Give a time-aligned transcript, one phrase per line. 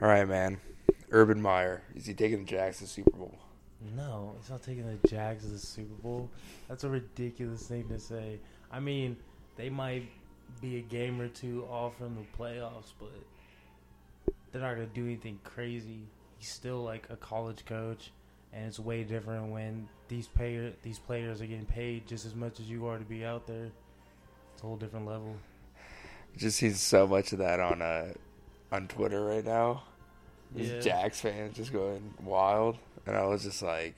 [0.00, 0.58] All right, man.
[1.10, 3.34] Urban Meyer is he taking the Jags to the Super Bowl?
[3.96, 6.28] No, he's not taking the Jags to the Super Bowl.
[6.68, 8.38] That's a ridiculous thing to say.
[8.70, 9.16] I mean,
[9.56, 10.08] they might
[10.60, 13.10] be a game or two off from the playoffs, but
[14.52, 16.00] they're not gonna do anything crazy.
[16.38, 18.12] He's still like a college coach,
[18.52, 22.60] and it's way different when these player these players are getting paid just as much
[22.60, 23.70] as you are to be out there.
[24.52, 25.36] It's a whole different level.
[26.36, 28.12] Just seeing so much of that on uh
[28.72, 29.84] on Twitter right now.
[30.54, 30.80] These Yeah.
[30.80, 33.96] Jags fans just going wild, and I was just like,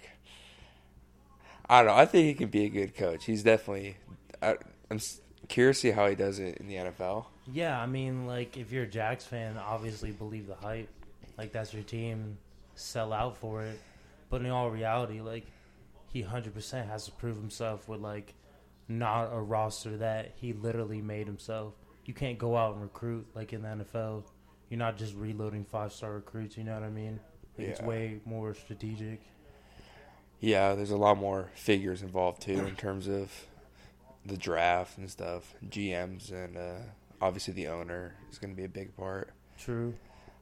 [1.69, 1.95] I don't know.
[2.01, 3.25] I think he can be a good coach.
[3.27, 3.97] He's definitely.
[4.43, 4.57] I,
[4.91, 5.01] I'm
[5.49, 7.27] curious to see how he does it in the NFL.
[7.53, 10.89] Yeah, I mean, like if you're a Jags fan, obviously believe the hype.
[11.37, 12.39] Like that's your team,
[12.75, 13.79] sell out for it.
[14.31, 15.47] But in all reality, like
[16.07, 18.35] he hundred percent has to prove himself with like
[18.89, 21.75] not a roster that he literally made himself.
[22.07, 24.25] You can't go out and recruit like in the NFL.
[24.71, 26.57] You're not just reloading five star recruits.
[26.57, 27.21] You know what I mean?
[27.57, 29.21] Like, It's way more strategic.
[30.41, 33.31] Yeah, there's a lot more figures involved too in terms of
[34.25, 35.55] the draft and stuff.
[35.69, 36.77] GMs and uh,
[37.21, 39.31] obviously the owner is going to be a big part.
[39.59, 39.95] True.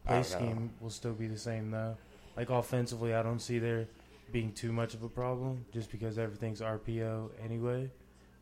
[0.06, 1.96] Play scheme will still be the same though.
[2.36, 3.86] Like offensively, I don't see there
[4.32, 7.90] being too much of a problem just because everything's RPO anyway.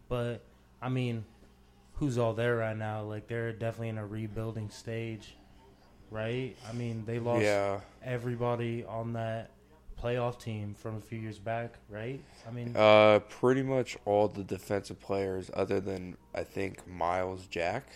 [0.08, 0.42] But
[0.82, 1.24] I mean,
[1.94, 3.02] who's all there right now?
[3.02, 5.36] Like they're definitely in a rebuilding stage,
[6.14, 6.56] right?
[6.68, 9.50] I mean, they lost Yeah, everybody on that
[10.00, 12.20] playoff team from a few years back, right?
[12.46, 17.86] I mean, uh, pretty much all the defensive players other than I think Myles Jack.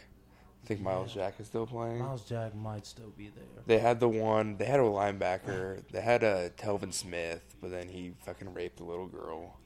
[0.65, 1.25] I think Myles Yeah.
[1.27, 2.01] Jack is still playing.
[2.01, 3.45] Myles Jack might still be there.
[3.67, 4.57] They had the one.
[4.57, 5.83] They had a linebacker.
[5.93, 9.57] They had a Telvin Smith, but then he fucking raped a little girl.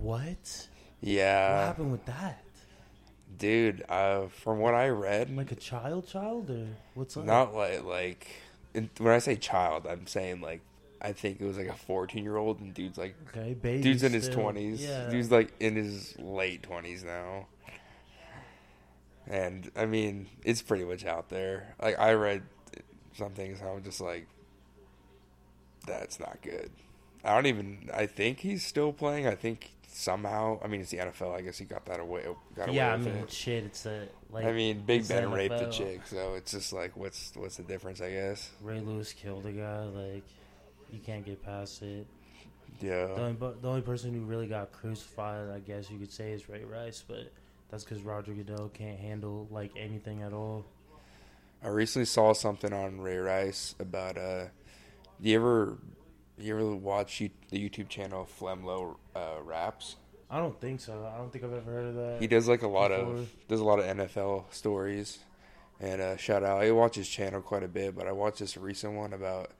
[0.00, 0.68] What?
[1.00, 1.54] Yeah.
[1.58, 2.44] What happened with that?
[3.36, 3.84] Dude.
[3.88, 7.24] Uh, from what I read, Like a child, child, or what's up?
[7.24, 8.28] Not like like
[8.74, 10.60] in, when I say child, I'm saying like
[11.00, 13.82] I think it was like a 14 year old and dude's like Okay, baby.
[13.82, 14.80] dude's in his 20s.
[14.80, 15.08] Yeah.
[15.10, 17.46] Dude's like in his late 20s now.
[19.26, 21.74] And I mean, it's pretty much out there.
[21.80, 22.42] Like I read
[23.14, 24.26] some things, I'm just like,
[25.86, 26.70] that's not good.
[27.24, 27.90] I don't even.
[27.92, 29.26] I think he's still playing.
[29.26, 30.60] I think somehow.
[30.62, 31.34] I mean, it's the NFL.
[31.36, 32.24] I guess he got that away.
[32.54, 33.30] Got away yeah, I mean, it.
[33.30, 33.64] shit.
[33.64, 34.44] It's a like.
[34.44, 38.00] I mean, Big Ben raped the chick, so it's just like, what's what's the difference?
[38.00, 38.50] I guess.
[38.62, 39.84] Ray Lewis killed a guy.
[39.84, 40.24] Like,
[40.92, 42.06] you can't get past it.
[42.80, 43.06] Yeah.
[43.06, 46.48] The only, the only person who really got crucified, I guess you could say, is
[46.48, 47.32] Ray Rice, but
[47.70, 50.64] that's because Roger Goodell can't handle like anything at all.
[51.62, 54.44] I recently saw something on Ray Rice about uh,
[55.20, 55.78] do you ever
[56.38, 59.96] you ever watch the YouTube channel Flemlo uh, Raps?
[60.30, 61.10] I don't think so.
[61.12, 62.16] I don't think I've ever heard of that.
[62.20, 63.14] He does like a lot Before.
[63.16, 65.18] of does a lot of NFL stories,
[65.80, 66.62] and uh, shout out.
[66.62, 69.50] I watch his channel quite a bit, but I watched this recent one about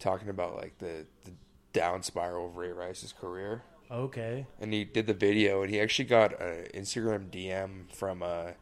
[0.00, 1.32] talking about like the the
[1.72, 3.62] down spiral of Ray Rice's career.
[3.92, 4.46] Okay.
[4.60, 8.52] and he did the video, and he actually got an Instagram DM from uh,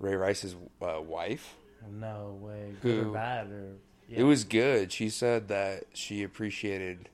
[0.00, 1.54] Ray Rice's uh, wife.
[1.88, 2.72] No way.
[2.82, 3.72] Good Who- or bad or.
[4.08, 4.20] Yeah.
[4.20, 4.92] It was good.
[4.92, 7.08] She said that she appreciated.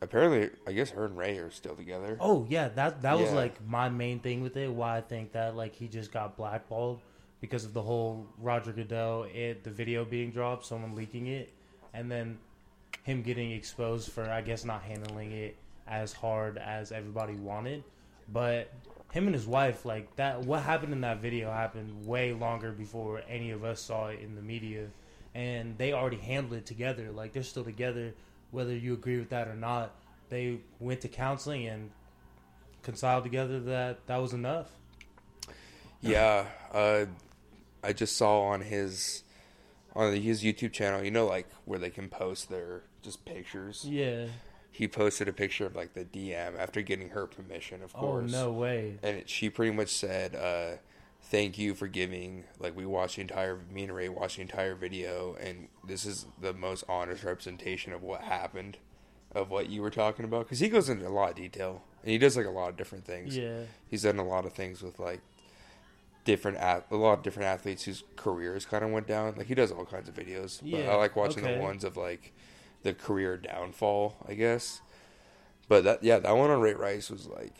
[0.00, 2.16] Apparently, I guess her and Ray are still together.
[2.20, 3.36] Oh yeah, that that was Yeah.
[3.36, 4.70] like my main thing with it.
[4.70, 7.00] Why I think that like he just got blackballed
[7.40, 11.52] because of the whole Roger Goodell it the video being dropped, someone leaking it,
[11.94, 12.38] and then
[13.04, 15.56] him getting exposed for I guess not handling it
[15.86, 17.84] as hard as everybody wanted.
[18.32, 18.72] But
[19.12, 23.22] him and his wife, like that, what happened in that video happened way longer before
[23.28, 24.88] any of us saw it in the media,
[25.34, 27.10] and they already handled it together.
[27.10, 28.14] Like they're still together,
[28.50, 29.92] whether you agree with that or not.
[30.28, 31.90] They went to counseling and
[32.82, 34.70] reconciled together that that was enough.
[36.00, 37.06] Yeah, uh,
[37.82, 39.22] I just saw on his
[39.96, 41.02] on his YouTube channel.
[41.02, 43.84] You know, like where they can post their just pictures.
[43.88, 44.26] Yeah.
[44.70, 48.34] He posted a picture of like the DM after getting her permission, of course.
[48.34, 48.98] Oh no way.
[49.04, 50.78] and it, she pretty much said, uh,
[51.34, 54.74] "Thank you for giving." Like we watched the entire, me and Ray watched the entire
[54.74, 58.78] video, and this is the most honest representation of what happened,
[59.34, 60.44] of what you were talking about.
[60.44, 62.76] Because he goes into a lot of detail, and he does like a lot of
[62.76, 63.36] different things.
[63.36, 63.62] Yeah.
[63.88, 65.20] He's done a lot of things with like
[66.24, 69.34] different ath- a lot of different athletes whose careers kind of went down.
[69.36, 70.60] Like he does all kinds of videos.
[70.60, 71.56] But Yeah, I like watching okay.
[71.56, 72.32] the ones of like
[72.82, 74.80] the career downfall, I guess.
[75.68, 77.54] But that yeah, that one on Ray Rice was like,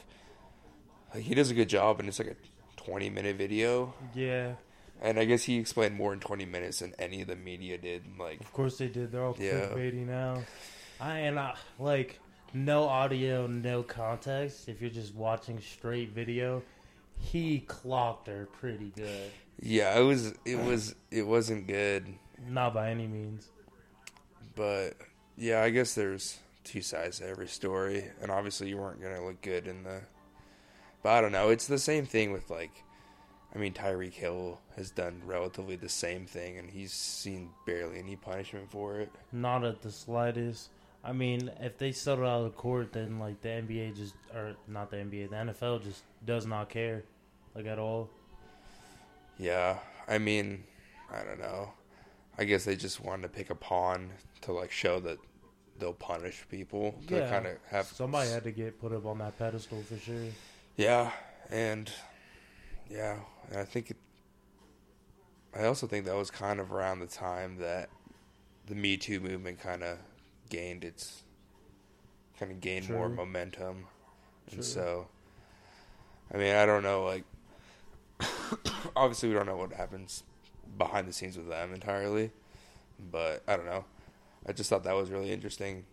[1.15, 2.37] like he does a good job, and it's like a
[2.85, 4.55] twenty minute video, Yeah.
[5.01, 8.05] and I guess he explained more in twenty minutes than any of the media did.
[8.19, 9.13] Like Of course they did.
[9.13, 9.69] They're all Yeah.
[9.69, 10.43] clickbaity now.
[11.01, 12.21] I and I like
[12.53, 14.69] no audio, no context.
[14.69, 16.63] If you're just watching straight video,
[17.19, 19.31] he clocked her pretty good.
[19.61, 22.07] yeah, it was it was it wasn't good.
[22.49, 23.49] Not by any means.
[24.55, 24.95] but
[25.37, 29.41] yeah, I guess there's two sides to every story, and obviously you weren't gonna look
[29.43, 30.01] good in the.
[31.05, 31.51] But I don't know.
[31.51, 32.83] It's the same thing with like,
[33.55, 38.17] I mean, Tyreek Hill has done relatively the same thing, and he's seen barely any
[38.17, 39.12] punishment for it.
[39.31, 40.71] Not at the slightest.
[41.05, 44.91] I mean, if they settle out of court, then like the NBA just, or not
[44.91, 47.05] the NBA, the NFL just does not care,
[47.55, 48.09] like at all.
[49.39, 49.79] Yeah,
[50.09, 50.65] I mean,
[51.12, 51.71] I don't know.
[52.39, 54.11] I guess they just wanted to pick a pawn
[54.41, 55.19] to like show that
[55.79, 57.29] they'll punish people to Yeah.
[57.29, 60.29] kind of have Somebody had to get put up on that pedestal for sure.
[60.76, 61.12] Yeah,
[61.50, 61.91] and
[62.91, 63.19] yeah,
[63.50, 63.97] and I think it,
[65.55, 67.88] I also think that was kind of around the time that
[68.67, 69.99] the Me Too movement kind of
[70.50, 71.23] gained its
[72.38, 73.17] kind of gained more True.
[73.17, 73.87] momentum,
[74.49, 74.56] True.
[74.56, 75.06] and so
[76.32, 77.25] I mean I don't know like
[78.97, 80.25] obviously we don't know what happens
[80.76, 82.32] behind the scenes with them entirely,
[83.12, 83.85] but I don't know.
[84.47, 85.87] I just thought that was really interesting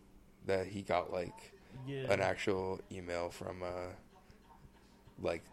[0.48, 1.54] that he got like
[1.88, 2.12] Yeah.
[2.12, 3.94] an actual email from uh
[5.22, 5.44] like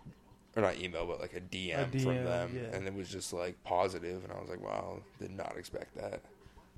[0.56, 2.76] or not email but like a DM, A from them yeah.
[2.76, 6.20] and it was just like positive and I was like wow did not expect that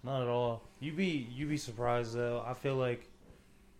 [0.03, 0.63] Not at all.
[0.81, 2.43] You be you be surprised though.
[2.47, 3.07] I feel like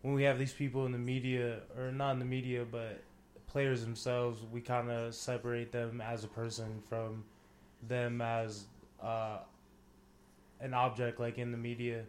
[0.03, 3.01] when we have these people in the media, or not in the media, but
[3.47, 7.25] players themselves, we kind of separate them as a person from
[7.89, 8.65] them as
[9.03, 9.39] uh,
[10.61, 12.05] an object, like in the media.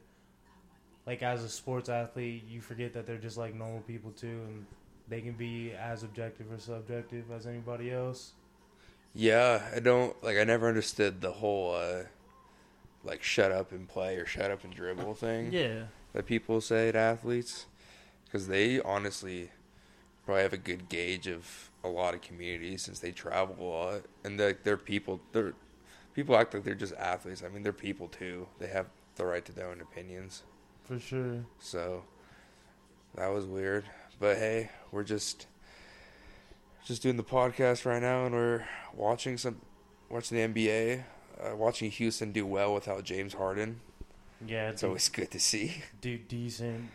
[1.06, 4.66] Like as a sports athlete, you forget that they're just like normal people too, and
[5.12, 8.32] they can be as objective or subjective as anybody else.
[9.14, 12.04] yeah I don't like I never understood the whole uh
[13.04, 16.92] like shut up and play or shut up and dribble thing Yeah, that people say
[16.92, 17.66] to athletes.
[18.26, 19.52] Because they honestly
[20.26, 24.02] probably have a good gauge of a lot of communities since they travel a lot.
[24.24, 25.54] And they're, they're people they're
[26.14, 27.44] people act like they're just athletes.
[27.46, 28.48] I mean they're people too.
[28.60, 30.44] They have the right to their own opinions.
[30.86, 31.44] For sure.
[31.60, 32.04] so
[33.16, 33.84] that was weird
[34.22, 35.48] but hey we're just
[36.86, 38.64] just doing the podcast right now and we're
[38.94, 39.60] watching some
[40.12, 41.04] watching the nba
[41.44, 43.82] uh, watching houston do well without james harden
[44.46, 46.92] Yeah, it's always good to see do decent.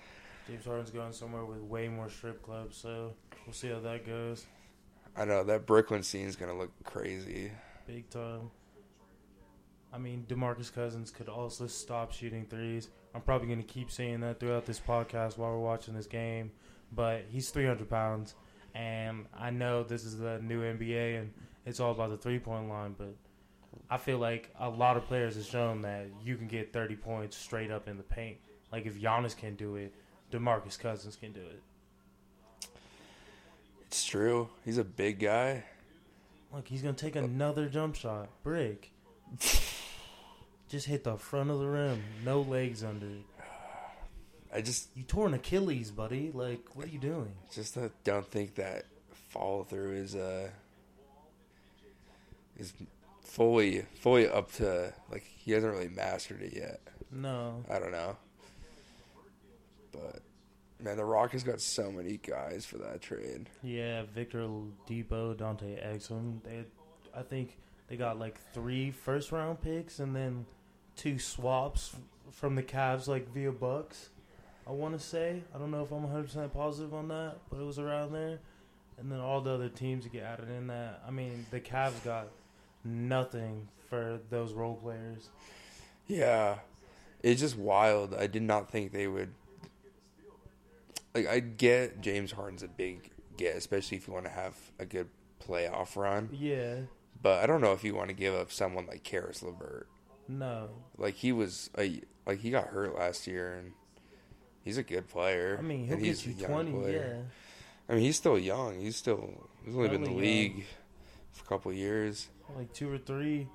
[0.46, 3.14] James Harden's going somewhere with way more strip clubs, so
[3.44, 4.46] we'll see how that goes.
[5.16, 7.50] I know that Brooklyn scene is gonna look crazy.
[7.88, 8.52] Big time.
[9.92, 12.90] I mean, Demarcus Cousins could also stop shooting threes.
[13.14, 16.50] I'm probably going to keep saying that throughout this podcast while we're watching this game,
[16.92, 18.34] but he's 300 pounds,
[18.74, 21.32] and I know this is the new NBA and
[21.64, 23.14] it's all about the three point line, but
[23.90, 27.36] I feel like a lot of players have shown that you can get 30 points
[27.36, 28.38] straight up in the paint.
[28.72, 29.92] Like if Giannis can do it,
[30.30, 32.70] Demarcus Cousins can do it.
[33.86, 34.48] It's true.
[34.64, 35.64] He's a big guy.
[36.52, 38.28] Look, he's gonna take another jump shot.
[38.42, 38.90] Brick.
[40.68, 42.02] Just hit the front of the rim.
[42.24, 43.24] No legs under it.
[44.56, 46.30] I just You tore an Achilles, buddy.
[46.32, 47.32] Like, what are you doing?
[47.52, 48.86] just uh, don't think that
[49.28, 50.48] follow through is uh
[52.56, 52.72] is
[53.22, 56.80] fully fully up to like he hasn't really mastered it yet.
[57.12, 57.62] No.
[57.70, 58.16] I don't know.
[59.92, 60.20] But
[60.82, 63.50] man, the Rock has got so many guys for that trade.
[63.62, 64.48] Yeah, Victor
[64.86, 66.42] Depot, Dante Exum.
[66.42, 66.64] They,
[67.14, 67.58] I think
[67.88, 70.46] they got like three first round picks and then
[70.96, 71.94] two swaps
[72.30, 74.08] from the Cavs, like via Bucks.
[74.66, 75.42] I want to say.
[75.54, 78.40] I don't know if I'm 100 percent positive on that, but it was around there.
[78.98, 81.02] And then all the other teams get added in that.
[81.06, 82.28] I mean, the Cavs got
[82.82, 85.28] nothing for those role players.
[86.06, 86.56] Yeah.
[87.22, 88.14] It's just wild.
[88.14, 89.32] I did not think they would
[91.14, 94.84] like I get James Harden's a big get, especially if you want to have a
[94.84, 95.08] good
[95.46, 96.28] playoff run.
[96.32, 96.80] Yeah.
[97.22, 99.88] But I don't know if you want to give up someone like Caris LeVert.
[100.28, 100.68] No.
[100.98, 103.72] Like he was a like he got hurt last year and
[104.66, 105.56] he's a good player.
[105.58, 106.70] I mean, he'll get he's you 20.
[106.72, 107.16] player.
[107.18, 107.22] Yeah.
[107.88, 108.78] I mean, he's still young.
[108.80, 109.32] He's still
[109.64, 110.20] he's only been in the young.
[110.20, 110.64] league
[111.32, 113.48] for a couple of years, Like two or three.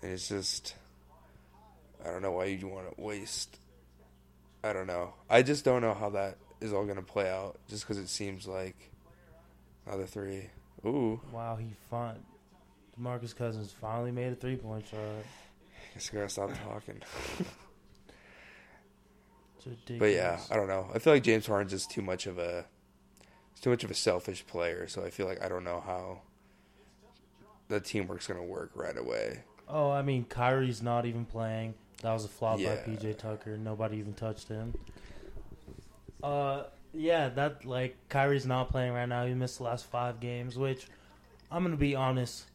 [0.00, 0.74] and it's just
[2.04, 3.58] I don't know why you want to waste.
[4.64, 5.12] I don't know.
[5.28, 7.58] I just don't know how that is all going to play out.
[7.68, 8.76] Just because it seems like
[9.90, 10.48] other three.
[10.86, 12.16] Ooh, Wow, he fun.
[13.00, 14.98] Demarcus Cousins finally made a three point shot.
[15.00, 17.00] I guess I gotta stop talking.
[19.98, 20.88] But yeah, I don't know.
[20.94, 22.66] I feel like James Harden's just too much of a
[23.60, 24.86] too much of a selfish player.
[24.88, 26.22] So I feel like I don't know how
[27.68, 29.44] the teamwork's gonna work right away.
[29.68, 31.74] Oh, I mean, Kyrie's not even playing.
[32.02, 32.74] That was a flop Yeah.
[32.74, 33.56] by PJ Tucker.
[33.56, 34.74] Nobody even touched him.
[36.22, 39.24] Uh, yeah, that like Kyrie's not playing right now.
[39.26, 40.88] He missed the last five games, which
[41.50, 42.46] I'm gonna be honest.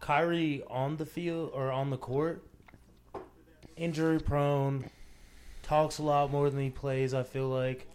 [0.00, 2.44] Kyrie on the field or on the court,
[3.76, 4.88] injury prone,
[5.68, 7.12] talks a lot more than he plays.
[7.12, 7.86] I feel like,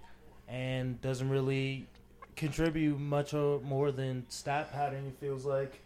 [0.48, 1.88] and doesn't really
[2.36, 5.08] contribute much more than stat pattern.
[5.08, 5.80] It feels like.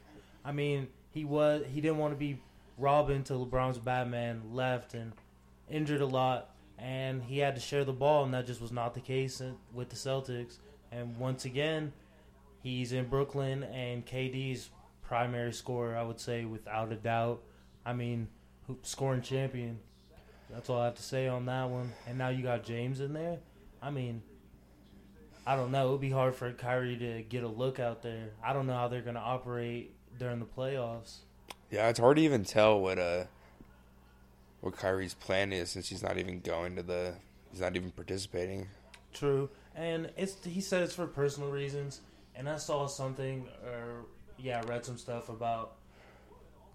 [0.43, 2.39] I mean, he was he didn't want to be
[2.77, 5.13] Robin to LeBron's Batman left and
[5.69, 8.93] injured a lot, and he had to share the ball, and that just was not
[8.93, 9.41] the case
[9.73, 10.57] with the Celtics.
[10.91, 11.93] And once again,
[12.61, 14.69] he's in Brooklyn, and KD's
[15.01, 17.41] primary scorer, I would say, without a doubt.
[17.85, 18.27] I mean,
[18.83, 19.79] scoring champion.
[20.49, 21.93] That's all I have to say on that one.
[22.07, 23.39] And now you got James in there.
[23.81, 24.21] I mean,
[25.45, 25.87] I don't know.
[25.87, 28.31] It would be hard for Kyrie to get a look out there.
[28.43, 31.19] I don't know how they're going to operate during the playoffs.
[31.69, 33.25] Yeah, it's hard to even tell what uh
[34.61, 37.15] what Kyrie's plan is since he's not even going to the
[37.51, 38.67] he's not even participating.
[39.13, 42.01] True, and it's he said it's for personal reasons.
[42.35, 44.05] And I saw something, or
[44.37, 45.75] yeah, I read some stuff about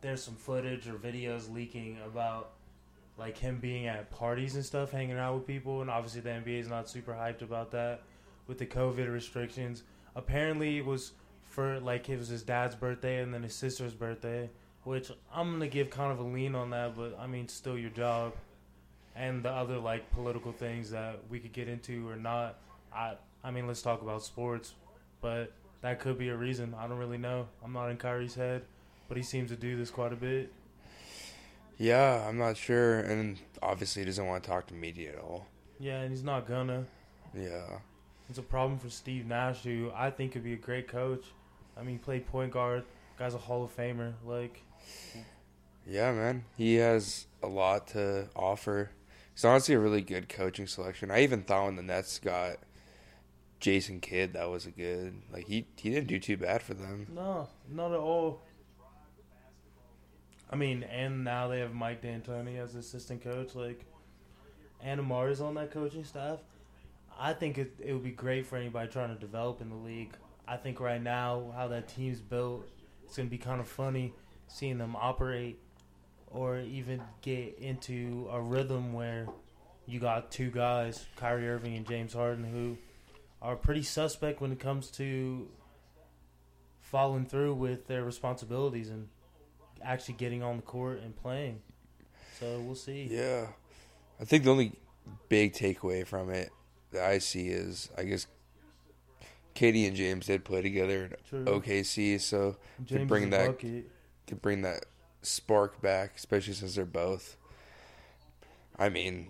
[0.00, 2.52] there's some footage or videos leaking about
[3.18, 6.60] like him being at parties and stuff, hanging out with people, and obviously the NBA
[6.60, 8.02] is not super hyped about that
[8.46, 9.82] with the COVID restrictions.
[10.16, 14.50] Apparently, it was for like it was his dad's birthday and then his sister's birthday,
[14.84, 17.90] which I'm gonna give kind of a lean on that, but I mean, still your
[17.90, 18.34] job
[19.14, 22.58] and the other like political things that we could get into or not.
[22.94, 23.14] I
[23.44, 24.74] I mean, let's talk about sports,
[25.20, 25.52] but
[25.82, 26.74] that could be a reason.
[26.78, 27.48] I don't really know.
[27.62, 28.62] I'm not in Kyrie's head,
[29.08, 30.52] but he seems to do this quite a bit.
[31.78, 35.46] Yeah, I'm not sure, and obviously he doesn't want to talk to media at all.
[35.78, 36.86] Yeah, and he's not gonna.
[37.34, 37.78] Yeah,
[38.28, 41.24] It's a problem for Steve Nash, who I think could be a great coach.
[41.76, 42.84] I mean, played point guard.
[43.18, 44.12] Guy's a Hall of Famer.
[44.24, 44.62] Like,
[45.86, 48.90] yeah, man, he has a lot to offer.
[49.34, 51.10] He's honestly a really good coaching selection.
[51.10, 52.58] I even thought when the Nets got
[53.60, 55.14] Jason Kidd, that was a good.
[55.32, 57.06] Like he he didn't do too bad for them.
[57.14, 58.42] no, not at all.
[60.52, 63.54] I mean, and now they have Mike D'Antoni as assistant coach.
[63.54, 63.86] Like,
[64.82, 66.40] and Amari's on that coaching staff.
[67.18, 70.14] I think it, it would be great for anybody trying to develop in the league.
[70.46, 72.68] I think right now, how that team's built,
[73.04, 74.12] it's going to be kind of funny
[74.48, 75.58] seeing them operate
[76.26, 79.28] or even get into a rhythm where
[79.86, 82.76] you got two guys, Kyrie Irving and James Harden, who
[83.40, 85.48] are pretty suspect when it comes to
[86.80, 89.08] following through with their responsibilities and
[89.84, 91.60] actually getting on the court and playing.
[92.38, 93.08] So we'll see.
[93.10, 93.46] Yeah,
[94.20, 94.72] I think the only
[95.28, 96.50] big takeaway from it
[96.92, 98.26] that I see is I guess
[99.54, 101.60] KD and James did play together in True.
[101.60, 103.90] OKC, so James bring that- bucket.
[104.26, 104.86] could bring that
[105.22, 107.36] spark back, especially since they're both.
[108.78, 109.28] I mean,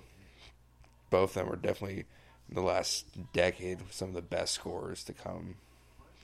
[1.11, 2.04] both of them were definitely
[2.49, 5.56] in the last decade some of the best scorers to come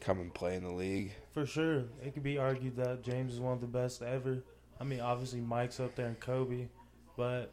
[0.08, 1.12] come and play in the league.
[1.34, 1.84] For sure.
[2.02, 4.38] It could be argued that James is one of the best ever.
[4.80, 6.68] I mean, obviously Mike's up there and Kobe,
[7.14, 7.52] but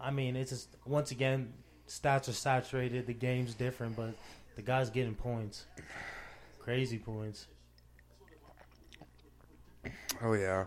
[0.00, 1.52] I mean, it's just once again
[1.88, 3.08] stats are saturated.
[3.08, 4.14] The game's different, but
[4.54, 5.64] the guy's getting points,
[6.60, 7.48] crazy points.
[10.22, 10.66] Oh yeah.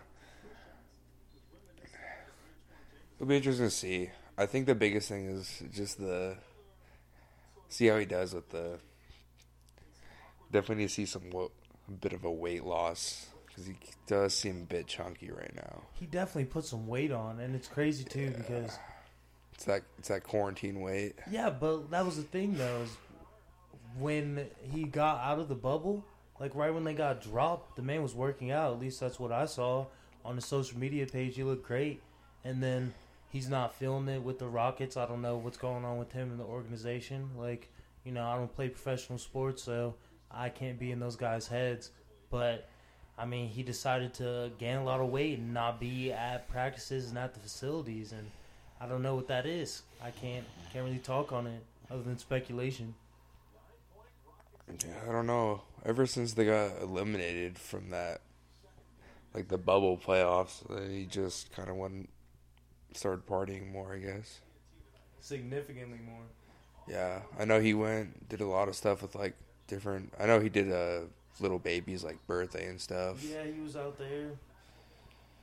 [3.15, 4.09] It'll be interesting to see.
[4.37, 6.35] I think the biggest thing is just the
[7.69, 8.79] see how he does with the.
[10.51, 11.51] Definitely need to see some wo-
[11.87, 13.75] a bit of a weight loss because he
[14.07, 15.81] does seem a bit chunky right now.
[15.93, 18.77] He definitely put some weight on, and it's crazy too because
[19.53, 21.15] It's that it's that quarantine weight.
[21.29, 22.81] yeah, but that was the thing though.
[22.83, 22.97] Is
[23.99, 26.03] when he got out of the bubble,
[26.39, 28.73] like right when they got dropped, the man was working out.
[28.73, 29.87] At least that's what I saw
[30.23, 31.35] on the social media page.
[31.35, 32.01] He looked great,
[32.43, 32.93] and then
[33.29, 34.97] he's not feeling it with the Rockets.
[34.97, 37.29] I don't know what's going on with him in the organization.
[37.37, 37.69] Like,
[38.05, 39.95] you know, I don't play professional sports, so
[40.33, 41.91] I can't be in those guys' heads.
[42.29, 42.67] But
[43.17, 47.09] I mean, he decided to gain a lot of weight and not be at practices
[47.09, 48.29] and at the facilities, and
[48.79, 49.83] I don't know what that is.
[50.03, 52.95] I can't can't really talk on it other than speculation.
[54.67, 55.61] Yeah, I don't know.
[55.85, 58.21] Ever since they got eliminated from that,
[59.33, 62.09] like the bubble playoffs, he just kind of went
[62.93, 63.93] started partying more.
[63.93, 64.39] I guess.
[65.19, 66.23] Significantly more.
[66.87, 69.35] Yeah, I know he went did a lot of stuff with like
[69.71, 70.13] different.
[70.19, 71.05] I know he did a
[71.39, 73.23] little baby's like birthday and stuff.
[73.23, 74.31] Yeah, he was out there,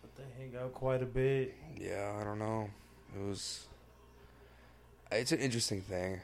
[0.02, 1.54] but they hang out quite a bit.
[1.76, 2.68] Yeah, I don't know.
[3.16, 3.66] It was.
[5.10, 6.20] It's an interesting thing.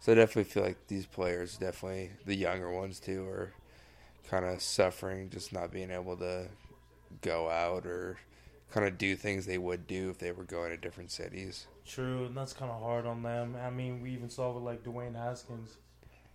[0.00, 3.52] So I definitely feel like these players, definitely the younger ones too, are
[4.28, 6.48] kind of suffering, just not being able to
[7.20, 8.16] go out or
[8.72, 11.66] kind of do things they would do if they were going to different cities.
[11.84, 13.54] True, and that's kind of hard on them.
[13.62, 15.76] I mean, we even saw with like Dwayne Haskins,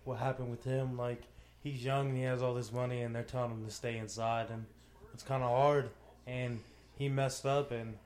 [0.04, 0.96] what happened with him.
[0.96, 1.22] Like
[1.62, 4.50] he's young and he has all this money, and they're telling him to stay inside,
[4.50, 4.66] and
[5.14, 5.90] it's kind of hard.
[6.26, 6.60] And
[6.96, 7.96] he messed up, and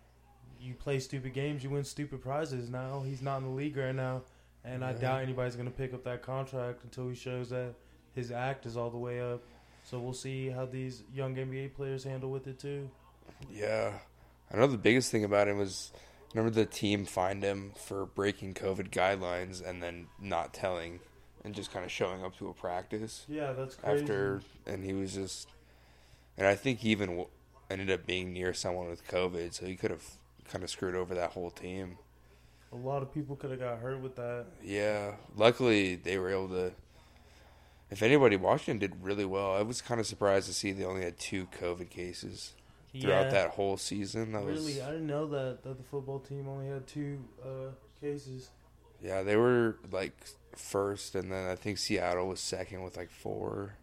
[0.61, 2.71] you play stupid games, you win stupid prizes.
[2.71, 4.23] Now he's not in the league right now,
[4.65, 4.99] and I Yeah.
[4.99, 7.75] doubt anybody's gonna pick up that contract until he shows that
[8.15, 9.43] his act is all the way up.
[9.85, 12.89] So we'll see how these young NBA players handle with it too.
[13.51, 13.99] Yeah.
[14.53, 15.93] I know the biggest thing about him was
[16.33, 21.01] remember the team fined him for breaking COVID guidelines and then not telling
[21.45, 24.03] and just kind of showing up to a practice Yeah, that's crazy.
[24.03, 25.49] after and he was just
[26.39, 27.27] and I think he even
[27.71, 30.05] ended up being near someone with COVID so he could have
[30.51, 31.99] kind of screwed over that whole team.
[32.73, 34.47] a lot of people could have got hurt with that.
[34.63, 36.73] Yeah, luckily they were able to.
[37.91, 39.53] If anybody, Washington did really well.
[39.53, 42.53] I was kind of surprised to see they only had two COVID cases
[42.99, 44.33] throughout yeah, that whole season.
[44.33, 47.73] That was really, I didn't know that that the football team only had two uh,
[48.01, 48.49] cases.
[49.03, 50.15] Yeah, they were like
[50.57, 53.75] first, and then I think Seattle was second with like four.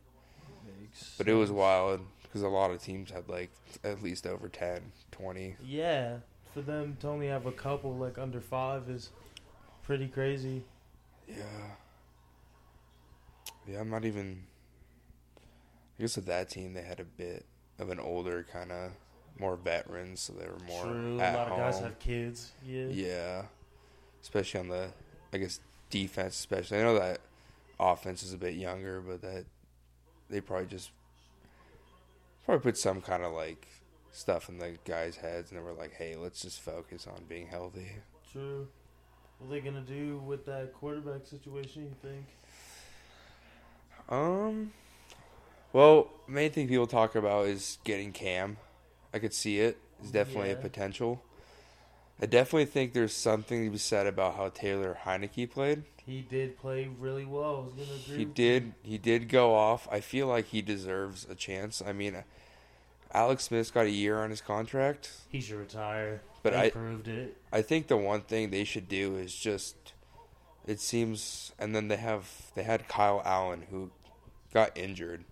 [1.18, 3.52] But it was wild because a lot of teams had like
[3.84, 5.56] at least over 10, 20.
[5.64, 6.18] Yeah,
[6.54, 9.10] for them to only have a couple like under five is
[9.84, 10.64] pretty crazy.
[11.28, 11.36] Yeah.
[13.68, 14.44] Yeah, I'm not even.
[15.98, 17.46] I guess with that team, they had a bit
[17.78, 18.92] of an older kind of
[19.38, 21.52] more veterans, so they were more True, a lot home.
[21.52, 22.52] of guys have kids.
[22.66, 22.88] Yeah.
[22.88, 23.42] Yeah,
[24.22, 24.90] especially on the,
[25.34, 25.60] I guess
[25.90, 26.36] defense.
[26.36, 27.20] Especially, I know that
[27.80, 29.46] offense is a bit younger, but that
[30.30, 30.92] they probably just
[32.46, 33.68] probably put some kind of like
[34.12, 37.48] stuff in the guys' heads, and they were like, "Hey, let's just focus on being
[37.48, 37.88] healthy."
[38.32, 38.68] True.
[39.38, 41.84] What are they gonna do with that quarterback situation?
[41.84, 42.26] You think?
[44.10, 44.72] Um,
[45.72, 48.58] well, main thing people talk about is getting Cam.
[49.14, 49.78] I could see it.
[50.02, 51.22] It's definitely a potential.
[52.22, 55.84] I definitely think there's something to be said about how Taylor Heinicke played.
[56.06, 57.58] He did play really well.
[57.58, 58.18] I was gonna agree.
[58.18, 58.74] He did.
[58.82, 59.88] He did go off.
[59.92, 61.82] I feel like he deserves a chance.
[61.86, 62.24] I mean,
[63.14, 65.12] Alex Smith's got a year on his contract.
[65.30, 66.22] He should retire.
[66.44, 67.38] but they I proved it.
[67.54, 69.76] I think the one thing they should do is just.
[70.68, 73.92] It seems, and then they have they had Kyle Allen who
[74.54, 75.24] got injured,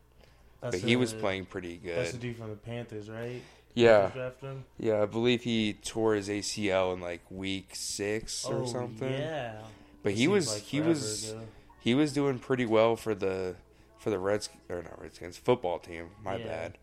[0.62, 1.98] That's but he was playing pretty good.
[1.98, 3.42] That's the dude from the Panthers, right?
[3.74, 4.10] Yeah,
[4.42, 4.66] him.
[4.80, 5.04] yeah.
[5.04, 9.12] I believe he tore his ACL in like week six or oh, something.
[9.12, 9.60] Yeah.
[10.04, 11.42] But he seems was like he was ago.
[11.80, 13.56] he was doing pretty well for the
[14.00, 16.10] for the Reds or not Redskins football team.
[16.24, 16.46] My Yeah.
[16.48, 16.78] bad.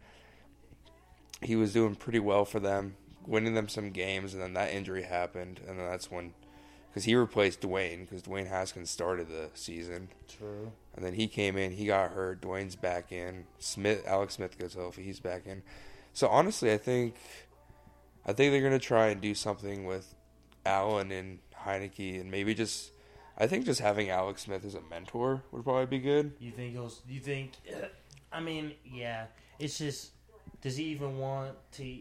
[1.43, 5.03] He was doing pretty well for them, winning them some games, and then that injury
[5.03, 6.33] happened, and then that's when
[6.91, 10.71] because he replaced Dwayne because Dwayne Haskins started the season, True.
[10.95, 12.41] and then he came in, he got hurt.
[12.41, 13.47] Dwayne's back in.
[13.59, 15.63] Smith Alex Smith goes healthy, he's back in.
[16.15, 17.17] So honestly, I think
[18.25, 20.15] I think they're gonna try and do something with
[20.65, 22.93] Allen and Heinicke, and maybe just.
[23.37, 26.35] I think just having Alex Smith as a mentor would probably be good.
[26.39, 26.93] You think he'll?
[27.09, 27.51] You think?
[28.31, 29.27] I mean, yeah.
[29.59, 30.13] It's just,
[30.61, 31.99] does he even want to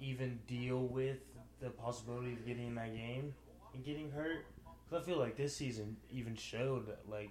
[0.00, 1.18] even deal with
[1.60, 3.34] the possibility of getting in that game
[3.74, 4.46] and getting hurt?
[4.88, 7.30] Because I feel like this season even showed like,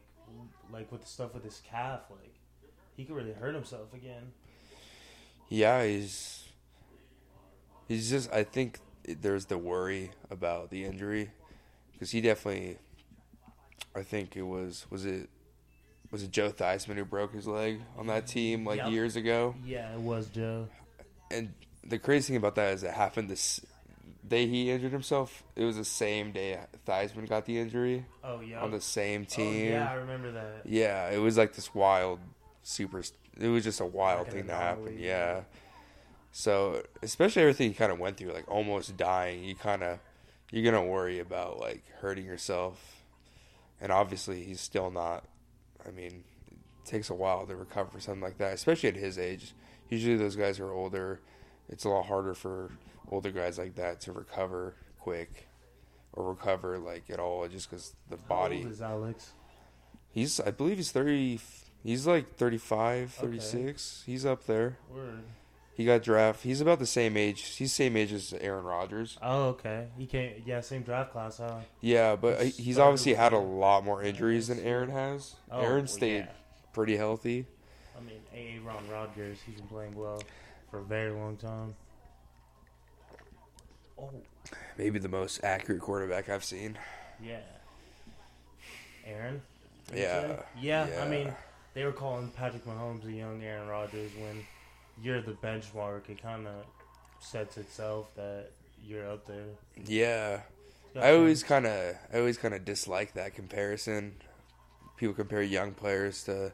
[0.71, 2.35] like with the stuff with his calf, like
[2.95, 4.31] he could really hurt himself again.
[5.49, 6.45] Yeah, he's
[7.87, 8.31] he's just.
[8.31, 11.31] I think there's the worry about the injury
[11.93, 12.77] because he definitely.
[13.95, 15.29] I think it was was it
[16.11, 18.89] was it Joe Theismann who broke his leg on that team like Yep.
[18.91, 20.67] years ago, Yeah, it was Joe.
[21.31, 23.59] and the crazy thing about that is it happened this
[24.27, 25.43] day he injured himself.
[25.55, 28.61] It was the same day Theismann got the injury Oh yeah.
[28.61, 29.71] on the same Oh, team.
[29.71, 30.61] yeah, I remember that.
[30.65, 32.19] Yeah, it was like this wild,
[32.61, 33.01] super.
[33.39, 34.97] It was just a wild Like thing to happen.
[34.99, 35.41] Yeah.
[36.31, 39.99] So especially everything you kind of went through, like almost dying, you kind of
[40.51, 43.03] you're gonna worry about like hurting yourself,
[43.81, 45.23] and obviously he's still not.
[45.85, 49.17] I mean, it takes a while to recover from something like that, especially at his
[49.17, 49.53] age.
[49.89, 51.21] Usually those guys are older,
[51.69, 52.71] it's a lot harder for
[53.09, 55.47] older guys like that to recover quick,
[56.13, 58.57] or recover like at all, just because the body.
[58.57, 59.31] How old is Alex?
[60.09, 61.39] He's, I believe he's 30,
[61.83, 63.27] he's like 35, Okay.
[63.27, 64.03] 36.
[64.05, 64.77] He's up there.
[64.93, 65.23] Word.
[65.75, 66.41] He got draft.
[66.43, 67.39] He's about the same age.
[67.57, 69.17] He's same age as Aaron Rodgers.
[69.21, 69.87] Oh, okay.
[69.95, 70.41] He came.
[70.43, 71.59] Yeah, same draft class, huh?
[71.81, 75.35] Yeah, but He's he's obviously had a lot more injuries than Aaron has.
[75.51, 76.31] Oh, Aaron well, stayed yeah.
[76.73, 77.45] pretty healthy.
[77.95, 80.21] I mean, Aaron Rodgers, he's been playing well
[80.71, 81.75] for a very long time.
[83.99, 84.09] Oh,
[84.77, 86.77] Maybe the most accurate quarterback I've seen.
[87.23, 87.39] yeah.
[89.05, 89.41] Aaron?
[89.93, 90.41] you Yeah.
[90.59, 91.33] Yeah, I mean,
[91.77, 94.43] they were calling Patrick Mahomes a young Aaron Rodgers when
[94.99, 96.09] you're the benchmark.
[96.09, 96.65] It kind of
[97.19, 98.47] sets itself that
[98.83, 99.45] you're up there.
[99.85, 100.39] Yeah,
[100.99, 104.15] I always kind of, I always kind of dislike that comparison.
[104.97, 106.51] People compare young players to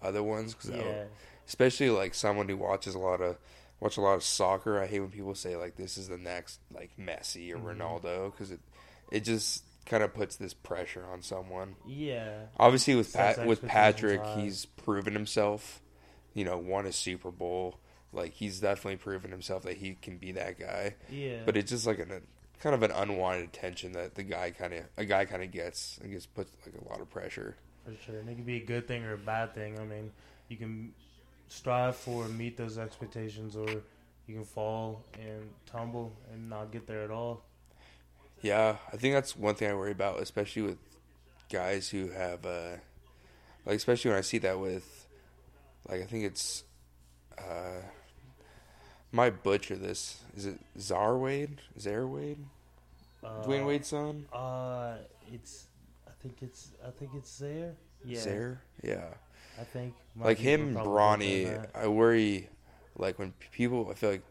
[0.00, 1.04] other ones because Yeah.
[1.46, 3.36] especially like someone who watches a lot of
[3.78, 4.80] watch a lot of soccer.
[4.80, 7.76] I hate when people say like this is the next like Messi or Mhm.
[7.76, 8.60] Ronaldo because it
[9.10, 11.76] it just kind of puts this pressure on someone.
[11.86, 12.46] Yeah.
[12.58, 15.80] Obviously, with Pat, with Patrick, he's proven himself.
[16.34, 17.78] You know, won a Super Bowl.
[18.12, 20.96] Like he's definitely proven himself that he can be that guy.
[21.10, 21.40] Yeah.
[21.44, 24.74] But it's just like an, a kind of an unwanted attention that the guy kind
[24.74, 25.98] of a guy kind of gets.
[26.02, 27.56] I guess puts like a lot of pressure.
[27.84, 28.20] For sure.
[28.20, 29.78] And it can be a good thing or a bad thing.
[29.78, 30.12] I mean,
[30.48, 30.92] you can
[31.48, 33.68] strive for meet those expectations, or
[34.26, 37.44] you can fall and tumble and not get there at all.
[38.42, 40.78] Yeah, I think that's one thing I worry about, especially with
[41.50, 42.76] guys who have, uh,
[43.64, 45.06] like, especially when I see that with,
[45.88, 46.64] like, I think it's,
[47.38, 47.82] uh,
[49.12, 50.20] might butcher this.
[50.36, 51.60] Is it Zar Wade?
[51.78, 52.44] Zare Wade?
[53.22, 54.26] Uh, Dwyane Wade's son?
[54.32, 54.96] Uh,
[55.32, 55.66] it's.
[56.08, 56.70] I think it's.
[56.84, 57.74] I think it's there.
[58.04, 58.18] Yeah.
[58.18, 58.62] Zare?
[58.82, 59.04] Yeah.
[59.60, 59.94] I think.
[60.18, 61.66] Like him Bronny.
[61.74, 62.48] I worry,
[62.96, 64.22] like, when people, I feel like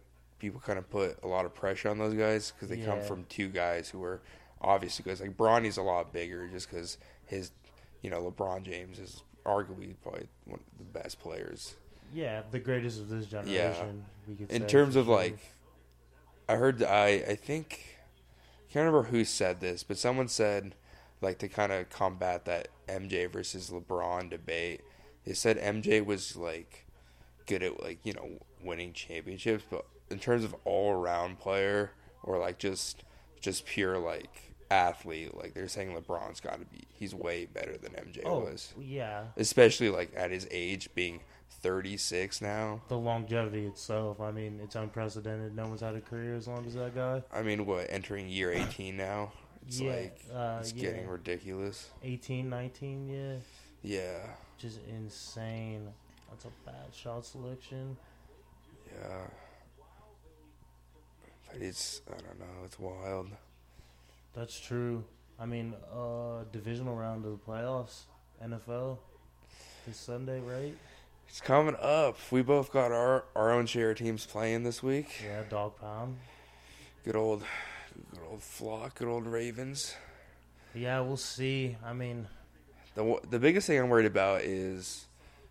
[0.41, 3.23] people kind of put a lot of pressure on those guys because they come from
[3.29, 4.19] two guys who are
[4.59, 5.21] obviously guys.
[5.21, 7.51] Like, Bronny's a lot bigger just because his,
[8.01, 11.75] you know, LeBron James is arguably probably one of the best players.
[12.13, 14.03] Yeah, the greatest of this generation.
[14.27, 15.15] We could In say, terms of, sure.
[15.15, 15.37] like,
[16.49, 17.97] I heard, I, I think,
[18.67, 20.73] I can't remember who said this, but someone said,
[21.21, 24.81] like, to kind of combat that MJ versus LeBron debate,
[25.23, 26.87] they said MJ was, like,
[27.45, 31.91] good at, like, you know, winning championships, but in terms of all around player
[32.23, 33.03] or, like, just,
[33.39, 37.91] just pure, like, athlete, like, they're saying LeBron's got to be, he's way better than
[37.93, 38.73] MJ oh was.
[38.79, 41.21] yeah, Especially, like, at his age, being
[41.63, 42.81] 36 now.
[42.87, 44.19] the longevity itself.
[44.21, 45.55] I mean, it's unprecedented.
[45.55, 47.21] No one's had a career as long as that guy.
[47.31, 49.31] I mean, what, entering year 18 now?
[49.67, 50.81] It's yeah, like, uh, it's yeah.
[50.91, 51.89] getting ridiculous.
[52.03, 53.35] 18, 19, yeah,
[53.83, 54.19] Yeah,
[54.57, 55.87] just insane.
[56.29, 57.97] That's a bad shot selection.
[58.87, 59.27] yeah.
[61.59, 63.29] It's, I don't know, it's wild.
[64.33, 65.03] That's true.
[65.39, 68.03] I mean, uh, divisional round of the playoffs,
[68.43, 68.97] NFL,
[69.87, 70.75] this Sunday, right?
[71.27, 72.17] It's coming up.
[72.29, 75.21] We both got our, our own share of teams playing this week.
[75.23, 76.17] Yeah, dog pound.
[77.03, 77.43] Good old,
[78.11, 79.95] good old flock, good old Ravens.
[80.75, 81.77] Yeah, we'll see.
[81.83, 82.27] I mean,
[82.95, 85.05] The the biggest thing I'm worried about is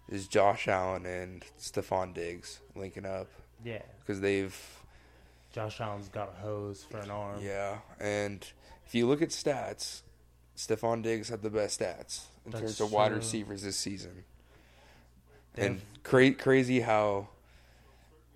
[0.09, 3.29] is Josh Allen and Stefon Diggs linking up
[3.65, 4.57] yeah, because they've
[5.53, 7.41] Josh Allen's got a hose for an arm.
[7.43, 8.47] Yeah, and
[8.87, 10.03] if you look at stats,
[10.57, 13.17] Stefon Diggs had the best stats in That's terms of wide true.
[13.19, 14.25] receivers this season.
[15.55, 17.29] They and cra- crazy how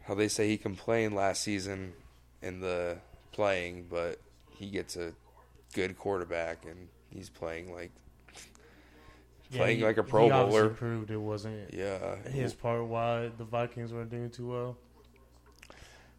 [0.02, 1.92] how they say he complained last season
[2.42, 2.98] in the
[3.32, 4.18] playing, but
[4.50, 5.12] he gets a
[5.72, 7.90] good quarterback and he's playing like
[9.50, 10.70] yeah, playing he- like a Pro he Bowler.
[10.70, 14.76] proved it wasn't Yeah, his part why the Vikings weren't doing too well.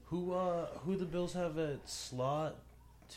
[0.05, 2.55] Who uh who the Bills have at slot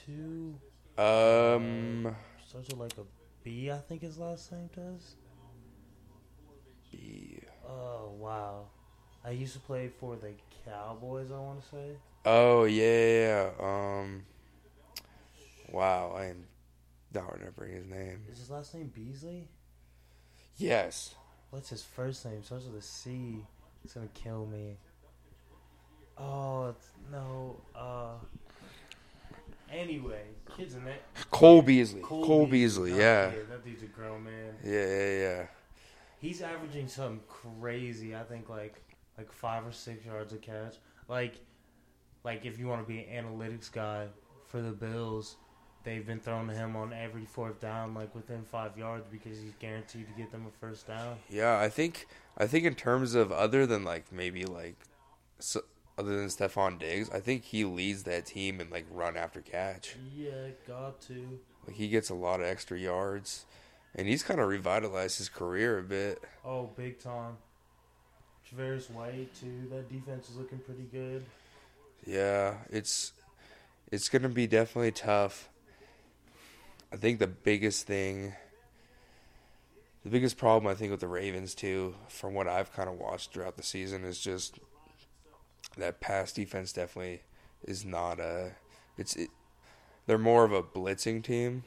[0.06, 0.58] two?
[0.96, 2.14] um,
[2.46, 3.04] Starts with like a
[3.44, 5.14] B, I think his last name does.
[6.90, 8.66] B- Oh wow.
[9.24, 10.32] I used to play for the
[10.64, 11.96] Cowboys, I wanna say.
[12.24, 13.98] oh yeah, yeah, yeah.
[14.00, 14.24] um,
[15.70, 16.46] wow, I am
[17.14, 18.22] not remembering his name.
[18.30, 19.48] Is his last name Beasley?
[20.56, 21.14] Yes,
[21.50, 22.42] What's his first name?
[22.42, 23.44] Starts with a C.
[23.84, 24.76] It's gonna kill me.
[26.18, 26.74] Oh
[27.10, 27.56] no.
[27.74, 28.12] Uh.
[29.70, 30.22] Anyway,
[30.56, 31.02] kids in it.
[31.30, 32.00] Cole Beasley.
[32.00, 33.30] Cole, Beasley, Oh, yeah.
[33.50, 34.54] that dude's a grown man.
[34.64, 35.46] Yeah, yeah, yeah.
[36.20, 38.16] He's averaging something crazy.
[38.16, 38.74] I think like
[39.18, 40.76] like five or six yards a catch.
[41.06, 41.34] Like
[42.24, 44.06] like if you want to be an analytics guy
[44.46, 45.36] for the Bills,
[45.84, 50.06] they've been throwing him on every fourth down, like within five yards, because he's guaranteed
[50.08, 51.16] to get them a first down.
[51.28, 52.06] Yeah, I think
[52.38, 54.76] I think in terms of other than like maybe like
[55.38, 55.60] so,
[55.98, 59.96] other than Stefon Diggs, I think he leads that team in like run after catch.
[60.16, 61.40] Yeah, got to.
[61.66, 63.44] Like he gets a lot of extra yards,
[63.94, 66.22] and he's kind of revitalized his career a bit.
[66.44, 67.36] Oh, big time.
[68.48, 69.66] Javarius White too.
[69.70, 71.26] That defense is looking pretty good.
[72.06, 73.12] Yeah, it's
[73.90, 75.48] it's gonna be definitely tough.
[76.92, 78.34] I think the biggest thing,
[80.04, 83.32] the biggest problem I think with the Ravens too, from what I've kind of watched
[83.32, 84.58] throughout the season, is just
[85.78, 87.22] that pass defense definitely
[87.64, 88.52] is not a.
[88.96, 89.30] It's it,
[90.06, 91.64] they're more of a blitzing team,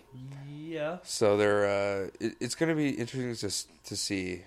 [0.49, 0.97] Yeah.
[1.03, 1.65] so they're.
[1.65, 3.55] Uh, it, it's gonna be interesting to
[3.89, 4.43] to see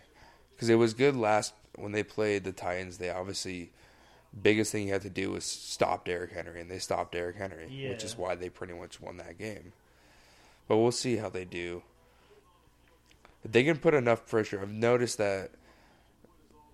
[0.55, 2.99] because it was good last when they played the Titans.
[2.99, 3.71] They obviously
[4.43, 7.67] biggest thing you had to do was stop Derrick Henry, and they stopped Derrick Henry,
[7.91, 9.73] which is why they pretty much won that game.
[10.67, 11.83] But we'll see how they do.
[13.45, 15.51] If they can put enough pressure, I've noticed that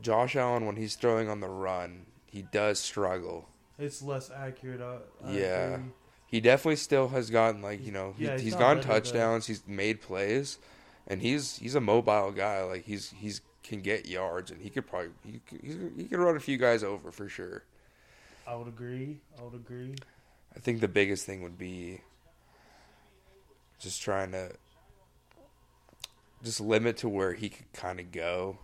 [0.01, 3.49] Josh Allen, when he's throwing on the run, he does struggle.
[3.79, 4.81] It's less accurate.
[4.81, 5.77] Uh, I, I Yeah.
[5.77, 5.91] agree.
[6.27, 9.47] He definitely still has gotten like you know he, Yeah, he's gotten touchdowns.
[9.47, 10.59] He's made plays,
[11.09, 12.63] and he's he's a mobile guy.
[12.63, 16.37] Like he's he's can get yards, and he could probably he could, he could run
[16.37, 17.65] a few guys over for sure.
[18.47, 19.19] I would agree.
[19.39, 19.95] I would agree.
[20.55, 22.01] I think the biggest thing would be
[23.81, 24.53] just trying to
[26.45, 28.59] just limit to where he could kind of go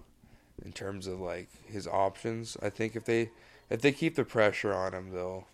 [0.65, 2.57] in terms of like his options.
[2.63, 3.31] I think if they
[3.71, 5.47] if they keep the pressure on him, they'll.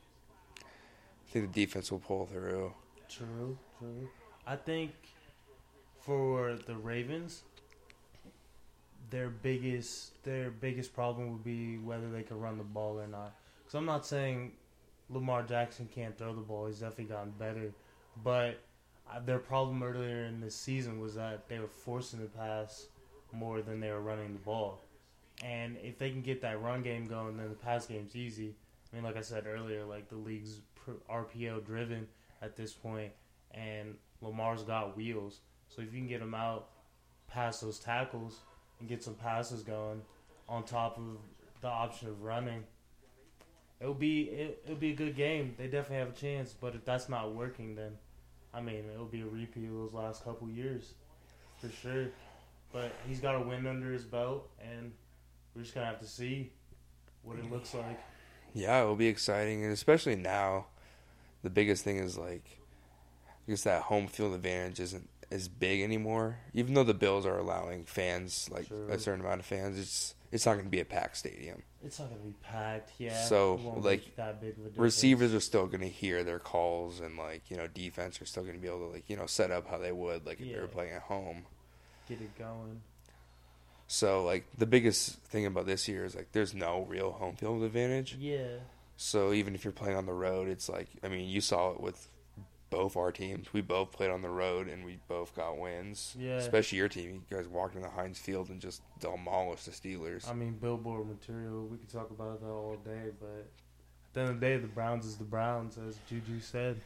[0.59, 2.75] I think the defense will pull through.
[3.09, 4.09] True, true.
[4.46, 4.90] I think
[6.01, 7.42] for the Ravens,
[9.11, 13.35] their biggest their biggest problem would be whether they can run the ball or not.
[13.61, 14.53] Because I'm not saying
[15.09, 17.72] Lamar Jackson can't throw the ball; he's definitely gotten better.
[18.22, 18.61] But
[19.11, 22.87] uh, their problem earlier in this season was that they were forcing the pass
[23.33, 24.81] more than they were running the ball.
[25.42, 28.55] And if they can get that run game going, then the pass game's easy.
[28.92, 30.61] I mean, like I said earlier, like the league's
[31.11, 32.07] RPO driven
[32.40, 33.12] at this point,
[33.52, 35.40] and Lamar's got wheels.
[35.68, 36.68] So if you can get him out
[37.28, 38.38] past those tackles
[38.78, 40.02] and get some passes going,
[40.48, 41.18] on top of
[41.61, 42.62] the option of running,
[43.81, 45.55] it'll be it, it'll be a good game.
[45.59, 46.55] They definitely have a chance.
[46.59, 47.92] But if that's not working, then
[48.55, 50.92] I mean it'll be a repeat of those last couple years,
[51.59, 52.09] for sure.
[52.72, 54.92] But he's got a win under his belt, and
[55.55, 56.53] we're just gonna have to see
[57.23, 58.01] what it looks like.
[58.55, 60.67] Yeah, it will be exciting, and especially now,
[61.43, 62.45] the biggest thing is like,
[63.27, 66.38] I guess that home field advantage isn't as big anymore.
[66.53, 68.88] Even though the Bills are allowing fans like True.
[68.91, 71.62] a certain amount of fans, it's it's not going to be a packed stadium.
[71.85, 73.25] It's not gonna be packed, yeah.
[73.25, 74.81] So, like, that big of a.
[74.81, 78.43] Receivers are still going to hear their calls, and like you know, defense are still
[78.43, 80.53] going to be able to like you know set up how they would like if
[80.53, 81.45] they were playing at home.
[82.09, 82.81] get it going.
[83.92, 87.62] So like the biggest thing about this year is like there's no real home field
[87.62, 88.16] advantage.
[88.18, 88.61] Yeah,
[88.96, 91.81] So even if you're playing on the road, it's like I mean, you saw it
[91.81, 92.09] with
[92.70, 93.52] both our teams.
[93.52, 96.16] We both played on the road and we both got wins.
[96.18, 96.37] Yeah.
[96.37, 97.22] Especially your team.
[97.31, 100.26] You guys walked in the Heinz Field and just demolished the Steelers.
[100.26, 101.66] I mean billboard material.
[101.66, 104.68] We could talk about that all day, but at the end of the day, the
[104.68, 106.81] Browns is the Browns, as Juju said.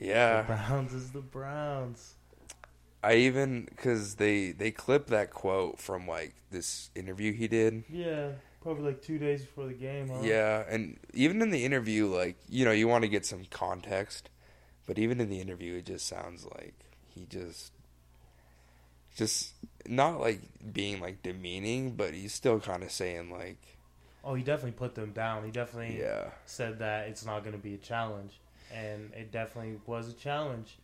[0.00, 0.42] Yeah.
[0.42, 0.48] The.
[0.48, 2.14] Browns is the Browns.
[3.02, 7.84] I even cuz they they clip that quote from like this interview he did.
[7.88, 10.08] Yeah, probably like two days before the game.
[10.08, 10.20] Huh?
[10.22, 14.30] Yeah, and even in the interview like, you know, you want to get some context,
[14.86, 16.74] but even in the interview it just sounds like
[17.06, 17.72] he just
[19.16, 19.54] just
[19.86, 20.40] not like
[20.72, 23.58] being like demeaning, but he's still kind of saying like
[24.24, 25.44] Oh, he definitely put them down.
[25.44, 26.26] He definitely yeah.
[26.46, 28.38] said that it's not going to be a challenge,
[28.72, 30.78] and it definitely was a challenge.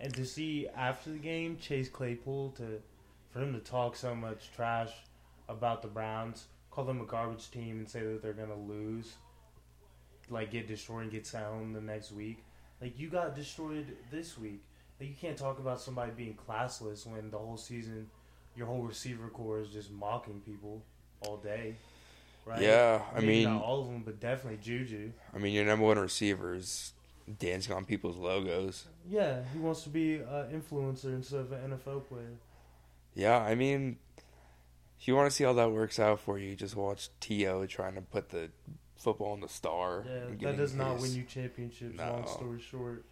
[0.00, 2.80] And to see after the game, Chase Claypool to
[3.30, 4.90] for him to talk so much trash
[5.48, 9.14] about the Browns, call them a garbage team, and say that they're going to lose,
[10.30, 12.44] like get destroyed and get sent home the next week.
[12.80, 14.62] Like you got destroyed this week.
[15.00, 18.08] Like you can't talk about somebody being classless when the whole season,
[18.56, 20.82] your whole receiver core is just mocking people
[21.20, 21.74] all day.
[22.44, 22.62] Right?
[22.62, 25.10] Yeah, I Maybe mean not all of them, but definitely Juju.
[25.34, 26.92] I mean your number one receiver is
[27.38, 28.86] dancing on people's logos.
[29.08, 32.32] Yeah, he wants to be an influencer instead of an NFL player.
[33.14, 33.98] Yeah, I mean
[34.98, 37.66] if you want to see how that works out for you, just watch T.O.
[37.66, 38.50] trying to put the
[38.96, 40.04] football on the star.
[40.06, 41.98] Yeah, that does not his- win you championships.
[41.98, 43.04] Long story short,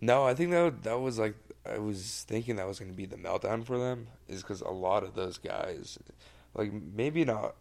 [0.00, 1.34] No, I think that that was like
[1.68, 4.70] I was thinking that was going to be the meltdown for them is because a
[4.70, 5.98] lot of those guys,
[6.54, 7.54] like maybe not,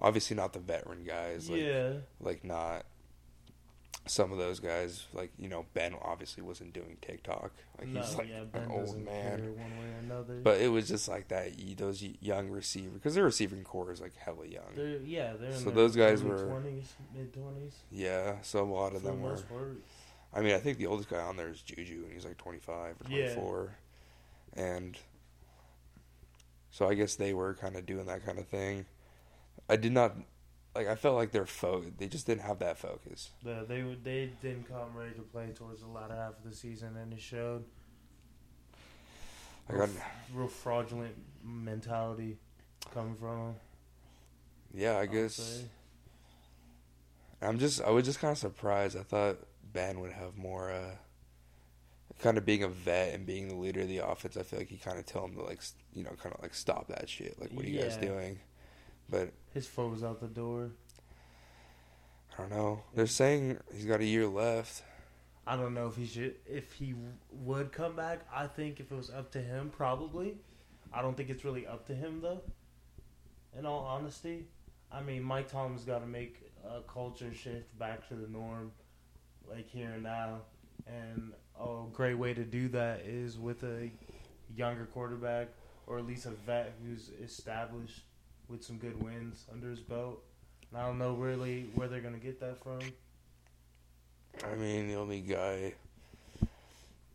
[0.00, 2.84] obviously not the veteran guys, like yeah, like not
[4.06, 8.16] some of those guys, like you know Ben obviously wasn't doing TikTok, like no, he's
[8.16, 9.40] like yeah, Ben an old man.
[9.56, 10.34] one way or another.
[10.42, 11.52] But it was just like that.
[11.76, 14.64] Those young receiver, because their receiving core is like hella young.
[14.74, 17.74] they're, yeah, they're in So those guys were- twenties, mid twenties.
[17.90, 19.36] Yeah, so a lot For of the them were.
[19.36, 19.76] part,
[20.34, 22.96] I mean, I think the oldest guy on there is Juju, and he's like 25
[23.04, 23.34] or Yeah.
[23.34, 23.76] 24.
[24.54, 24.98] And
[26.70, 28.86] so I guess they were kind of doing that kind of thing.
[29.68, 30.16] I did not
[30.74, 30.86] like.
[30.88, 33.30] I felt like their fo- They just didn't have that focus.
[33.42, 36.96] the, they they didn't come ready to play towards the latter half of the season,
[36.96, 37.64] and it showed.
[39.68, 39.88] I got,
[40.34, 42.36] real fraudulent mentality
[42.92, 43.54] coming from them.
[44.74, 45.62] yeah, I would guess.
[47.40, 47.80] I'm just.
[47.82, 48.96] I was just kind of surprised.
[48.96, 49.36] I thought
[49.72, 50.70] Ben would have more.
[50.70, 50.96] uh
[52.20, 54.68] Kind of being a vet and being the leader of the offense, I feel like
[54.68, 55.60] he kind of tell him to like,
[55.92, 57.40] you know, kind of like stop that shit.
[57.40, 58.38] Like, what are you guys doing?
[59.12, 60.70] But His foe's out the door.
[62.32, 62.82] I don't know.
[62.94, 64.82] They're saying he's got a year left.
[65.46, 66.94] I don't know if he should, if he
[67.30, 68.20] would come back.
[68.34, 70.36] I think if it was up to him, probably.
[70.94, 72.40] I don't think it's really up to him though.
[73.58, 74.46] In all honesty,
[74.90, 78.72] I mean, Mike Tomlin's got to make a culture shift back to the norm,
[79.50, 80.38] like here and now.
[80.86, 83.90] And a great way to do that is with a
[84.56, 85.48] younger quarterback,
[85.86, 88.00] or at least a vet who's established
[88.52, 90.22] with some good wins under his belt.
[90.70, 92.80] And I don't know really where they're gonna get that from.
[94.44, 95.74] I mean, the only guy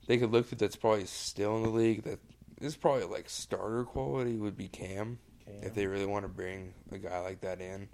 [0.07, 2.19] they could look at that's probably still in the league that
[2.61, 5.19] is probably like starter quality would be Cam.
[5.45, 5.55] Cam.
[5.61, 7.89] If they really want to bring a guy like that in.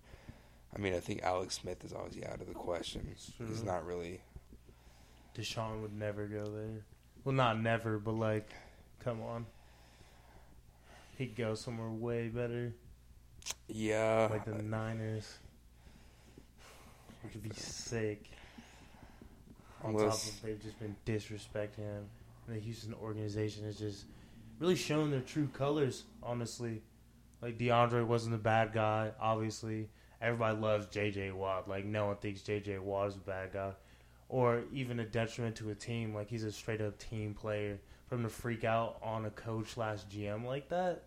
[0.75, 3.15] I mean, I think Alex Smith is obviously out of the question.
[3.47, 4.21] He's not really.
[5.38, 6.86] Deshaun would never go there.
[7.23, 8.49] Well, not never, but like,
[9.03, 9.45] come on.
[11.17, 12.73] He'd go somewhere way better,
[13.67, 14.27] Yeah.
[14.32, 15.38] like the Niners.
[17.23, 18.29] Which would be sick.
[19.84, 22.06] On top of they've just been disrespecting him.
[22.47, 24.06] And the Houston organization has just
[24.60, 26.82] really shown their true colors, honestly.
[27.41, 29.89] Like DeAndre wasn't a bad guy, obviously.
[30.21, 31.67] Everybody loves JJ Watt.
[31.67, 33.71] Like no one thinks JJ Watt is a bad guy.
[34.29, 36.13] Or even a detriment to a team.
[36.13, 37.79] Like he's a straight up team player.
[38.08, 41.03] For him to freak out on a coach slash GM like that,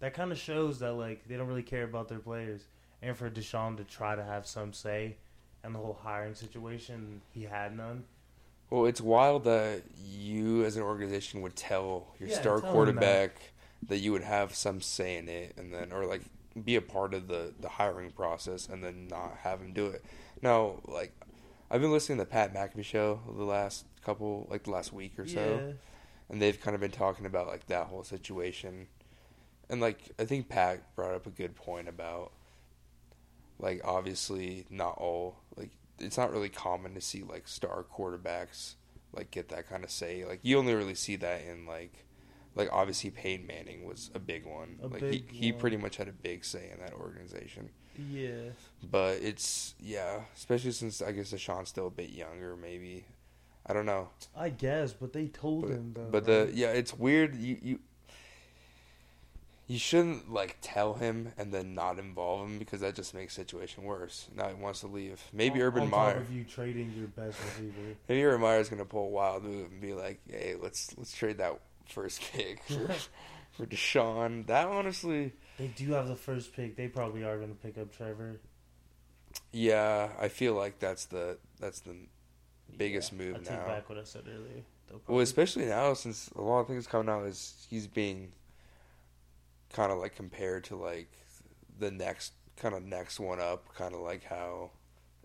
[0.00, 2.62] that kind of shows that like they don't really care about their players.
[3.02, 5.16] And for Deshaun to try to have some say
[5.64, 8.04] in the whole hiring situation, he had none.
[8.70, 13.52] Well, it's wild that you, as an organization, would tell your Yeah, star tell quarterback
[13.88, 13.98] that.
[13.98, 16.22] you would have some say in it, and then, or like,
[16.64, 20.04] be a part of the the hiring process, and then not have him do it.
[20.42, 21.12] Now, like,
[21.70, 25.18] I've been listening to the Pat McAfee show the last couple, like the last week
[25.18, 25.74] or so,
[26.28, 28.88] and they've kind of been talking about like that whole situation,
[29.68, 32.32] and like I think Pat brought up a good point about,
[33.58, 38.74] like, obviously not all like it's not really common to see like star quarterbacks
[39.12, 40.24] like get that kind of say.
[40.24, 42.04] Like you only really see that in like
[42.54, 44.78] like obviously Peyton Manning was a big one.
[44.82, 45.60] A like big he, he one.
[45.60, 47.70] pretty much had a big say in that organization.
[48.10, 48.50] Yeah.
[48.90, 53.06] But it's yeah, especially since I guess Deshaun's still a bit younger, maybe.
[53.68, 54.10] I don't know.
[54.36, 56.08] I guess, but they told But, him though.
[56.10, 57.34] but the yeah, it's weird.
[57.36, 57.78] You you
[59.68, 63.40] you shouldn't like tell him and then not involve him because that just makes the
[63.42, 64.28] situation worse.
[64.34, 65.20] Now he wants to leave.
[65.32, 66.16] Maybe on, Urban on Meyer.
[66.18, 67.96] Of you trading your best receiver.
[68.08, 71.38] Maybe Urban Meyer's gonna pull a wild move and be like, "Hey, let's let's trade
[71.38, 72.88] that first pick for,
[73.52, 76.76] for Deshaun." That honestly, They do have the first pick.
[76.76, 78.38] They probably are going to pick up Trevor.
[79.52, 81.96] yeah, I feel like that's the that's the
[82.76, 83.66] biggest Yeah, move I take now.
[83.66, 84.62] back what I said earlier.
[85.08, 88.30] Well, especially now since a lot of things coming out is he's being
[89.76, 91.10] kind of like compared to like
[91.78, 94.70] the next kind of next one up, kind of like how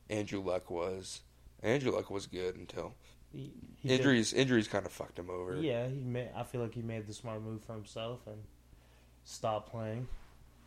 [0.10, 1.22] Andrew Luck was.
[1.64, 2.94] Andrew Luck was good until
[3.32, 4.34] he, he did- injuries.
[4.34, 5.56] Injuries kind of fucked him over.
[5.56, 6.30] Yeah, he made.
[6.36, 8.44] I feel like he made the smart move for himself and
[9.24, 10.08] stopped playing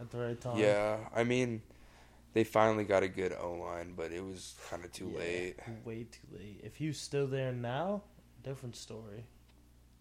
[0.01, 0.59] at the right time.
[0.59, 1.61] Yeah, I mean,
[2.33, 5.57] they finally got a good O line, but it was kind of too Yeah, late.
[5.85, 6.61] Way too late.
[6.65, 8.03] If he was still there now,
[8.43, 9.25] different story.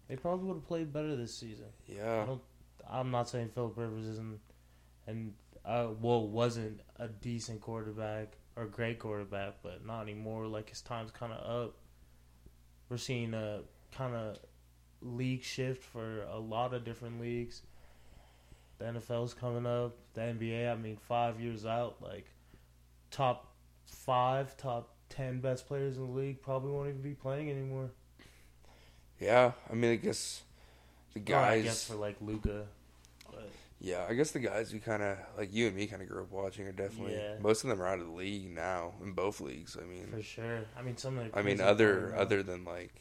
[0.08, 1.66] They probably would have played better this season.
[1.88, 2.42] I Yeah, don't.
[2.90, 4.40] I'm not saying Philip Rivers isn't,
[5.06, 10.46] and uh, well, wasn't a decent quarterback or great quarterback, but not anymore.
[10.46, 11.74] Like his time's kind of up.
[12.88, 13.60] We're seeing a
[13.92, 14.38] kind of
[15.00, 17.62] league shift for a lot of different leagues.
[18.78, 19.96] The NFL's coming up.
[20.14, 20.70] The NBA.
[20.70, 22.26] I mean, five years out, like
[23.10, 23.54] top
[23.86, 27.90] five, top ten best players in the league probably won't even be playing anymore.
[29.20, 29.52] yeah.
[29.70, 30.42] I mean, I guess
[31.14, 31.64] the Or I guys.
[31.64, 32.66] guess for like Luka,
[33.80, 36.22] Yeah, I guess the guys we kind of like you and me kind of grew
[36.22, 37.36] up watching are definitely Yeah.
[37.40, 39.76] most of them are out of the league now in both leagues.
[39.80, 40.60] I mean, For sure.
[40.76, 42.94] I mean, some of the I mean other other than like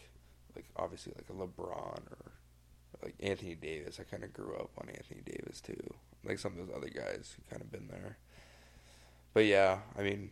[0.55, 2.31] like obviously like a LeBron or
[3.01, 3.99] like Anthony Davis.
[3.99, 5.93] I kind of grew up on Anthony Davis too.
[6.25, 8.17] Like some of those other guys who kind of been there.
[9.33, 10.29] But yeah, I mean,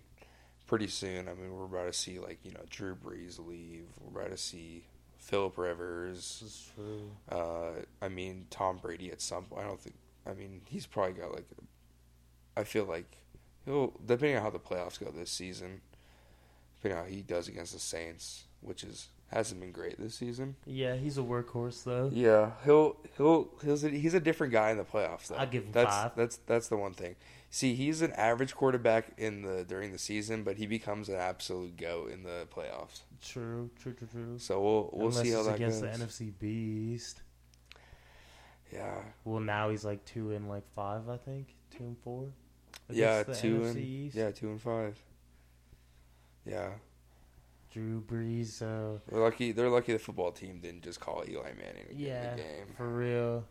[0.68, 1.28] pretty soon.
[1.28, 3.86] I mean, we're about to see like you know Drew Brees leave.
[4.00, 4.84] We're about to see
[5.22, 6.40] Philip Rivers.
[6.42, 7.12] This is true.
[7.30, 9.64] Uh, I mean, Tom Brady at some point.
[9.64, 9.96] I don't think.
[10.26, 11.48] I mean, he's probably got like.
[12.58, 13.18] I feel like
[13.66, 15.82] he'll depending on how the playoffs go this season,
[16.76, 20.56] depending on how he does against the Saints, which is hasn't been great this season.
[20.66, 22.10] Yeah, he's a workhorse though.
[22.14, 25.28] Yeah, he'll he'll he's a, he's a different guy in the playoffs.
[25.28, 25.36] Though.
[25.36, 26.12] I'll give him that's, five.
[26.16, 27.16] That's that's the one thing.
[27.50, 31.76] See, he's an average quarterback in the during the season, but he becomes an absolute
[31.78, 33.02] goat in the playoffs.
[33.22, 34.38] True, true, true, true.
[34.40, 35.98] So we'll we'll Unless see how that against goes.
[35.98, 37.22] the NFC Beast.
[38.74, 41.56] yeah, Well, now he's like two and like five, I think.
[41.78, 42.28] Two and four.
[42.90, 44.16] yeah, two NFC and East.
[44.16, 44.98] yeah, two and five.
[46.46, 46.70] Yeah,
[47.72, 48.62] Drew Brees.
[48.62, 49.52] Uh, they're lucky.
[49.52, 52.42] They're lucky the football team didn't just call Eli Manning to get in yeah, the
[52.42, 52.66] game.
[52.76, 53.46] for real.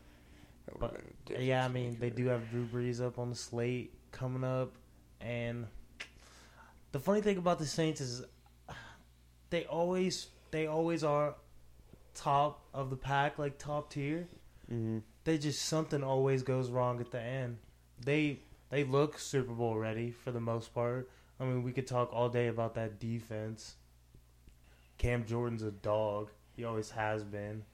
[0.79, 3.31] But, would've been a difference Yeah, I mean, they do have Drew Brees up on
[3.31, 4.73] the slate coming up,
[5.21, 5.67] and
[6.93, 8.23] the funny thing about the Saints is
[9.51, 11.35] they always they always are
[12.15, 14.29] top of the pack, like top tier.
[14.71, 14.99] Mm-hmm.
[15.25, 17.59] They just something always goes wrong at the end.
[18.05, 18.41] They
[18.71, 21.11] they look Super Bowl ready for the most part.
[21.39, 23.77] I mean, we could talk all day about that defense.
[25.01, 26.29] Cam Jordan's a dog.
[26.55, 27.65] He always has been.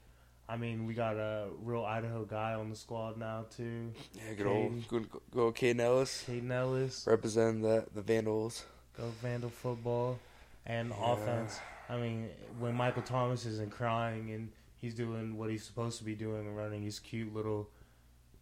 [0.47, 3.91] I mean, we got a real Idaho guy on the squad now too.
[4.13, 8.65] Yeah, good old good go Kaden Elliss Kaden Elliss, representing the the Vandals.
[8.95, 10.17] go Vandal football,
[10.65, 11.13] and Yeah.
[11.13, 11.59] offense.
[11.89, 16.15] I mean, when Michael Thomas isn't crying and he's doing what he's supposed to be
[16.15, 17.69] doing and running his cute little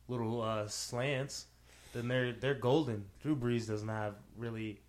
[0.07, 1.47] little uh, slants,
[1.93, 3.05] then they're they're golden.
[3.19, 4.79] Drew Brees doesn't have really,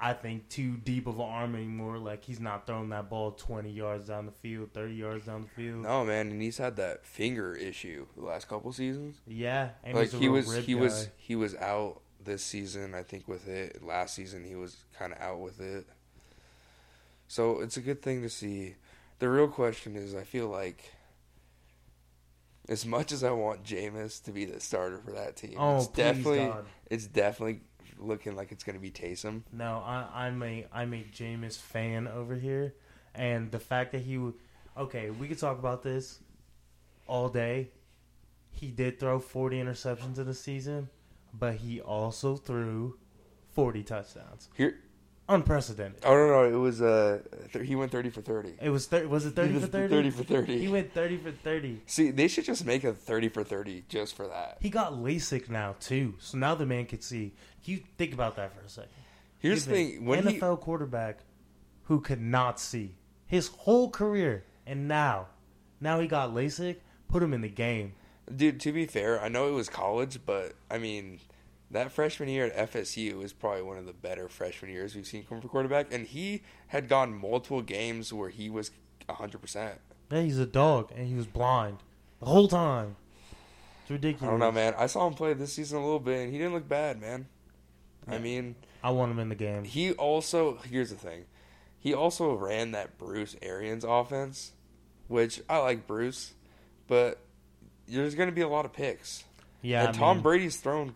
[0.00, 1.98] I think, too deep of an arm anymore.
[1.98, 5.48] Like he's not throwing that ball twenty yards down the field, thirty yards down the
[5.62, 5.82] field.
[5.82, 9.16] No man, and he's had that finger issue the last couple seasons.
[9.26, 10.80] Yeah, and like he was he guy.
[10.80, 15.14] was he was out this season i think with it last season he was kind
[15.14, 15.86] of out with it
[17.26, 18.74] so it's a good thing to see
[19.20, 20.92] the real question is i feel like
[22.68, 25.86] as much as i want Jameis to be the starter for that team Oh, it's
[25.88, 26.66] definitely God.
[26.90, 27.60] it's definitely
[27.98, 29.42] looking like it's going to be Taysom.
[29.52, 32.74] No, I, I'm a I'm a Jameis fan over here,
[33.14, 34.34] and the fact that he, w-
[34.76, 36.20] okay, we could talk about this
[37.06, 37.70] all day.
[38.50, 40.88] He did throw 40 interceptions in the season,
[41.32, 42.98] but he also threw
[43.52, 44.48] 40 touchdowns.
[44.56, 44.80] Here
[45.28, 46.02] Unprecedented.
[46.04, 47.20] Oh no no, it was uh
[47.52, 48.54] th- he went 30 for 30.
[48.62, 49.94] It was thir- was it 30 for 30?
[49.94, 50.58] 30 for 30.
[50.58, 51.82] He went 30 for 30.
[51.86, 54.56] See, they should just make a 30 for 30 just for that.
[54.60, 57.34] He got LASIK now too, so now the man can see.
[57.64, 58.90] You think about that for a second.
[59.38, 61.18] Here's the thing, when he NFL quarterback
[61.84, 65.26] who could not see his whole career, and now,
[65.80, 66.76] now he got LASIK.
[67.08, 67.92] Put him in the game.
[68.34, 71.20] Dude, to be fair, I know it was college, but I mean,
[71.70, 75.24] that freshman year at FSU was probably one of the better freshman years we've seen
[75.24, 78.70] come for quarterback, and he had gone multiple games where he was
[79.08, 79.72] 100%.
[80.10, 81.78] Yeah, he's a dog, and he was blind
[82.20, 82.96] the whole time.
[83.90, 84.74] It's I don't know, man.
[84.76, 87.26] I saw him play this season a little bit, and he didn't look bad, man.
[88.06, 89.64] I mean, I want him in the game.
[89.64, 91.24] he also, here's the thing,
[91.78, 94.52] he also ran that Bruce Arians offense,
[95.06, 96.34] which I like Bruce,
[96.86, 97.20] but
[97.86, 99.24] there's going to be a lot of picks.
[99.62, 100.94] Yeah, and I Tom mean, Brady's thrown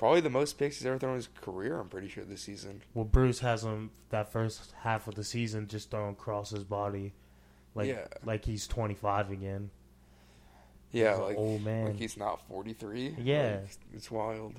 [0.00, 1.78] probably the most picks he's ever thrown in his career.
[1.78, 2.80] I'm pretty sure this season.
[2.94, 7.12] Well, Bruce has him that first half of the season just thrown across his body,
[7.74, 8.06] like Yeah.
[8.24, 9.70] like he's 25 again.
[10.90, 11.84] Yeah, He's like old man.
[11.84, 13.14] like he's not 43.
[13.18, 13.58] Yeah.
[13.62, 14.54] Like, it's wild.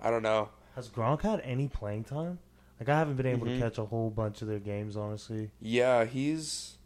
[0.00, 0.48] I don't know.
[0.76, 2.38] Has Gronk had any playing time?
[2.80, 3.56] Like I haven't been able Mhm.
[3.56, 5.50] to catch a whole bunch of their games, honestly.
[5.60, 6.78] Yeah, he's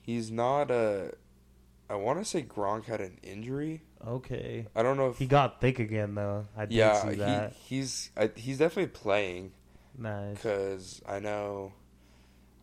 [0.00, 1.12] he's not a.
[1.90, 3.82] I want to say Gronk had an injury.
[4.06, 4.66] Okay.
[4.74, 6.46] I don't know if He got thick again though.
[6.56, 7.52] I did yeah see that.
[7.52, 9.52] he he's I, he's definitely playing
[9.96, 10.36] nice.
[10.36, 11.72] because I know.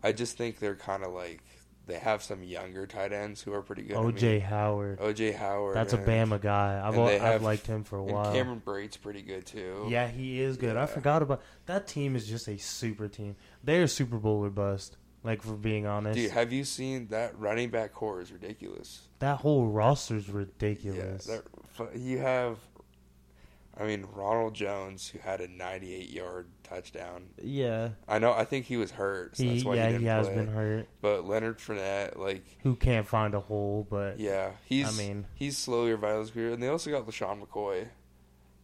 [0.04, 1.42] I just think they're kind of like
[1.88, 3.98] they have some younger tight ends who are pretty good.
[3.98, 5.00] OJ Howard.
[5.00, 5.76] OJ Howard.
[5.76, 6.80] That's a Bama guy.
[6.84, 8.32] I've and I've have- liked him for a And while.
[8.34, 9.88] Cameron Brate's pretty good too.
[9.90, 10.78] Yeah, he is good.
[10.78, 12.16] I forgot about that team.
[12.16, 13.36] Is just a super team.
[13.64, 14.98] They're Super Bowl or bust.
[15.24, 19.02] Like for being honest, Dude, have you seen that running back core is ridiculous.
[19.20, 21.26] that whole roster's Yeah, ridiculous.
[21.26, 21.44] that,
[21.96, 22.58] you have,
[23.80, 27.28] I mean, Ronald Jones who had a 98 yard touchdown.
[27.42, 30.02] Yeah, I know, I think he was hurt, so he that's why yeah he didn't
[30.02, 30.36] he has play.
[30.38, 30.88] been hurt.
[31.02, 33.86] But Leonard Fournette, like, Who can't find a hole?
[33.90, 37.46] But yeah, he's I mean, he's slowly reviving his career, and they also got LeSean
[37.46, 37.88] McCoy.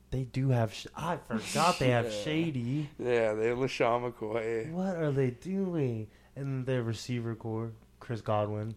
[0.09, 0.73] they do have.
[0.73, 2.23] Sh- I forgot they have Yeah.
[2.23, 2.89] Shady.
[2.97, 4.71] Yeah, they have LeSean McCoy.
[4.71, 6.07] What are they doing?
[6.37, 8.75] And their receiver core, Chris Godwin,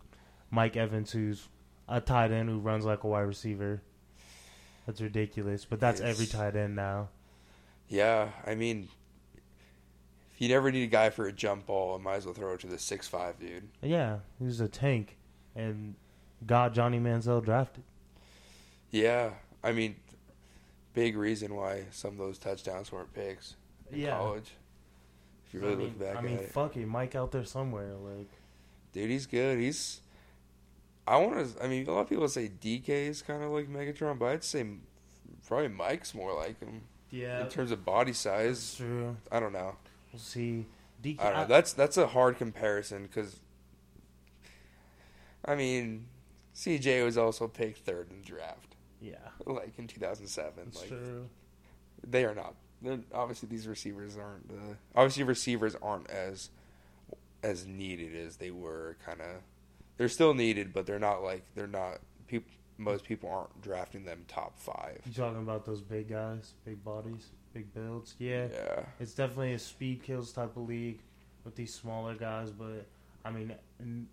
[0.50, 1.46] Mike Evans, who's
[1.88, 3.82] a tight end who runs like a wide receiver.
[4.86, 7.10] That's ridiculous, but that's every tight end now.
[7.88, 8.88] Yeah, I mean,
[10.32, 12.54] if you never need a guy for a jump ball, I might as well throw
[12.54, 13.68] it to the six five dude.
[13.82, 15.18] Yeah, he's a tank,
[15.54, 15.96] and
[16.46, 17.84] got Johnny Manziel drafted.
[18.90, 19.32] Yeah,
[19.62, 19.96] I mean,
[20.94, 23.56] big reason why some of those touchdowns weren't picks
[23.92, 24.16] in Yeah.
[24.16, 24.52] college.
[25.50, 27.44] If you really I mean, look back I mean, at fuck it, Mike out there
[27.44, 27.94] somewhere.
[27.94, 28.28] Like,
[28.92, 29.58] dude, he's good.
[29.58, 30.00] He's.
[31.08, 31.64] I want to.
[31.64, 34.44] I mean, a lot of people say DK is kind of like Megatron, but I'd
[34.44, 34.64] say
[35.48, 38.76] probably Mike's more like him yeah, in terms of body size.
[38.76, 39.16] true.
[39.32, 39.74] I don't know.
[40.12, 40.66] We'll see.
[41.02, 41.46] DK, I don't know.
[41.48, 43.40] That's that's a hard comparison because.
[45.44, 46.06] I mean,
[46.54, 50.52] CJ was also picked third in the draft, yeah, like in 2007.
[50.64, 51.28] that's like true.
[52.06, 52.54] they are not.
[53.12, 54.50] Obviously, these receivers aren't.
[54.50, 56.50] Uh, obviously, receivers aren't as
[57.42, 58.96] as needed as they were.
[59.04, 59.42] Kind of,
[59.96, 61.98] they're still needed, but they're not like they're not.
[62.26, 65.00] People, most people aren't drafting them top five.
[65.04, 67.26] You talking about those big guys, big bodies?
[67.52, 68.14] big builds.
[68.20, 68.84] Yeah, Yeah.
[69.00, 71.00] it's definitely a speed kills type of league
[71.44, 72.50] with these smaller guys.
[72.50, 72.86] But
[73.24, 73.54] I mean,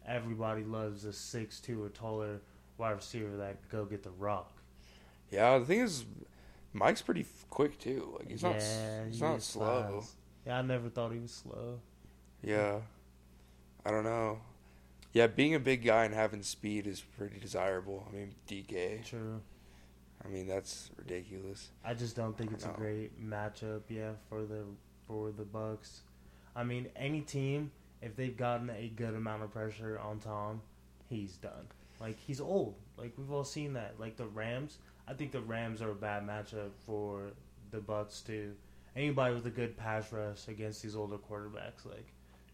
[0.08, 2.42] everybody loves a six two or taller
[2.80, 4.52] wide receiver that can go get the rock.
[5.32, 6.04] Yeah, the thing is,
[6.78, 8.16] Mike's pretty quick too.
[8.20, 10.04] Like he's not, yeah, s- he's not slow.
[10.46, 11.80] Yeah, I never thought he was slow.
[12.44, 12.80] Yeah,
[13.86, 14.40] I don't know.
[15.14, 18.06] Yeah, being a big guy and having speed is pretty desirable.
[18.10, 19.04] I mean, DK.
[19.06, 19.42] True.
[20.24, 21.70] I mean, that's ridiculous.
[21.84, 24.64] I just don't think it's a great matchup, yeah, for the
[25.08, 26.02] for the Bucks.
[26.56, 27.72] I mean, any team
[28.02, 30.62] if they've gotten a good amount of pressure on Tom,
[31.10, 31.68] he's done.
[32.00, 32.76] Like he's old.
[32.98, 33.96] Like we've all seen that.
[34.00, 37.32] Like the Rams, I think the Rams are a bad matchup for
[37.72, 38.54] the Bucks too.
[38.96, 42.08] Anybody with a good pass rush against these older quarterbacks, like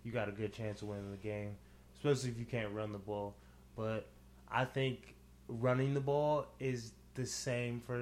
[0.03, 1.55] you got a good chance of winning the game,
[1.95, 3.35] especially if you can't run the ball.
[3.75, 4.07] But
[4.51, 5.15] I think
[5.47, 7.97] running the ball is the same for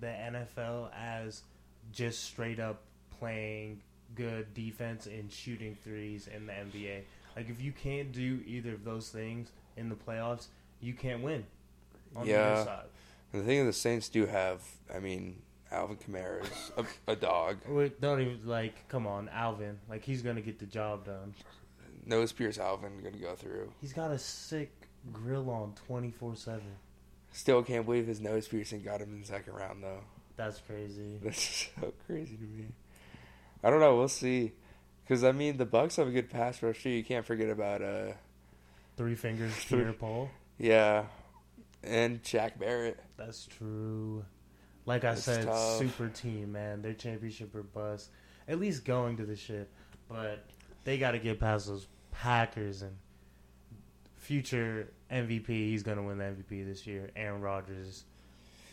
[0.00, 1.42] the NFL as
[1.92, 2.82] just straight up
[3.18, 3.80] playing
[4.14, 7.02] good defense and shooting threes in the NBA.
[7.34, 10.46] Like if you can't do either of those things in the playoffs,
[10.80, 11.44] you can't win.
[12.14, 12.38] On the Yeah.
[12.52, 12.86] other side.
[13.32, 14.62] And the thing is, the Saints do have.
[14.94, 17.58] I mean, Alvin Kamara is a, a dog.
[17.68, 19.78] Wait, Don't even like come on, Alvin.
[19.88, 21.34] Like he's gonna get the job done.
[22.04, 23.72] Nose Pierce Alvin gonna go through.
[23.80, 24.70] He's got a sick
[25.12, 26.76] grill on twenty four seven.
[27.32, 30.00] Still can't believe his nose piercing got him in the second round though.
[30.36, 31.18] That's crazy.
[31.22, 32.66] That's so crazy to me.
[33.64, 33.96] I don't know.
[33.96, 34.52] We'll see.
[35.04, 36.90] Because I mean, the Bucks have a good pass rush too.
[36.90, 38.12] You can't forget about uh,
[38.96, 40.30] Three fingers, Pierre Paul.
[40.58, 41.04] yeah,
[41.82, 42.98] and Shaq Barrett.
[43.16, 44.24] That's true.
[44.84, 45.78] Like I said, tough.
[45.78, 46.82] super team, man.
[46.82, 48.10] Their championship or bust.
[48.48, 49.68] At least going to the shit.
[50.08, 50.44] But
[50.84, 52.96] they got to get past those Packers and
[54.16, 55.48] future MVP.
[55.48, 57.10] He's going to win the MVP this year.
[57.16, 58.04] Aaron Rodgers is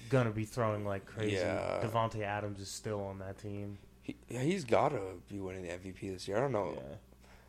[0.09, 1.37] going to be throwing like crazy.
[1.37, 1.79] Yeah.
[1.83, 3.79] Davante Adams is still on that team.
[4.03, 4.99] He, yeah, he's gotta
[5.29, 6.37] be winning the MVP this year.
[6.37, 6.73] I don't know.
[6.75, 6.95] Yeah.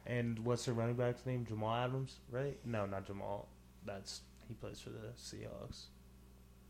[0.06, 1.44] And what's the running back's name?
[1.44, 2.56] Jamal Adams, right?
[2.64, 3.48] No, not Jamal.
[3.84, 5.84] That's he plays for the Seahawks.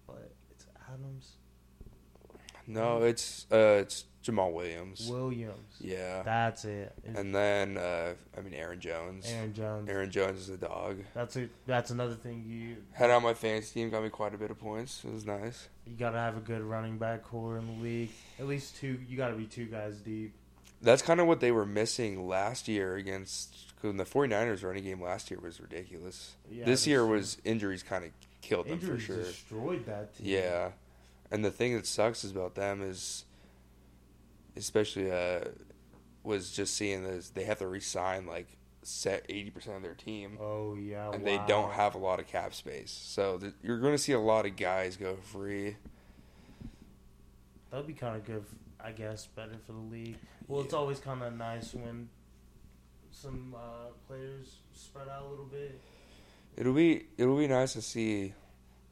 [0.07, 1.33] But it's Adams.
[2.66, 5.07] No, it's uh, it's Jamaal Williams.
[5.11, 5.77] Williams.
[5.81, 6.93] Yeah, That's it.
[7.05, 9.27] It's and then uh, I mean Aaron Jones.
[9.31, 9.89] Aaron Jones.
[9.89, 10.99] Aaron Jones is a dog.
[11.14, 11.51] That's it.
[11.66, 14.59] That's another thing you Had on my fantasy team, got me quite a bit of
[14.59, 15.03] points.
[15.05, 15.68] It was nice.
[15.87, 18.11] you gotta have a good running back core in the league.
[18.39, 18.99] At least two.
[19.07, 20.33] You gotta be two guys deep.
[20.81, 23.74] That's kind of what they were missing last year against.
[23.85, 26.37] Cause the 49ers running game last year was ridiculous.
[26.51, 28.11] Yeah, this year was injuries kind of
[28.41, 29.18] killed them for sure.
[29.24, 30.26] destroyed that team.
[30.26, 30.70] Yeah,
[31.30, 33.24] and the thing that sucks is about them is,
[34.57, 35.41] especially uh,
[36.22, 38.47] was just seeing this they have to resign like
[38.82, 41.11] set eighty percent of their team, Oh yeah.
[41.11, 42.91] and they don't have a lot of cap space.
[42.91, 45.76] So th- you're going to see a lot of guys go free.
[47.70, 48.45] That'd be kind of good.
[48.82, 50.16] I guess better for the league.
[50.49, 52.09] Well, it's always kind of nice when
[53.14, 55.80] some uh, players spread out a little bit.
[56.56, 58.34] It'll be it'll be nice to see.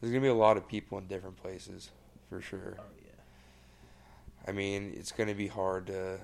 [0.01, 1.91] There's gonna be a lot of people in different places,
[2.29, 2.77] for sure.
[2.79, 4.49] Oh yeah.
[4.49, 6.19] I mean, it's gonna be hard to.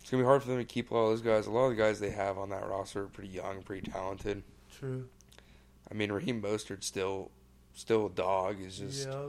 [0.00, 1.46] It's gonna be hard for them to keep all those guys.
[1.46, 4.42] A lot of the guys they have on that roster are pretty young, pretty talented.
[4.78, 5.08] True.
[5.90, 7.30] I mean, Raheem Mostert's still,
[7.74, 8.60] still a dog.
[8.60, 9.26] Is just yeah.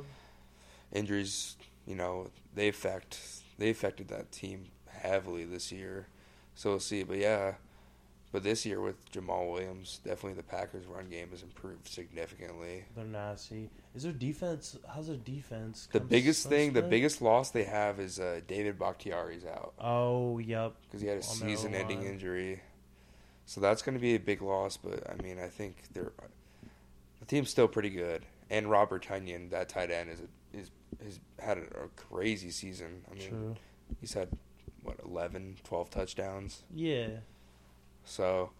[0.91, 1.57] injuries.
[1.85, 3.19] You know, they affect
[3.59, 6.07] they affected that team heavily this year.
[6.55, 7.03] So we'll see.
[7.03, 7.55] But yeah,
[8.31, 12.85] but this year with Jamaal Williams, definitely the Packers' run game has improved significantly.
[12.95, 13.69] They're nasty.
[13.93, 14.77] Is their defense?
[14.93, 15.87] How's their defense?
[15.91, 20.73] The biggest thing, the biggest loss they have is uh, David Bakhtiari's out Oh yep.
[20.83, 22.61] because he had a On season-ending injury.
[23.45, 24.75] So that's going to be a big loss.
[24.75, 26.11] But I mean, I think they're
[27.19, 28.25] the team's still pretty good.
[28.49, 30.71] And Robert Tonyan, that tight end, is a, is
[31.03, 33.01] has had a, a crazy season.
[33.09, 33.55] I mean, True.
[34.01, 34.29] he's had
[34.85, 36.63] what 11, 12 touchdowns.
[36.73, 37.07] Yeah.
[38.03, 38.51] So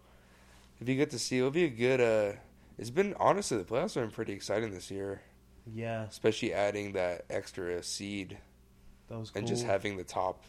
[0.80, 2.00] if you get to see, it'll be a good.
[2.00, 2.38] Uh,
[2.78, 5.22] it's been honestly the playoffs have been pretty exciting this year,
[5.72, 6.02] Yeah.
[6.04, 8.38] especially adding that extra seed
[9.08, 9.38] That was cool.
[9.38, 10.42] and just having the top.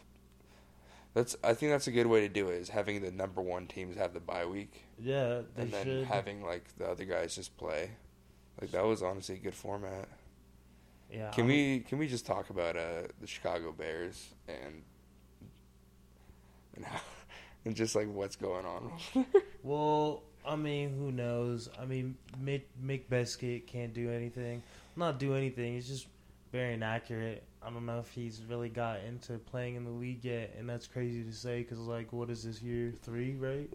[1.14, 3.66] That's I think that's a good way to do it is having the number one
[3.66, 6.04] teams have the bye week Yeah, they and then should.
[6.04, 7.90] having like the other guys just play.
[8.60, 10.08] Like that was honestly a good format.
[11.10, 11.30] yeah.
[11.30, 14.82] Can I'm- we can we just talk about uh, the Chicago Bears and
[16.78, 17.00] and how
[17.64, 18.92] and just like what's going on?
[19.64, 21.68] Well, I mean, who knows?
[21.78, 24.62] I mean, Mick, Mick can't do anything.
[24.96, 25.74] Not do anything.
[25.74, 26.06] He's just
[26.52, 27.42] very inaccurate.
[27.60, 30.86] I don't know if he's really got into playing in the league yet, and that's
[30.86, 33.68] crazy to say because, like, what is this year three, right?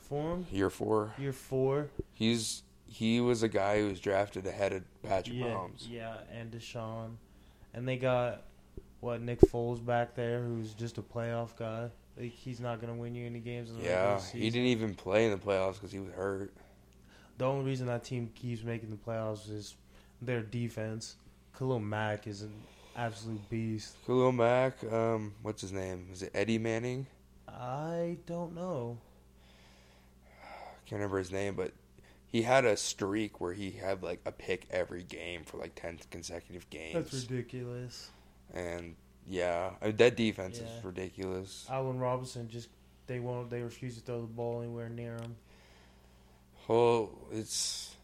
[0.00, 1.88] For him, Year four, year four.
[2.12, 5.86] he's he was a guy who was drafted ahead of Patrick yeah, Mahomes.
[5.88, 7.16] yeah, and Deshaun,
[7.72, 8.42] and they got
[9.00, 11.90] what Nick Foles back there, who's just a playoff guy.
[12.18, 13.70] Like he's not gonna win you any games.
[13.70, 14.40] In the Yeah, season.
[14.40, 16.52] he didn't even play in the playoffs because he was hurt.
[17.38, 19.74] The only reason that team keeps making the playoffs is
[20.22, 21.16] their defense.
[21.56, 22.52] Khalil Mack is an
[22.96, 23.96] absolute beast.
[24.06, 26.08] Khalil Mack, um, what's his name?
[26.12, 27.06] Is it Eddie Manning?
[27.48, 28.98] I don't know.
[30.42, 31.72] I can't remember his name, but
[32.26, 35.98] he had a streak where he had like a pick every game for like ten
[36.10, 37.10] consecutive games.
[37.10, 38.10] That's ridiculous.
[38.54, 40.68] And yeah, I mean, that defense Yeah.
[40.78, 41.66] is ridiculous.
[41.70, 42.68] Allen Robinson just
[43.06, 45.36] they won't they refuse to throw the ball anywhere near him.
[46.68, 47.94] Well, it's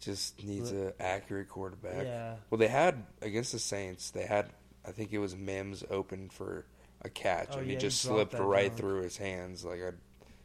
[0.00, 2.04] just needs an accurate quarterback.
[2.04, 2.36] Yeah.
[2.50, 4.10] Well, they had against the Saints.
[4.10, 4.50] They had
[4.86, 6.64] I think it was Wims open for
[7.02, 9.64] a catch, Oh, and yeah, he he just dropped slipped right through his hands.
[9.64, 9.90] Like I,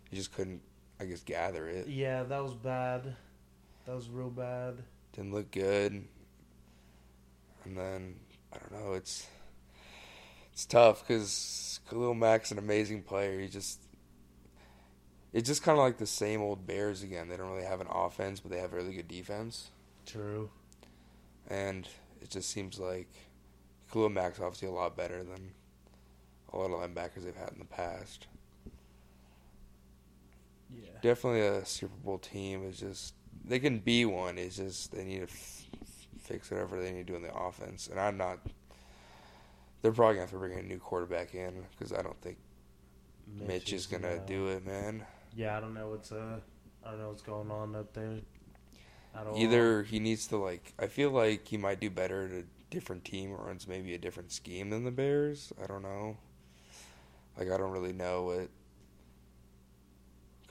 [0.09, 0.61] he just couldn't,
[0.99, 1.87] I guess, gather it.
[1.87, 3.15] Yeah, that was bad.
[3.85, 4.83] That was real bad.
[5.13, 6.03] Didn't look good.
[7.65, 8.15] And then
[8.53, 8.93] I don't know.
[8.93, 9.27] It's
[10.51, 13.39] it's tough because Khalil Mack's an amazing player.
[13.39, 13.79] He just
[15.31, 17.27] it's just kind of like the same old Bears again.
[17.27, 19.71] They don't really have an offense, but they have really good defense.
[20.05, 20.49] True.
[21.49, 21.87] And
[22.21, 23.09] it just seems like
[23.91, 25.51] Khalil Mack's obviously a lot better than
[26.51, 28.27] a lot of linebackers they've had in the past.
[30.69, 30.89] Yeah.
[31.01, 34.37] Definitely a Super Bowl team is just they can be one.
[34.37, 35.33] It's just they need to
[36.24, 37.88] fix whatever they need to do in the offense.
[37.88, 38.39] And I'm not.
[39.82, 42.38] They're probably gonna have to bring a new quarterback in because I don't think
[43.28, 45.05] Mitch, is gonna uh, do it, man.
[45.36, 46.39] Yeah, I don't know what's uh,
[46.86, 48.19] I don't know what's going on up there.
[49.36, 50.74] Either he needs to like.
[50.80, 53.97] I feel like he might do better at a different team or runs maybe a
[53.99, 55.53] different scheme than the Bears.
[55.63, 56.17] I don't know.
[57.38, 58.49] Like I don't really know what.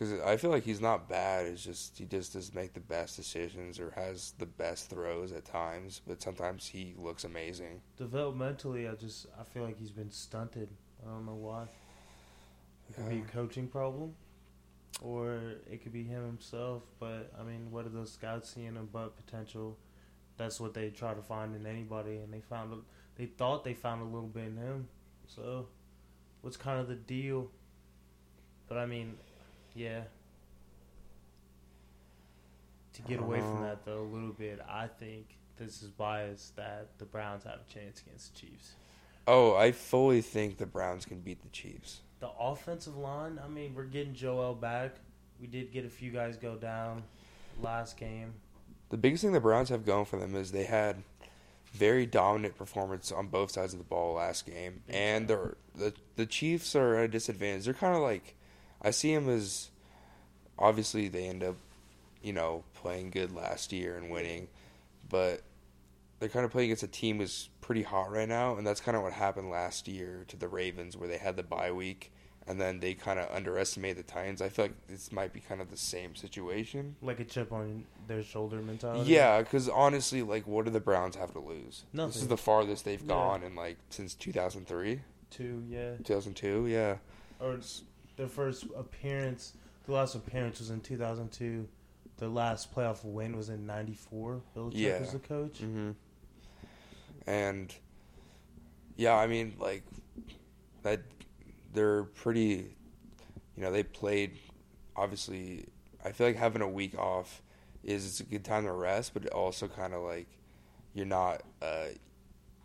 [0.03, 1.47] Because I feel like he's not bad.
[1.47, 5.45] It's just he just doesn't make the best decisions or has the best throws at
[5.45, 6.01] times.
[6.05, 7.83] But sometimes he looks amazing.
[8.01, 10.69] developmentally, I just I feel like he's been stunted.
[11.07, 11.67] I don't know why.
[12.89, 14.15] It could be a coaching problem,
[15.01, 15.39] or
[15.71, 16.83] it could be him himself.
[16.99, 19.79] But I mean, what are those scouts seeing him but potential?
[20.37, 22.79] That's what they try to find in anybody, and they found a,
[23.15, 24.89] they thought they found a little bit in him.
[25.29, 25.69] So,
[26.41, 27.53] what's kind of the deal?
[28.67, 29.17] But I mean,
[29.75, 30.03] yeah.
[32.95, 36.57] To get away from Uh, that though a little bit, I think this is biased
[36.57, 38.73] that the Browns have a chance against the Chiefs.
[39.27, 42.01] Oh, I fully think the Browns can beat the Chiefs.
[42.21, 44.97] The offensive line, I mean, we're getting Joel back.
[45.41, 47.05] We did get a few guys go down
[47.61, 48.35] last game.
[48.91, 51.03] The biggest thing the Browns have going for them is they had
[51.73, 56.27] very dominant performance on both sides of the ball last game, and they're, the the
[56.27, 57.65] Chiefs are at a disadvantage.
[57.65, 58.37] They're kind of like
[58.83, 59.71] I see them as
[60.59, 61.57] obviously they end up
[62.23, 64.49] you know playing good last year and winning,
[65.09, 65.43] but
[66.19, 68.97] they're kind of playing against a team who's pretty hot right now, and that's kind
[68.97, 72.13] of what happened last year to the Ravens, where they had the bye week.
[72.45, 74.43] And then they kind of underestimated the Titans.
[74.43, 76.97] I feel like this might be kind of the same situation.
[77.01, 79.13] Like a chip on their shoulder mentality.
[79.13, 81.85] Yeah, because honestly, like, what do the Browns have to lose?
[81.93, 82.09] Nothing.
[82.15, 83.07] This is the farthest they've Yeah.
[83.07, 85.93] gone in like since 2003, Two, yeah.
[86.03, 86.67] 2002.
[86.67, 86.97] Yeah,
[87.39, 87.83] Or it's
[88.17, 89.55] their first appearance,
[89.87, 91.69] the last appearance was in 2002.
[92.19, 94.41] Their last playoff win was in 94.
[94.57, 95.01] Belichick Yeah.
[95.01, 95.59] was the coach.
[95.59, 95.91] hmm
[97.27, 97.75] and
[98.97, 99.85] yeah, I mean, like
[100.83, 101.01] that.
[101.73, 102.75] They're pretty.
[103.57, 104.39] You know, they played.
[104.97, 105.67] Obviously,
[106.05, 107.43] I feel like having a week off
[107.83, 110.27] is it's a good time to rest, but it also kind of like
[110.95, 111.43] you're not.
[111.63, 111.87] Uh,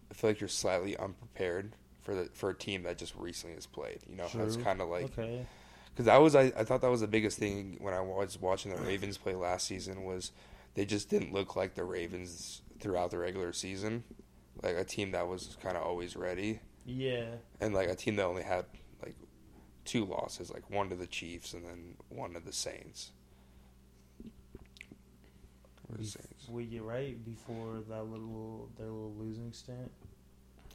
[0.09, 1.73] I feel like you're slightly unprepared
[2.07, 3.99] for the for a team that just recently has played.
[4.09, 4.63] You know, that's True.
[4.63, 5.45] kind of like okay.
[5.93, 8.73] because that was I, I thought that was the biggest thing when I was watching
[8.73, 10.31] the Ravens play last season was
[10.75, 14.05] they just didn't look like the Ravens throughout the regular season,
[14.63, 17.25] like a team that was kind of always ready, Yeah.
[17.59, 18.63] and like a team that only had
[19.03, 19.15] like
[19.83, 23.11] two losses, like one to the Chiefs and then one to the Saints.
[25.91, 26.47] Bef- Saints.
[26.47, 29.91] Were you right before that little their little losing stint?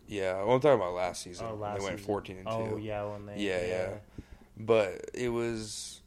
[0.07, 1.46] Yeah, well, I'm talking about last season.
[1.50, 2.07] Oh, last they went season.
[2.07, 2.78] 14 and Oh two.
[2.82, 3.90] yeah, when they Yeah, yeah.
[4.57, 6.00] but it was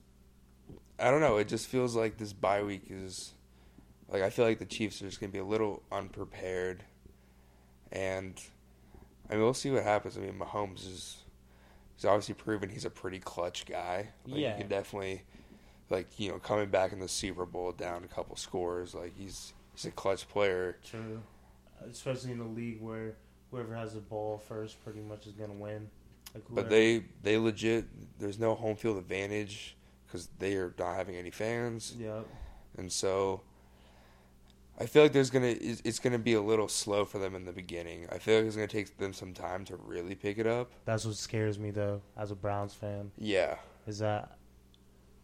[1.00, 3.34] I don't know, it just feels like this bye week is
[4.10, 6.84] like I feel like the Chiefs are just gonna be a little unprepared
[7.92, 8.40] and
[9.30, 10.18] I mean we'll see what happens.
[10.18, 11.24] I mean Mahomes is
[11.96, 14.10] he's obviously proven he's a pretty clutch guy.
[14.28, 14.52] Like Yeah.
[14.54, 15.24] you can definitely
[15.90, 19.54] like, you know, coming back in the Super Bowl down a couple scores, like he's
[19.74, 20.78] he's a clutch player.
[20.84, 21.22] True.
[21.90, 23.16] Especially in a league where
[23.56, 25.90] whoever has the ball first pretty much is gonna win.
[26.34, 27.86] Like But they they legit
[28.20, 31.96] there's no home field advantage because they are not having any fans.
[31.98, 32.28] Yep.
[32.78, 33.42] And so,
[34.78, 37.46] I feel like there's gonna it's it's gonna be a little slow for them in
[37.46, 38.08] the beginning.
[38.12, 40.72] I feel like it's gonna take them some time to really pick it up.
[40.84, 43.56] That's what scares me though, as a Browns fan, Yeah,
[43.88, 44.38] is that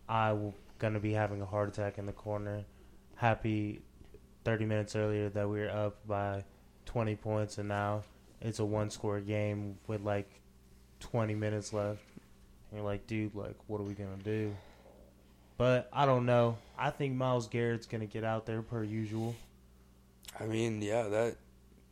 [0.07, 2.63] I'm gonna be having a heart attack in the corner.
[3.15, 3.81] Happy
[4.45, 6.43] 30 minutes earlier that we were up by
[6.85, 8.03] 20 points, and now
[8.41, 10.29] it's a one score game with like
[10.99, 12.01] 20 minutes left.
[12.69, 14.55] And you're like, dude, like, what are we gonna do?
[15.57, 16.57] But I don't know.
[16.77, 19.35] I think Myles Garrett's gonna get out there per usual.
[20.39, 21.35] I mean, yeah, that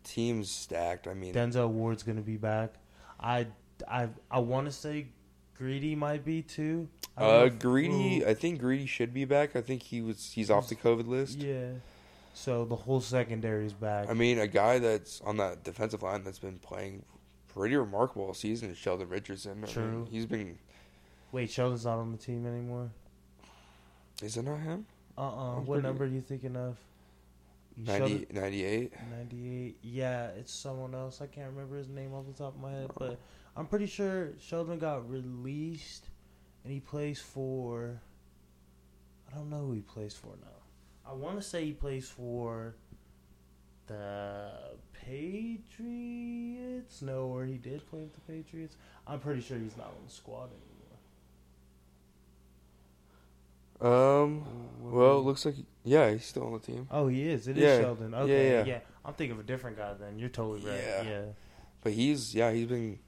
[0.04, 1.08] team's stacked.
[1.08, 2.74] I mean, Denzel Ward's gonna be back.
[3.20, 3.48] I
[3.88, 5.08] I I want to say
[5.56, 6.88] Greedy might be too.
[7.18, 8.22] Uh, Greedy.
[8.22, 9.56] well, I think Greedy should be back.
[9.56, 11.38] I think he was he's off the COVID list.
[11.38, 11.72] yeah.
[12.40, 14.10] So the whole secondary is back.
[14.10, 17.04] I mean, a guy that's on that defensive line that's been playing
[17.50, 19.52] pretty remarkable all season is Sheldon Richardson.
[19.52, 20.08] I mean, True.
[20.10, 20.58] he's been.
[21.34, 22.92] Wait, Sheldon's not on the team anymore.
[24.24, 24.86] Is it not him?
[25.18, 25.26] Uh uh
[25.58, 26.78] I'm What pretty- number are you thinking of?
[27.76, 28.94] 90, 98?
[29.12, 29.78] 98.
[29.82, 31.20] Yeah, it's someone else.
[31.22, 33.20] I can't remember his name off the top of my head, but
[33.58, 36.06] I'm pretty sure Sheldon got released
[36.64, 38.00] and he plays for.
[39.30, 40.59] I don't know who he plays for now.
[41.10, 42.76] I want to say he plays for
[43.88, 44.52] the
[44.94, 47.02] Patriots.
[47.02, 48.76] No, or he did play with the Patriots.
[49.08, 50.50] I'm pretty sure he's not on the squad
[53.82, 54.22] anymore.
[54.22, 54.46] Um.
[54.82, 56.88] Well, it looks like yeah, he's still on the team.
[56.92, 57.48] Oh, he is.
[57.48, 57.82] It is Yeah.
[57.82, 58.14] Sheldon.
[58.14, 58.80] Okay, Yeah, yeah, yeah.
[59.04, 59.94] I'm thinking of a different guy.
[59.94, 60.80] Then you're totally right.
[60.80, 61.02] Yeah.
[61.04, 61.22] Yeah.
[61.82, 63.00] But he's yeah, he's been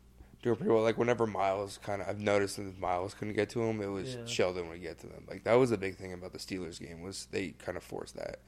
[0.42, 0.82] doing pretty well.
[0.84, 4.16] Like whenever Myles kind of, I've noticed that Myles couldn't get to him, it was
[4.16, 4.26] Yeah.
[4.26, 5.26] Sheldon would get to them.
[5.30, 8.16] Like that was the big thing about the Steelers game was they kind of forced
[8.16, 8.40] that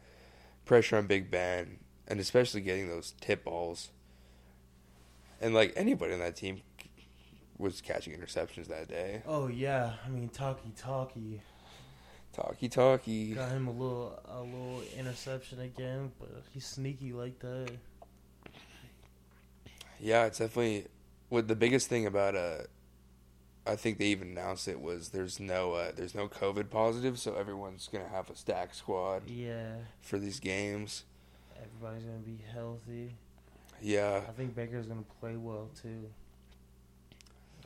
[0.65, 3.89] pressure on Big Ben, and especially getting those tip balls.
[5.41, 6.61] And like anybody on that team
[7.57, 9.21] was catching interceptions that day.
[9.27, 9.93] Oh yeah.
[10.05, 11.41] I mean, talkie talkie
[12.33, 13.33] Talkie talkie.
[13.33, 17.69] got him a little a little interception again, but he's sneaky like that.
[19.99, 20.87] Yeah, it's definitely.
[21.33, 22.57] What the biggest thing about uh,
[23.65, 27.33] I think they even announced it was there's no uh, there's no COVID positive, so
[27.33, 29.77] everyone's gonna have a stack squad Yeah.
[30.03, 31.05] for these games.
[31.59, 33.15] Everybody's gonna be healthy.
[33.81, 36.07] Yeah, I think Baker's gonna play well too.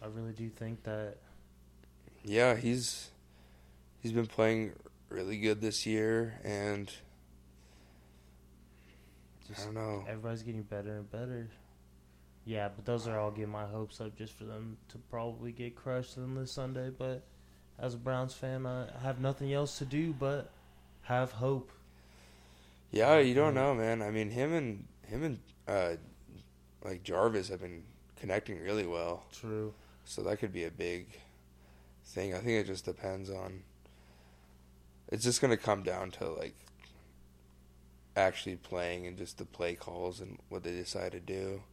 [0.01, 1.18] I really do think that.
[2.24, 3.09] yeah, he's
[3.99, 4.76] he's been playing
[5.09, 6.89] really good this year, and
[9.43, 10.05] I Just don't know.
[10.07, 11.49] everybody's getting better and better.
[12.48, 15.76] Yeah, but those are all getting my hopes up just for them to probably get
[15.76, 16.89] crushed on this Sunday.
[16.98, 17.24] But
[17.78, 20.50] as a Browns fan, I have nothing else to do but
[21.02, 21.70] have hope.
[22.89, 24.02] Yeah, you don't know, man.
[24.02, 25.98] I mean, him and him and uh,
[26.86, 27.84] like Jarvis have been
[28.18, 29.26] connecting really well.
[29.34, 29.74] True.
[30.06, 31.20] So that could be a big
[32.06, 32.34] thing.
[32.34, 33.64] I think it just depends on.
[35.10, 36.56] It's just going to come down to like
[38.16, 41.64] actually playing and just the play calls and what they decide to do.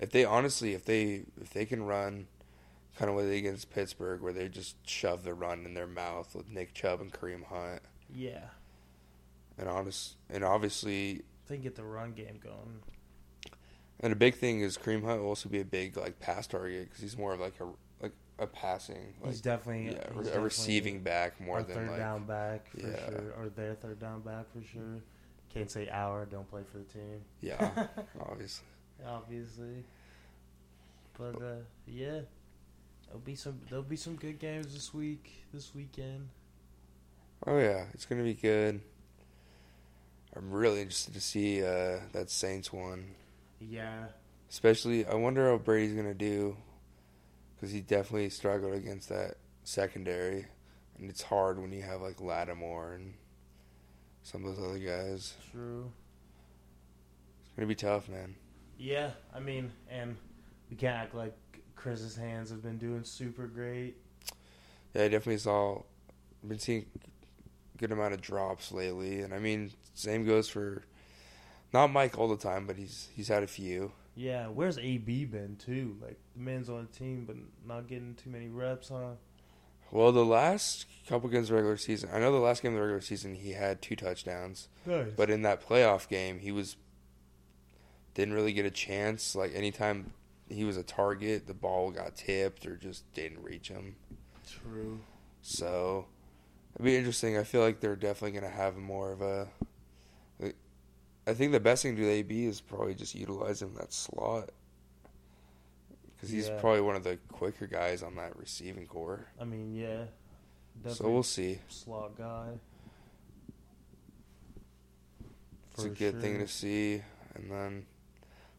[0.00, 2.26] If they honestly, if they if they can run,
[2.96, 5.86] kind of what they did against Pittsburgh, where they just shove the run in their
[5.86, 7.82] mouth with Nick Chubb and Kareem Hunt,
[8.14, 8.44] Yeah.
[9.58, 12.82] and honest and obviously, They can get the run game going.
[14.00, 16.88] and a big thing is Kareem Hunt will also be a big like pass target
[16.88, 17.64] because he's more of like a
[18.00, 21.88] like a passing like he's definitely yeah, he's a definitely receiving back more than third
[21.88, 23.06] like down back for Yeah.
[23.10, 25.02] sure, or their third down back for sure.
[25.52, 26.24] Can't say our.
[26.26, 27.22] Don't play for the team.
[27.40, 27.86] yeah,
[28.20, 28.64] obviously.
[29.06, 29.84] Obviously.
[31.18, 32.20] But uh, yeah,
[33.06, 36.28] there'll be some there'll be some good games this week, this weekend.
[37.46, 38.80] Oh yeah, it's gonna be good.
[40.36, 43.14] I'm really interested to see uh, that Saints one,
[43.60, 44.06] Yeah,
[44.50, 45.06] especially.
[45.06, 46.56] I wonder how Brady's gonna do,
[47.56, 50.46] because he definitely struggled against that secondary,
[50.98, 53.14] and it's hard when you have like Lattimore and
[54.22, 55.34] some of those other guys.
[55.50, 55.90] true.
[57.40, 58.36] It's gonna be tough, man.
[58.78, 60.16] Yeah, I mean, and
[60.70, 61.34] we can't act like
[61.76, 63.96] Chris's hands have been doing super great.
[64.94, 65.82] Yeah, I definitely saw.
[66.46, 66.86] Been seeing
[67.78, 70.84] good amount of drops lately, and I mean, same goes for
[71.72, 73.90] not Mike all the time, but he's he's had a few.
[74.14, 75.96] Yeah, where's AB been too?
[76.00, 79.14] Like the man's on the team, but not getting too many reps, huh?
[79.90, 82.76] Well, the last couple games of the regular season, I know the last game of
[82.76, 85.08] the regular season he had two touchdowns, Nice.
[85.16, 86.76] but in that playoff game he was
[88.14, 89.34] didn't really get a chance.
[89.34, 90.12] Like anytime
[90.48, 93.96] he was a target, the ball got tipped or just didn't reach him.
[94.62, 94.98] True.
[95.42, 96.06] So
[96.74, 97.36] it'd be interesting.
[97.36, 99.48] I feel like they're definitely going to have more of a.
[101.26, 103.92] I think the best thing to do with AB is probably just utilize him that
[103.92, 104.48] slot
[106.16, 106.58] because he's Yeah.
[106.58, 109.26] probably one of the quicker guys on that receiving core.
[109.38, 110.04] I mean, yeah.
[110.90, 111.58] So we'll see.
[111.68, 112.52] slot guy.
[115.72, 117.02] it's a For good thing to see,
[117.34, 117.86] and then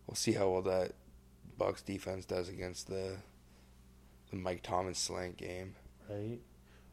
[0.09, 0.93] we'll see how well that
[1.55, 3.17] Bucks defense does against the
[4.31, 5.75] the Mike Thomas slant game.
[6.09, 6.39] right?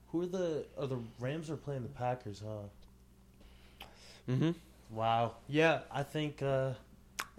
[0.08, 0.66] Who are the?
[0.76, 3.86] Oh, the Rams are playing the Packers, huh?
[4.28, 4.50] Mm-hmm.
[4.90, 5.36] Wow.
[5.48, 6.72] Yeah, I think uh,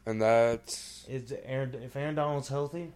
[0.05, 2.91] And that's is Aaron if Aaron Donald's healthy,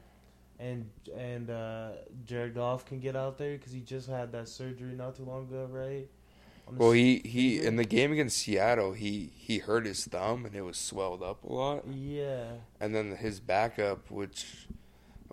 [0.60, 1.92] and and uh,
[2.26, 5.44] Jared Goff can get out there because he just had that surgery not too long
[5.44, 6.08] ago, right?
[6.70, 10.62] Well, he he in the game against Seattle, he he hurt his thumb and it
[10.62, 11.86] was swelled up a lot.
[11.88, 12.46] Yeah.
[12.80, 14.68] And then his backup, which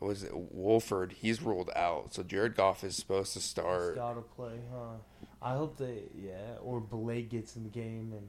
[0.00, 2.14] was Wolford, he's ruled out.
[2.14, 3.94] So Jared Goff is supposed to He's start.
[3.96, 4.96] gotta play, huh?
[5.40, 8.28] I hope they, yeah, or Blake gets in the game and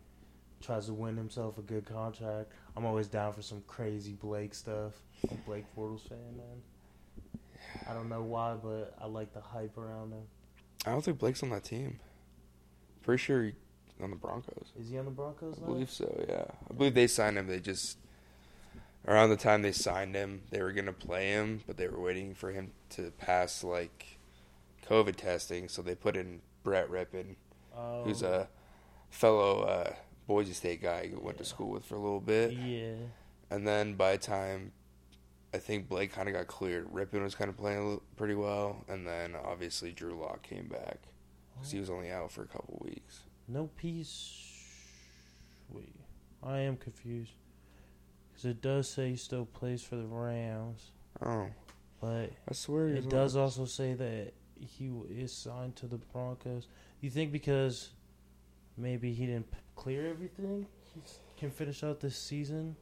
[0.62, 2.52] tries to win himself a good contract.
[2.78, 4.94] I'm always down for some crazy Blake stuff.
[5.30, 7.42] I'm a Blake Bortles fan, man.
[7.90, 10.22] I don't know why, but I like the hype around him.
[10.86, 12.00] I don't think Blake's on that team.
[13.04, 13.54] Pretty sure he,
[14.02, 14.72] on the Broncos.
[14.80, 15.68] Is he on the Broncos I now?
[15.68, 16.26] believe so.
[16.30, 17.48] Yeah, I believe they signed him.
[17.48, 17.98] They just
[19.08, 22.34] around the time they signed him, they were gonna play him, but they were waiting
[22.36, 24.18] for him to pass like
[24.88, 25.68] COVID testing.
[25.70, 27.36] So they put in Brett Rypien,
[27.76, 28.50] Oh, who's a
[29.10, 29.94] fellow uh,
[30.28, 32.52] Boise State guy who went to school with for a little bit.
[32.54, 32.94] yeah.
[33.52, 34.74] And then by the time
[35.54, 39.08] I think Blake kind of got cleared, Rypien was kind of playing pretty well, and
[39.08, 41.00] then obviously Drew Lock came back
[41.60, 43.22] because he was only out for a couple weeks.
[43.48, 44.46] No peace.
[45.70, 45.94] Wait,
[46.44, 47.34] I am confused
[48.32, 50.92] because it does say he still plays for the Rams,
[51.22, 51.48] Oh,
[52.02, 56.68] but I swear It does also say that he is signed to the Broncos.
[57.02, 57.90] You think because
[58.78, 61.02] maybe he didn't p- clear everything, he
[61.38, 62.76] can finish out this season?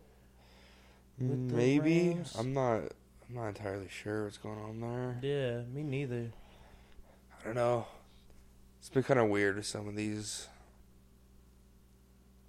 [1.20, 2.36] with the Maybe Rams?
[2.38, 2.82] I'm not.
[3.30, 5.18] I'm not entirely sure what's going on there.
[5.22, 6.32] Yeah, me neither.
[7.42, 7.86] I don't know.
[8.88, 10.48] It's been kind of weird with some of these.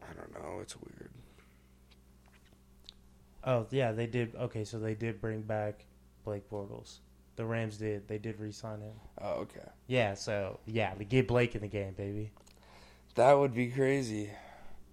[0.00, 0.60] I don't know.
[0.60, 1.10] It's weird.
[3.42, 4.36] Oh yeah, they did.
[4.36, 5.84] Okay, so they did bring back
[6.24, 6.98] Blake Bortles.
[7.34, 8.06] The Rams did.
[8.06, 8.92] They did re-sign him.
[9.20, 9.68] Oh, okay.
[9.88, 10.14] Yeah.
[10.14, 12.30] So yeah, they get Blake in the game, baby.
[13.16, 14.30] That would be crazy.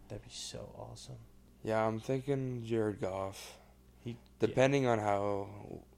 [0.10, 1.20] That'd be so awesome.
[1.64, 3.60] Yeah, I'm thinking Jared Goff.
[4.04, 5.48] He Depending on how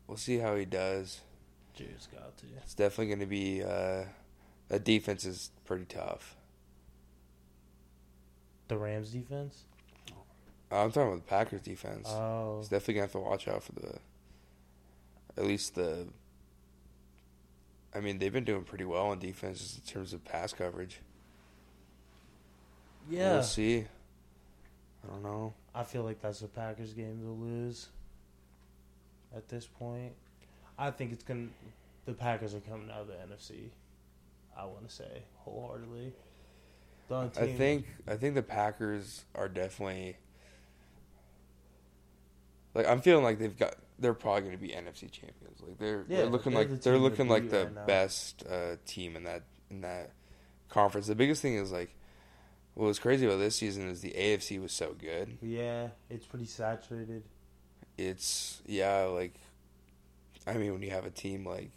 [0.07, 1.21] we'll see how he does.
[1.73, 2.45] Jared's got to.
[2.63, 3.63] It's definitely going to be.
[3.63, 4.03] Uh,
[4.69, 6.35] that defense is pretty tough.
[8.67, 9.63] The Rams defense.
[10.69, 12.07] Uh, I'm talking about the Packers defense.
[12.09, 13.99] Oh, He's definitely gonna have to watch out for the,
[15.37, 16.07] at least the.
[17.95, 20.99] I mean, they've been doing pretty well on defense just in terms of pass coverage.
[23.09, 23.33] yeah.
[23.35, 23.85] we'll see.
[25.03, 25.53] I don't know.
[25.73, 27.87] I feel like that's a Packers game to lose.
[29.35, 30.11] At this point,
[30.77, 31.47] I think it's gonna.
[32.05, 33.69] The Packers are coming out of the NFC.
[34.57, 36.13] I want to say wholeheartedly.
[37.11, 40.17] I think I think the Packers are definitely.
[42.73, 45.61] Like I'm feeling like they've got they're probably going to be NFC champions.
[45.61, 48.75] Like they're Yeah, they're looking they're like the they're looking like the right best uh,
[48.85, 50.11] team in that in that
[50.69, 51.07] conference.
[51.07, 51.95] The biggest thing is like
[52.73, 55.37] what was crazy about this season is the AFC was so good.
[55.41, 57.23] Yeah, it's pretty saturated.
[57.97, 59.35] It's yeah, like
[60.45, 61.71] I mean when you have a team like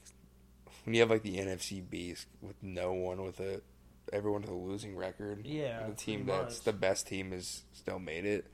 [0.90, 3.60] when you have like the NFC beast with no one with a
[4.12, 5.46] everyone with a losing record.
[5.46, 6.64] Yeah, the team that's much.
[6.64, 8.44] the best team is still made it.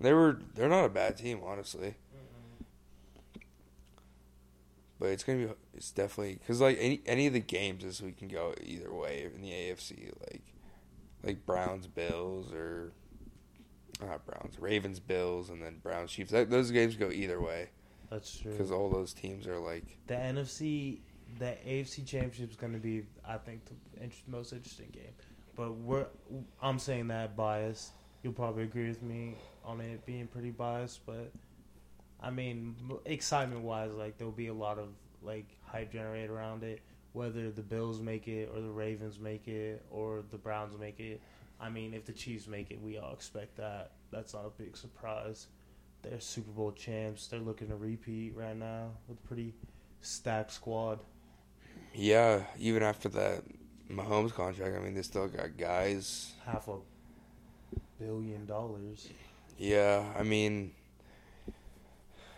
[0.00, 1.96] They were they're not a bad team honestly,
[5.00, 8.18] but it's gonna be it's definitely because like any any of the games this week
[8.18, 10.42] can go either way in the AFC like
[11.24, 12.92] like Browns Bills or
[14.00, 17.70] not Browns Ravens Bills and then Browns Chiefs that, those games go either way
[18.08, 18.52] That's true.
[18.52, 21.00] because all those teams are like the NFC,
[21.38, 25.12] the AFC Championship is going to be, I think, the inter- most interesting game.
[25.56, 26.06] But we're,
[26.62, 27.92] I'm saying that biased.
[28.22, 31.32] You'll probably agree with me on it being pretty biased, but
[32.22, 32.76] I mean,
[33.06, 34.88] excitement wise, like there'll be a lot of
[35.22, 36.80] like hype generated around it.
[37.12, 41.20] Whether the Bills make it or the Ravens make it or the Browns make it,
[41.60, 43.92] I mean, if the Chiefs make it, we all expect that.
[44.10, 45.48] That's not a big surprise.
[46.02, 47.26] They're Super Bowl champs.
[47.26, 49.54] They're looking to repeat right now with a pretty
[50.00, 51.00] stacked squad.
[51.94, 53.42] Yeah even after that
[53.90, 56.76] Mahomes contract I mean they still got guys Half a
[58.00, 59.08] billion dollars.
[59.58, 60.72] Yeah, I mean,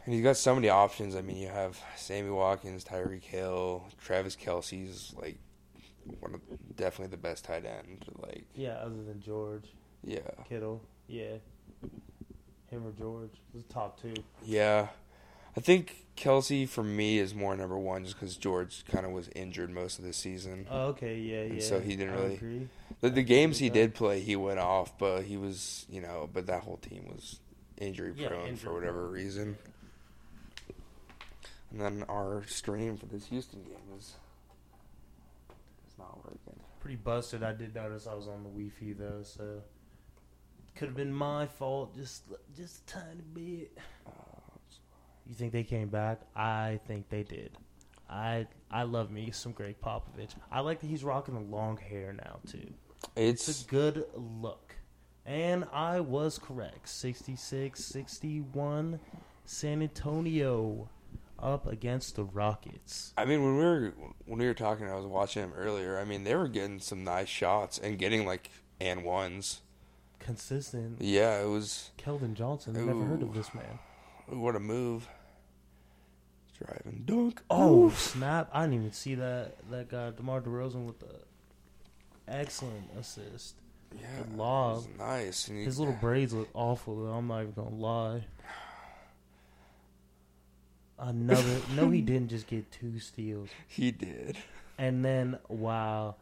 [0.05, 1.15] and he's got so many options.
[1.15, 5.39] I mean, you have Sammy Watkins, Tyreek Hill, Travis Kelce's like
[6.19, 6.41] one of
[6.77, 8.05] definitely the best tight end.
[8.19, 9.73] Like, Yeah, other than George
[10.05, 10.83] yeah, Kittle.
[11.07, 11.37] Yeah.
[12.71, 13.35] Him or George.
[13.55, 14.15] The top two.
[14.45, 14.89] yeah.
[15.57, 19.29] I think Kelce for me is more number one just because George kind of was
[19.35, 20.67] injured most of the season.
[20.71, 21.63] Oh, okay, yeah, And yeah.
[21.63, 22.69] so he didn't I really- agree.
[23.01, 26.47] The, the games he did play, he went off, but he was, you know, but
[26.47, 27.41] that whole team was
[27.79, 29.57] injury prone for whatever reason.
[31.71, 34.15] And then our stream for this Houston game is
[35.87, 36.61] it's not working.
[36.81, 37.43] Pretty busted.
[37.43, 39.63] I did notice I was on the Wi-Fi though, so
[40.77, 41.97] could have been my fault.
[41.97, 42.25] Just
[42.57, 43.73] just a tiny bit.
[44.07, 44.32] Uh,
[45.27, 46.21] You think they came back?
[46.35, 47.57] I think they did.
[48.09, 50.35] I I love me some Gregg Popovich.
[50.51, 52.73] I like that he's rocking the long hair now too.
[53.17, 54.75] It's It's a good look.
[55.25, 56.89] And I was correct.
[56.89, 59.01] 66 61
[59.45, 60.89] San Antonio
[61.39, 63.13] up against the Rockets.
[63.17, 63.93] I mean when we were
[64.27, 65.99] when we were talking, I was watching him earlier.
[65.99, 68.51] I mean they were getting some nice shots and getting like
[68.81, 69.63] and ones.
[70.19, 71.01] Consistent.
[71.01, 72.77] Yeah, it was Keldon Johnson.
[72.77, 73.79] I've never heard of this man.
[74.29, 75.09] What a move.
[76.59, 77.43] Driving dunk.
[77.51, 77.99] Oh Oof.
[77.99, 78.49] snap!
[78.53, 81.07] I didn't even see that that guy Demar Derozan with the
[82.29, 83.57] excellent assist.
[83.93, 84.85] yeah, good lob.
[84.99, 85.47] nice.
[85.47, 87.05] He- His little braids look awful.
[87.05, 87.13] Though.
[87.13, 88.25] I'm not even gonna lie.
[90.99, 94.37] Another no, he didn't just get two steals, he did.
[94.79, 96.15] and then wow,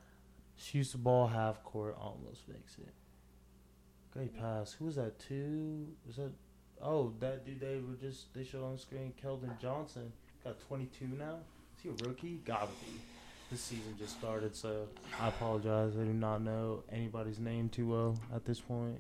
[0.56, 2.88] shoots the ball half court, almost makes it.
[4.14, 4.72] Great pass.
[4.72, 5.18] Who was that?
[5.18, 5.86] Two?
[6.06, 6.32] Was that?
[6.82, 9.12] Oh, that dude they were just they showed on screen.
[9.22, 10.12] Keldon Johnson
[10.44, 11.36] got 22 now.
[11.76, 12.40] Is he a rookie?
[12.44, 13.00] Gotta be.
[13.50, 14.86] This season just started, so
[15.20, 15.94] I apologize.
[16.00, 18.98] I do not know anybody's name too well at this point.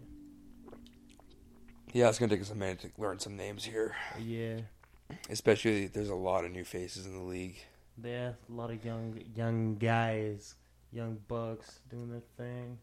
[1.92, 3.94] Yeah, it's gonna take us a minute to learn some names here.
[4.20, 4.58] Yeah,
[5.28, 7.56] Especially there's a lot of new faces in the league.
[8.02, 10.54] yeah, a lot of young young guys,
[10.92, 12.78] young bucks doing their thing.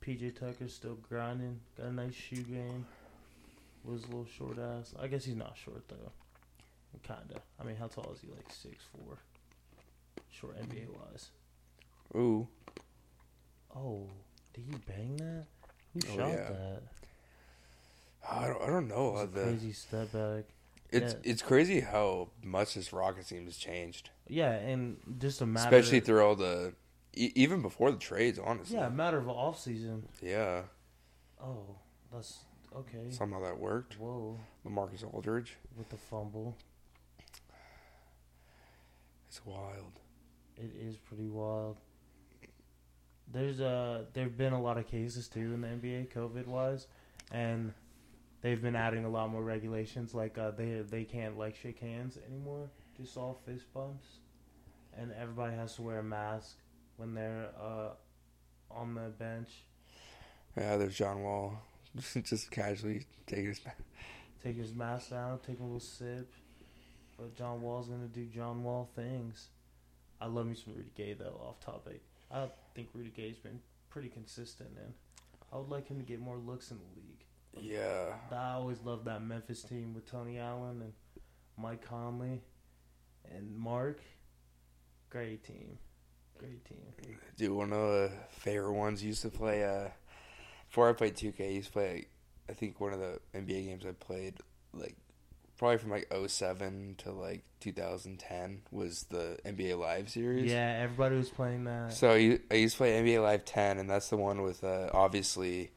[0.00, 1.60] PJ Tucker's still grinding.
[1.76, 2.86] Got a nice shoe game.
[3.84, 4.94] Was a little short ass.
[5.00, 6.12] I guess he's not short though.
[7.02, 7.40] Kinda.
[7.60, 8.28] I mean, how tall is he?
[8.28, 9.18] Like six four.
[10.30, 11.30] Short NBA wise.
[12.16, 12.48] Ooh,
[13.74, 14.08] Oh,
[14.54, 15.44] did he bang that?
[15.94, 16.48] Who Oh, shot yeah.
[16.50, 16.82] that?
[18.30, 19.16] I don't, I don't know.
[19.16, 20.44] A the, crazy step back.
[20.90, 21.30] it's yeah.
[21.30, 25.68] it's crazy how much this Rocket team has changed, Yeah, and just a matter.
[25.76, 26.74] especially through all the
[27.14, 28.38] even before the trades.
[28.42, 30.08] Honestly, yeah, a matter of off season.
[30.22, 30.62] yeah.
[31.42, 31.76] Oh,
[32.12, 32.38] that's
[32.76, 33.10] okay.
[33.10, 33.98] Somehow that worked.
[33.98, 36.56] Whoa, Lamarcus Aldridge, with the fumble,
[39.28, 39.92] it's wild.
[40.56, 41.76] it is pretty wild.
[43.30, 46.86] There's uh there've been a lot of cases too in the NBA, COVID wise,
[47.30, 47.72] and
[48.40, 50.14] they've been adding a lot more regulations.
[50.14, 54.06] Like uh, they they can't like shake hands anymore, just all fist bumps,
[54.96, 56.56] and everybody has to wear a mask
[56.96, 57.90] when they're uh
[58.70, 59.48] on the bench.
[60.56, 61.60] Yeah, there's John Wall,
[62.24, 63.60] just casually taking his.
[64.42, 66.32] take his mask down, take a little sip.
[67.16, 69.48] But John Wall's gonna do John Wall things.
[70.20, 71.40] I love me some Rudy Gay though.
[71.44, 74.92] Off topic, I think Rudy Gay's been pretty consistent, and
[75.52, 77.24] I would like him to get more looks in the league.
[77.72, 80.92] Yeah, I always loved that Memphis team with Tony Allen and
[81.56, 82.40] Mike Conley
[83.34, 84.00] and Marc.
[85.10, 85.78] Great team,
[86.38, 87.18] great team.
[87.36, 87.50] dude.
[87.50, 89.64] One of the favorite ones used to play.
[89.64, 89.88] Uh,
[90.68, 92.06] before I played 2K, I used to play.
[92.48, 94.34] I think one of the NBA games I played,
[94.72, 94.96] like
[95.58, 100.50] probably from like 07 to like 2010, was the NBA Live series.
[100.50, 101.92] Yeah, everybody was playing that.
[101.92, 105.70] So I used to play NBA Live 10, and that's the one with uh, obviously.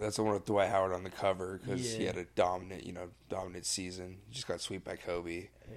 [0.00, 2.92] That's the one with Dwight Howard on the cover because he had a dominant, you
[2.92, 4.18] know, dominant season.
[4.28, 5.48] He just got swept by Kobe.
[5.68, 5.76] Yeah,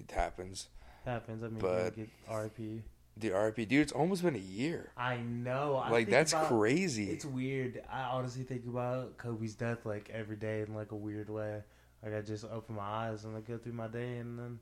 [0.00, 0.68] It happens.
[1.06, 1.42] happens.
[1.42, 2.82] I mean, But- get RP.
[3.16, 4.90] The RP, dude, it's almost been a year.
[4.96, 5.76] I know.
[5.76, 7.10] I like that's about- crazy.
[7.10, 7.80] It's weird.
[7.90, 11.62] I honestly think about Kobe's death like every day in like a weird way.
[12.02, 14.58] Like I just open my eyes and I go through my day and then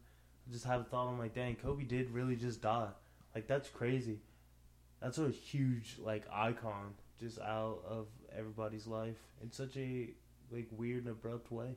[0.49, 1.09] I just have a thought.
[1.09, 2.91] I'm like, dang, Kobe did really just die.
[3.35, 4.21] Like that's crazy.
[5.01, 10.11] That's a huge like icon just out of everybody's life in such a
[10.51, 11.77] like weird and abrupt way.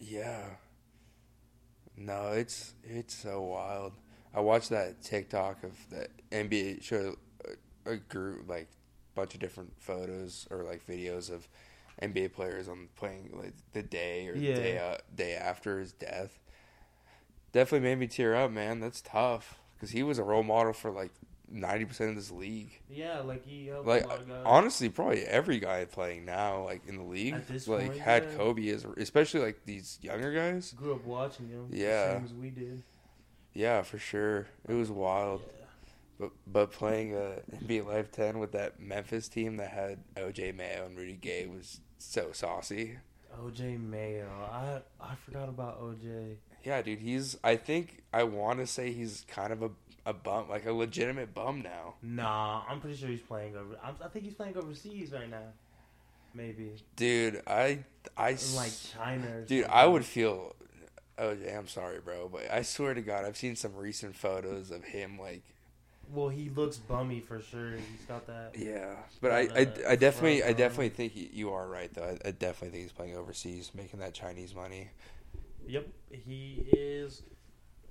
[0.00, 0.44] Yeah.
[1.96, 3.92] No, it's it's so wild.
[4.34, 7.16] I watched that TikTok of the NBA show
[7.86, 8.68] a, a group like
[9.14, 11.48] bunch of different photos or like videos of
[12.02, 14.54] NBA players on playing like the day or Yeah.
[14.54, 16.38] the day uh, day after his death.
[17.52, 18.80] Definitely made me tear up, man.
[18.80, 21.10] That's tough because he was a role model for like
[21.50, 22.78] ninety percent of this league.
[22.90, 24.42] Yeah, like he helped Like a lot of guys.
[24.44, 28.24] honestly, probably every guy playing now, like in the league, At this like point, had
[28.24, 28.36] yeah.
[28.36, 30.72] Kobe as, especially like these younger guys.
[30.76, 31.68] grew up watching him.
[31.72, 32.16] Yeah.
[32.16, 32.82] same as we did.
[33.58, 34.46] Yeah, for sure.
[34.68, 35.42] It was wild.
[35.44, 35.64] Yeah.
[36.20, 40.86] But but playing uh, NBA Live 10 with that Memphis team that had OJ Mayo
[40.86, 42.98] and Rudy Gay was so saucy.
[43.36, 44.28] OJ Mayo.
[44.48, 46.36] I I forgot about OJ.
[46.62, 47.36] Yeah, dude, he's.
[47.42, 49.70] I think I want to say he's kind of a
[50.06, 51.94] a bum, like a legitimate bum now.
[52.00, 53.76] Nah, I'm pretty sure he's playing over.
[53.82, 55.48] I'm, I think he's playing overseas right now.
[56.32, 57.80] Maybe Dude, I
[58.16, 59.40] I in like China.
[59.46, 59.80] Dude, something.
[59.80, 60.54] I would feel.
[61.18, 64.70] Oh, yeah, I'm sorry, bro, but I swear to God, I've seen some recent photos
[64.70, 65.42] of him like.
[66.10, 67.72] Well, he looks bummy for sure.
[67.72, 68.52] He's got that.
[68.56, 69.60] Yeah, but I, I,
[69.90, 72.04] I definitely, I definitely think you- you are right though.
[72.24, 74.88] I, I definitely think he's playing overseas, making that Chinese money.
[75.66, 77.22] Yep, he is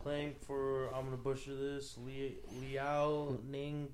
[0.02, 0.88] playing for.
[0.96, 1.96] I'm gonna butcher this.
[2.04, 3.90] Li, Liao Ning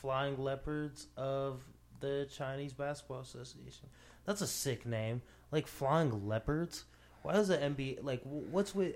[0.00, 1.60] Flying Leopards of
[1.98, 3.88] the Chinese Basketball Association.
[4.26, 5.22] That's a sick name.
[5.50, 6.84] Like Flying Leopards.
[7.26, 8.20] Why does the NBA like?
[8.22, 8.94] What's with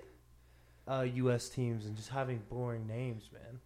[0.87, 1.49] uh, U.S.
[1.49, 3.59] teams and just having boring names, man?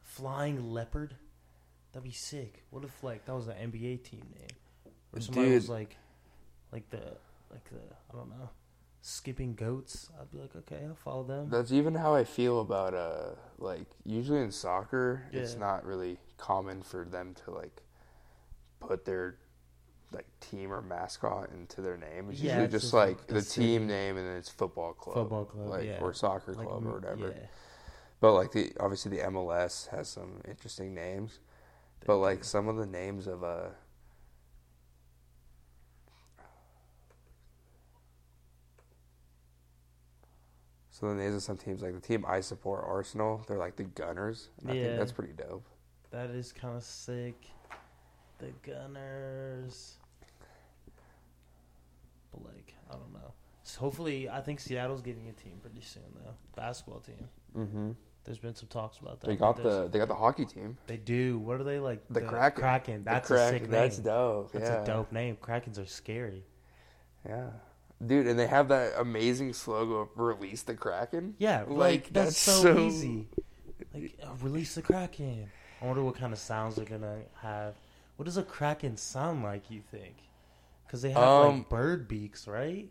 [0.00, 1.16] Flying Leopard.
[1.92, 2.64] That'd be sick.
[2.70, 5.56] What if like that was an NBA team name, or somebody Dude.
[5.56, 5.98] was like,
[6.72, 7.02] like the
[7.50, 7.76] like the
[8.10, 8.48] I don't know,
[9.02, 10.08] skipping goats?
[10.18, 11.50] I'd be like, okay, I'll follow them.
[11.50, 16.80] That's even how I feel about uh like usually in soccer, it's not really common
[16.80, 17.82] for them to like
[18.80, 19.36] put their
[20.14, 22.30] like team or mascot into their name.
[22.30, 24.92] It's Yeah, usually it's just, just like the the team name and then it's football
[24.94, 25.98] club, Football club, like yeah.
[26.00, 27.28] or soccer Like, club or whatever.
[27.36, 27.46] Yeah,
[28.20, 31.40] But like the obviously the MLS has some interesting names.
[32.06, 33.68] But like some of the names of uh
[40.90, 43.84] So the names of some teams, like the team I support, Arsenal, they're like the
[43.84, 44.50] Gunners.
[44.62, 45.66] And I think that's pretty dope.
[46.10, 47.34] that is kind of sick.
[48.38, 49.96] The Gunners.
[52.34, 53.32] But like, I don't know.
[53.62, 56.34] So hopefully, I think Seattle's getting a team pretty soon though.
[56.54, 57.28] Basketball team.
[57.56, 57.90] Mm-hmm.
[58.24, 59.26] There's been some talks about that.
[59.26, 60.78] They got the they got the hockey team.
[60.86, 61.38] They do.
[61.38, 62.02] What are they like?
[62.08, 62.62] The Kraken.
[62.62, 63.04] Kraken.
[63.04, 63.70] That's the a sick name.
[63.70, 64.52] That's dope.
[64.52, 64.82] That's yeah.
[64.82, 65.36] a dope name.
[65.36, 66.44] Krakens are scary.
[67.26, 67.50] Yeah.
[68.04, 71.34] Dude, and they have that amazing slogan of release the Kraken.
[71.38, 73.28] Yeah, like, Like, that's, that's so, so- easy.
[73.94, 75.50] Like uh, release the Kraken.
[75.80, 77.74] I wonder what kind of sounds they're gonna have.
[78.16, 79.70] What does a Kraken sound like?
[79.70, 80.16] You think?
[80.94, 82.88] Because they have Um, like bird beaks, right?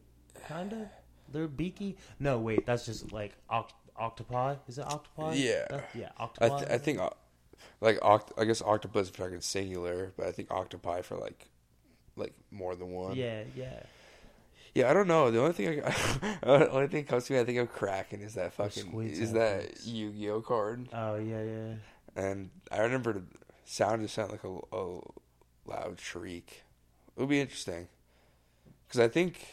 [0.49, 0.91] Kinda.
[1.29, 1.95] They're beaky.
[2.19, 4.57] No, wait, that's just like oct- octopi.
[4.67, 5.35] Is it octopi?
[5.35, 5.65] Yeah.
[5.69, 6.57] That- yeah, I octopi.
[6.59, 7.11] th- I think uh,
[7.79, 11.47] like oct- I guess octopus is fucking singular, but I think octopi for like
[12.17, 13.15] like more than one.
[13.15, 13.83] Yeah, yeah.
[14.75, 15.31] Yeah, I don't know.
[15.31, 15.89] The only thing I
[16.41, 19.31] the only thing that comes to me, I think of Kraken is that fucking is
[19.31, 19.85] that.
[19.85, 21.73] Yu-Gi-Oh card, Oh yeah, yeah.
[22.17, 23.23] and I remember the
[23.63, 24.99] sound just sounded like a, a
[25.65, 26.63] loud shriek.
[27.15, 27.87] It would be interesting
[28.93, 29.47] because I think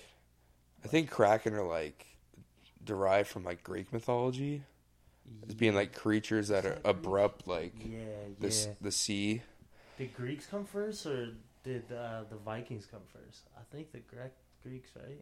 [0.85, 2.07] I think Kraken are like
[2.85, 4.63] derived from like Greek mythology
[5.49, 8.01] as being like creatures that are abrupt like Yeah,
[8.39, 8.73] the yeah.
[8.83, 9.41] the sea.
[9.97, 11.29] Did Greeks come first, or
[11.65, 13.43] did uh, the Vikings come first?
[13.57, 15.21] I think the Gre- Greeks, right?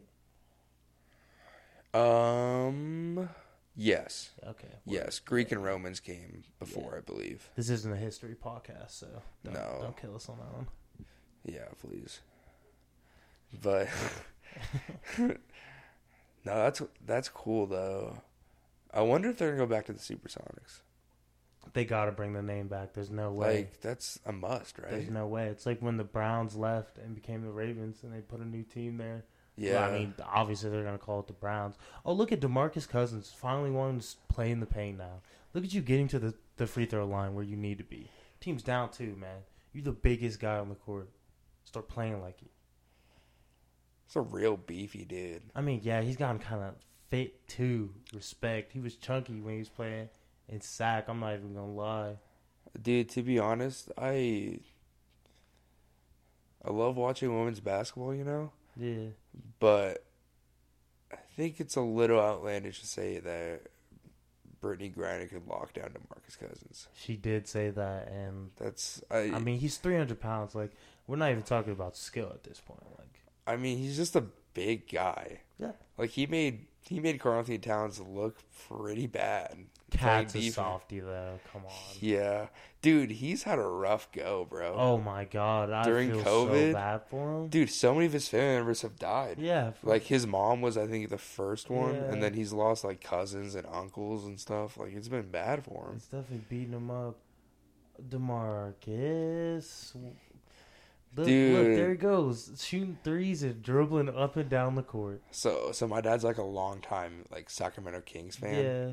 [2.01, 3.29] Um.
[3.75, 4.31] Yes.
[4.45, 4.67] Okay.
[4.85, 5.19] Yes.
[5.19, 7.49] Greek and Romans came before, I believe.
[7.55, 9.07] This isn't a history podcast, so
[9.45, 9.79] don't, No.
[9.81, 10.67] don't kill us on that one.
[11.45, 12.19] Yeah, please.
[13.61, 13.87] But
[15.17, 15.35] no,
[16.45, 18.21] that's that's cool though.
[18.93, 20.81] I wonder if they're gonna go back to the Supersonics.
[21.73, 22.93] They got to bring the name back.
[22.93, 23.57] There's no way.
[23.57, 24.89] Like that's a must, right?
[24.89, 25.47] There's no way.
[25.47, 28.63] It's like when the Browns left and became the Ravens, and they put a new
[28.63, 29.23] team there.
[29.55, 29.73] yeah.
[29.81, 31.75] Well, I mean, obviously they're gonna call it the Browns.
[32.05, 35.21] Oh, look at Demarcus Cousins finally wanting to play in the paint now.
[35.53, 38.09] Look at you getting to the the free throw line where you need to be.
[38.39, 39.41] Team's down too, man.
[39.73, 41.09] You're the biggest guy on the court.
[41.65, 42.49] Start playing like it.
[44.09, 45.43] It's a real beefy dude.
[45.55, 46.73] I mean, yeah, he's gotten kind of
[47.09, 47.93] fit too.
[48.11, 48.71] Respect.
[48.71, 50.09] He was chunky when he was playing
[50.47, 51.07] in Sac.
[51.07, 52.15] I'm not even gonna lie.
[52.81, 54.61] Dude, to be honest, I
[56.65, 59.09] I love watching women's basketball, you know, Yeah.
[59.59, 60.03] but
[61.11, 63.61] I think it's a little outlandish to say that
[64.59, 66.87] Brittney Griner could lock down DeMarcus Cousins.
[66.95, 69.31] She did say that, and That's I.
[69.35, 70.55] I mean, he's 300 pounds.
[70.55, 70.71] Like,
[71.07, 72.81] we're not even talking about skill at this point.
[72.97, 73.18] Like,
[73.49, 74.23] I mean, he's just a
[74.53, 75.41] big guy.
[75.57, 75.71] Yeah.
[75.97, 79.57] Like he made he made Karl Anthony Towns look pretty bad.
[79.91, 81.39] KAT's a softy though.
[81.51, 81.71] Come on.
[81.99, 82.47] Yeah,
[82.83, 84.73] dude, he's had a rough go, bro.
[84.77, 86.67] Oh my god, I During feel COVID?
[86.69, 87.47] so bad for him.
[87.49, 89.37] Dude, so many of his family members have died.
[89.39, 92.11] Yeah, for- Like his mom was, I think, the first one, Yeah.
[92.11, 94.77] and then he's lost like cousins and uncles and stuff.
[94.77, 95.95] Like it's been bad for him.
[95.95, 97.15] it's definitely beating him up.
[98.09, 99.93] Demarcus,
[101.15, 105.21] look, look, there he goes, shooting threes and dribbling up and down the court.
[105.31, 108.91] So, so my dad's like a long time like Sacramento Kings fan, Yeah,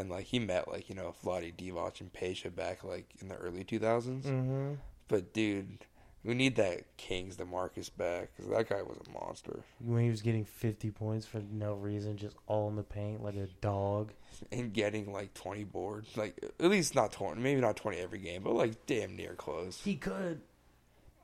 [0.00, 3.36] and like he met like you know Vlade Divac and Peja back like in the
[3.36, 4.26] early two thousands.
[4.26, 4.74] mm-hmm.
[5.08, 5.84] But dude,
[6.24, 9.60] We need that Kings Demarcus back because that guy was a monster.
[9.78, 13.36] When he was getting 50 points for no reason, just all in the paint like
[13.36, 14.12] a dog.
[14.50, 16.16] And getting like 20 boards.
[16.16, 17.42] Like, at least not 20.
[17.42, 19.80] Maybe not 20 every game, but like damn near close.
[19.84, 20.40] He could.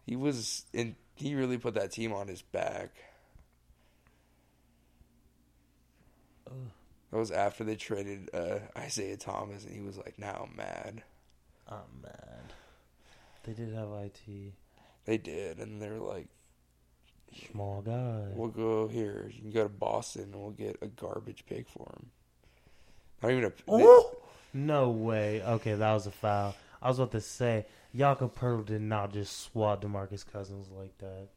[0.07, 2.91] He was, and he really put that team on his back.
[6.47, 6.55] Ugh.
[7.11, 11.03] That was after they traded uh, Isaiah Thomas, and he was like, now I'm mad.
[11.69, 12.53] I'm mad.
[13.43, 14.53] They did have IT.
[15.07, 16.29] They did, and they're like,
[17.53, 18.27] Small guy.
[18.35, 19.31] we'll go here.
[19.33, 22.07] You can go to Boston, and we'll get a garbage pick for him.
[23.23, 23.53] Not even a.
[23.69, 24.17] Oh!
[24.53, 25.43] No way.
[25.43, 26.55] Okay, that was a foul.
[26.83, 31.29] I was about to say, Jakob Poeltl did not just swat DeMarcus Cousins like that.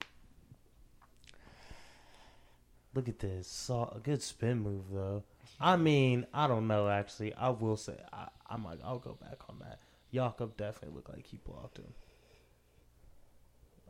[2.93, 3.47] Look at this.
[3.47, 5.23] Saw a good spin move though.
[5.59, 7.33] I mean, I don't know actually.
[7.33, 9.79] I will say I, I'm like I'll go back on that.
[10.13, 11.93] Jakob definitely looked like he blocked him.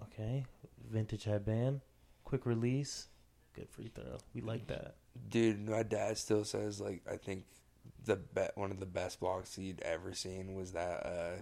[0.03, 0.45] Okay,
[0.89, 1.81] vintage headband,
[2.23, 3.07] quick release,
[3.53, 4.17] good free throw.
[4.33, 4.95] We like that.
[5.29, 7.43] Dude, my dad still says like I think
[8.05, 11.41] the bet one of the best blocks he'd ever seen was that uh,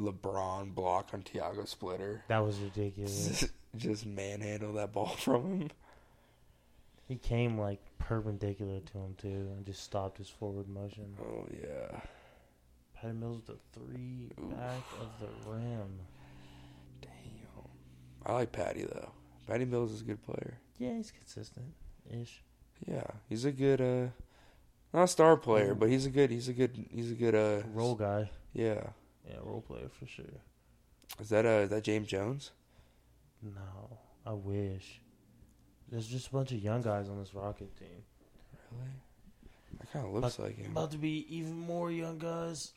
[0.00, 2.24] LeBron block on Tiago Splitter.
[2.28, 3.44] That was ridiculous.
[3.76, 5.70] Just manhandle that ball from him.
[7.06, 11.16] He came like perpendicular to him too, and just stopped his forward motion.
[11.20, 12.00] Oh yeah.
[12.94, 14.50] Patty Mills with the three Oof.
[14.50, 16.00] back of the rim.
[17.00, 17.10] Damn.
[18.26, 19.10] I like Patty though.
[19.46, 20.58] Patty Mills is a good player.
[20.78, 21.72] Yeah, he's consistent
[22.08, 22.42] ish.
[22.86, 24.08] Yeah, he's a good uh
[24.92, 27.62] not a star player, but he's a good he's a good he's a good uh
[27.72, 28.30] Role guy.
[28.52, 28.88] Yeah.
[29.28, 30.24] Yeah, role player for sure.
[31.20, 32.50] Is that uh is that James Jones?
[33.42, 35.00] No, I wish.
[35.90, 38.04] There's just a bunch of young guys on this Rocket team.
[38.72, 38.92] Really?
[39.78, 40.70] That kind of looks like him.
[40.72, 42.72] About to be even more young guys.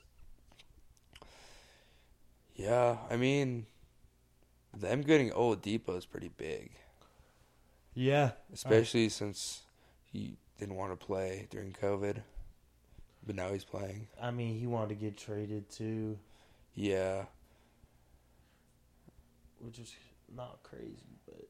[2.56, 3.65] Yeah, I mean,
[4.76, 6.72] them getting Oladipo is pretty big,
[7.95, 8.32] Yeah.
[8.53, 9.64] especially since
[10.03, 12.22] he didn't want to play during COVID,
[13.26, 14.07] but now he's playing.
[14.22, 16.20] I mean, he wanted to get traded too,
[16.75, 17.25] Yeah,
[19.59, 19.93] which is
[20.35, 21.47] not crazy, but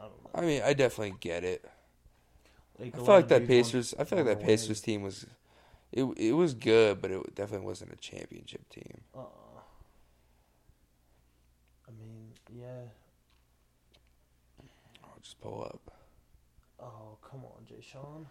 [0.00, 0.30] I don't know.
[0.34, 1.64] I mean, I definitely get it.
[2.78, 3.94] Like, I feel like that Pacers.
[3.98, 4.44] I feel like that.
[4.44, 5.26] Pacers team was,
[5.92, 9.02] it it was good, but it definitely wasn't a championship team.
[9.14, 9.60] Uh-uh.
[11.86, 12.88] I mean, yeah.
[15.04, 15.92] I'll just pull up.
[16.80, 18.26] Oh, come on, Jae'Sean.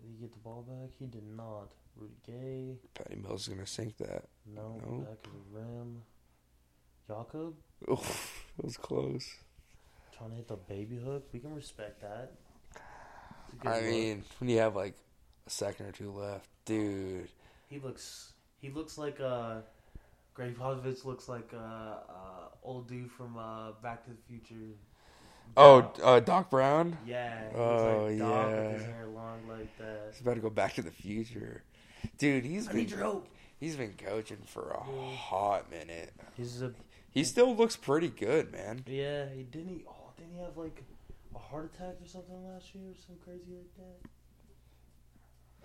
[0.00, 0.90] Did he get the ball back?
[0.98, 1.70] He did not.
[1.98, 2.76] Rudy Gay.
[2.94, 4.24] Patty Mills is gonna sink that.
[4.46, 4.98] No, No.
[5.00, 6.02] back of the rim.
[7.06, 7.54] Jakob
[7.88, 8.16] Oh,
[8.58, 9.36] it was close.
[10.16, 11.28] trying to hit the baby hook.
[11.32, 12.32] We can respect that.
[13.64, 13.90] A I look.
[13.90, 14.94] mean, when you have like
[15.46, 17.28] a second or two left, dude.
[17.68, 19.60] he looks he looks like uh
[20.34, 24.74] Gregg Popovich looks like uh, uh old dude from uh Back to the Future.
[25.56, 25.98] Oh, Doc.
[26.02, 26.96] uh, Doc Brown.
[27.06, 27.48] yeah.
[27.50, 28.92] He Oh, like Doc with his yeah.
[28.94, 30.08] hair long like that.
[30.12, 31.62] He's about to go back to the future.
[32.18, 33.28] Dude, he's I been need your help.
[33.58, 36.12] he's been coaching for a hot minute.
[36.36, 36.72] He's a
[37.10, 38.84] He still looks pretty good, man.
[38.86, 40.82] Yeah, he didn't he oh didn't he have like
[41.34, 44.08] a heart attack or something last year or something crazy like that?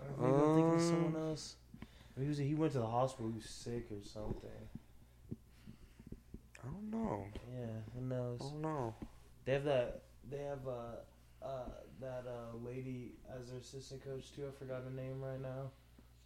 [0.00, 1.56] Or maybe I'm thinking of someone Um, else.
[2.18, 4.50] He was he went to the hospital, he was sick or something.
[6.62, 7.26] I don't know.
[7.52, 8.40] Yeah, who knows?
[8.40, 8.94] I don't know.
[9.44, 11.68] They have that they have uh uh
[12.00, 15.70] that uh lady as their assistant coach too, I forgot her name right now.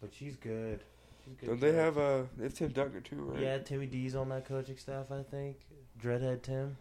[0.01, 0.81] But she's good.
[1.25, 1.47] She's good.
[1.47, 1.79] Don't they coach.
[1.79, 3.41] have uh they have Tim Duncan too, right?
[3.41, 5.57] Yeah, Timmy D's on that coaching staff, I think.
[6.01, 6.77] Dreadhead Tim.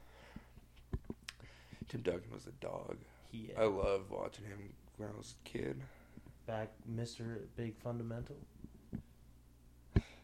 [1.89, 2.97] Tim Duncan was a dog.
[3.33, 4.59] He I loved watching him
[4.97, 5.81] when I was a kid.
[6.47, 7.39] back Mr.
[7.57, 8.37] Big Fundamental.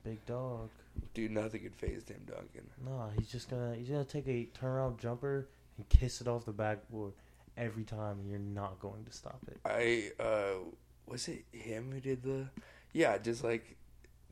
[0.04, 0.68] Big dog.
[1.14, 2.68] Dude, nothing could phase Tim Duncan.
[2.84, 6.52] No, he's just gonna he's gonna take a turnaround jumper and kiss it off the
[6.52, 7.12] backboard
[7.56, 9.58] every time, and you're not going to stop it.
[9.64, 10.58] I uh
[11.06, 12.46] was it him who did the
[12.94, 13.76] yeah, just like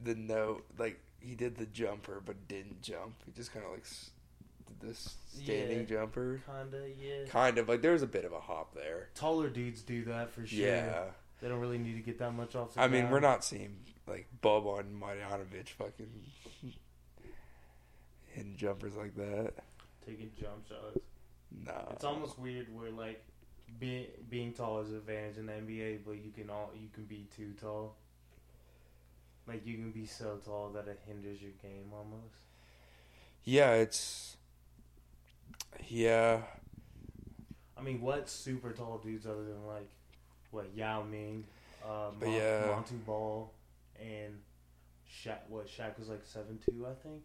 [0.03, 3.15] the no like he did the jumper but didn't jump.
[3.27, 3.85] He just kind of like
[4.67, 5.85] did this standing Yeah.
[5.85, 6.41] jumper.
[6.47, 7.27] Kinda, yeah.
[7.29, 9.11] Kind of like there was a bit of a hop there.
[9.15, 10.67] Taller dudes do that for sure.
[10.67, 11.05] Yeah.
[11.41, 12.75] They don't really need to get that much off.
[12.75, 13.77] The I mean, we're not seeing
[14.07, 16.09] like Boban Marjanovic fucking
[18.29, 19.53] hitting jumpers like that.
[20.07, 20.99] taking jump shots.
[21.65, 21.91] Nah.
[21.93, 23.23] It's almost weird where like
[23.79, 27.05] being being tall is an advantage in the NBA, but you can all you can
[27.05, 27.97] be too tall.
[29.47, 32.37] Like you can be so tall that it hinders your game almost.
[33.45, 34.37] Yeah, it's
[35.89, 36.43] yeah.
[37.77, 39.91] I mean, what super tall dudes other than like
[40.53, 41.45] what Yao Ming,
[41.85, 42.63] uh, Mon- yeah.
[42.69, 43.53] Manute Bol,
[44.01, 44.39] and
[45.11, 45.39] Shaq?
[45.49, 47.23] What Shaq was like seven two, I think.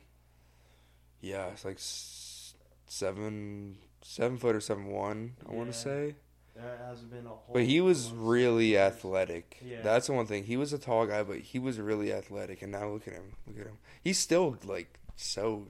[1.22, 2.56] Yeah, it's like s-
[2.88, 5.34] seven, seven foot or seven one.
[5.48, 6.16] I want to say.
[6.58, 7.54] There hasn't been a whole.
[7.54, 8.94] But he was really years.
[8.94, 9.58] athletic.
[9.64, 9.82] Yeah.
[9.84, 10.44] That's the one thing.
[10.44, 12.62] He was a tall guy, but he was really athletic.
[12.62, 13.34] And now look at him.
[13.46, 13.78] Look at him.
[14.04, 15.68] He's still like so,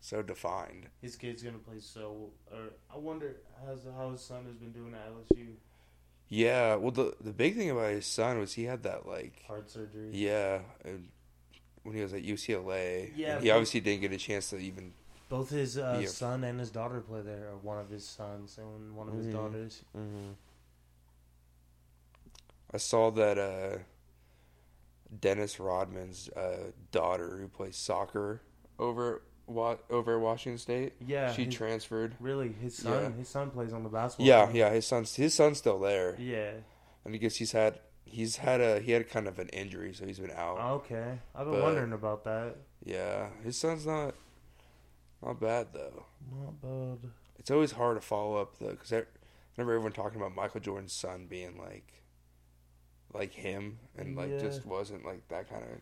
[0.00, 0.86] so defined.
[1.02, 2.30] His kid's gonna play so.
[2.52, 5.54] Or I wonder how's how his son has been doing at LSU.
[6.28, 6.76] Yeah.
[6.76, 10.10] Well, the the big thing about his son was he had that like, Heart surgery.
[10.12, 11.08] yeah, and
[11.82, 13.10] when he was at UCLA.
[13.16, 14.92] Yeah, he obviously didn't get a chance to even.
[15.28, 16.06] Both his uh, Yeah.
[16.08, 19.26] son and his daughter play there, or one of his sons and one of his
[19.26, 19.32] Mhm.
[19.32, 19.82] daughters.
[22.72, 23.78] I saw that uh,
[25.20, 28.42] Dennis Rodman's uh, daughter, who plays soccer
[28.78, 32.16] over Wa- over at Washington State, Yeah, she his- transferred.
[32.18, 33.02] really his son.
[33.12, 33.18] Yeah.
[33.18, 34.26] His son plays on the basketball.
[34.26, 34.56] Yeah, team.
[34.56, 36.54] yeah, his son's his son's still there, yeah.
[37.04, 40.04] and I guess he's had he's had a he had kind of an injury, so
[40.04, 40.58] he's been out.
[40.82, 42.56] Okay, I've been But- wondering about that.
[42.84, 44.14] Yeah, his son's not
[45.24, 46.04] not bad though.
[46.32, 47.10] Not bad.
[47.38, 49.02] It's always hard to follow up though, because I
[49.56, 51.92] remember everyone talking about Michael Jordan's son being like
[53.14, 54.38] like him, and like Yeah.
[54.38, 55.80] just wasn't like that kind of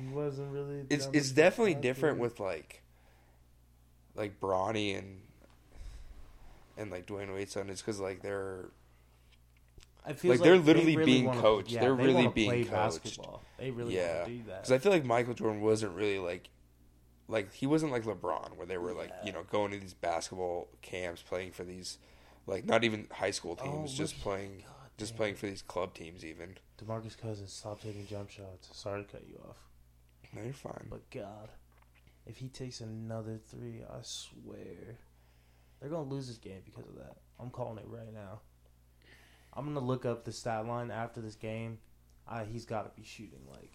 [0.00, 0.84] He wasn't really.
[0.90, 2.82] it's it's definitely different with like
[4.14, 5.22] like Bronny and
[6.76, 8.66] and like Dwyane Wade's son is because like they're
[10.04, 11.70] I feel like, they're they literally really being wanna- coached.
[11.72, 12.70] yeah, They're they really being coached.
[12.70, 13.42] Basketball.
[13.58, 14.18] They really Yeah.
[14.18, 14.56] want to do that.
[14.62, 16.48] because I feel like Michael Jordan wasn't really like
[17.28, 20.68] like he wasn't like LeBron where they were like you know going to these basketball
[20.82, 21.98] camps playing for these
[22.46, 25.16] like not even high school teams Oh, just look- playing God just damn.
[25.18, 26.56] playing for these club teams even.
[26.82, 28.68] Demarcus Cousins, stop taking jump shots.
[28.72, 29.56] Sorry to cut you off,
[30.34, 30.86] No, you're fine.
[30.90, 31.50] but God,
[32.26, 34.98] if he takes another three, I swear
[35.80, 37.16] they're gonna lose this game because of that.
[37.38, 38.40] I'm calling it right now.
[39.52, 41.78] I'm gonna look up the stat line after this game.
[42.28, 43.72] Uh, he's got to be shooting like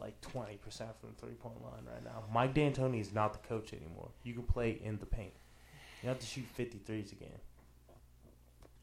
[0.00, 2.24] like 20% from the three point line right now.
[2.32, 4.10] Mike D'Antoni is not the coach anymore.
[4.22, 5.34] You can play in the paint.
[6.02, 7.38] You have to shoot 53s again.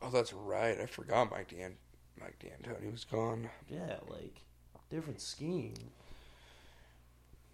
[0.01, 0.79] Oh, that's right.
[0.79, 1.75] I forgot Mike Dan
[2.19, 3.49] Mike D'Antoni was gone.
[3.69, 4.41] Yeah, like
[4.89, 5.75] different scheme.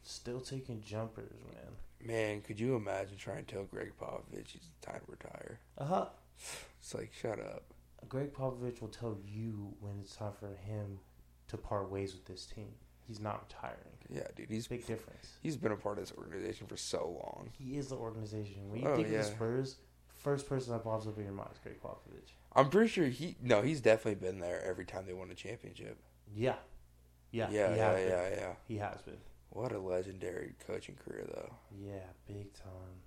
[0.03, 2.07] Still taking jumpers, man.
[2.07, 5.59] Man, could you imagine trying to tell Gregg Popovich he's time to retire?
[5.77, 6.05] Uh huh.
[6.79, 7.63] It's like shut up.
[8.07, 10.99] Gregg Popovich will tell you when it's time for him
[11.49, 12.69] to part ways with this team.
[13.07, 13.77] He's not retiring.
[14.09, 15.37] Yeah, dude, he's Big difference.
[15.41, 17.49] he's been a part of this organization for so long.
[17.57, 18.69] He is the organization.
[18.69, 19.77] When you Oh, think of the Spurs,
[20.17, 22.31] first person that pops up in your mind is Gregg Popovich.
[22.53, 25.97] I'm pretty sure he no, he's definitely been there every time they won a championship.
[26.33, 26.55] Yeah.
[27.31, 27.49] Yeah.
[27.51, 28.53] yeah, yeah, yeah, yeah.
[28.67, 29.17] He has been.
[29.49, 31.53] What a legendary coaching career, though.
[31.77, 33.01] Yeah, big time.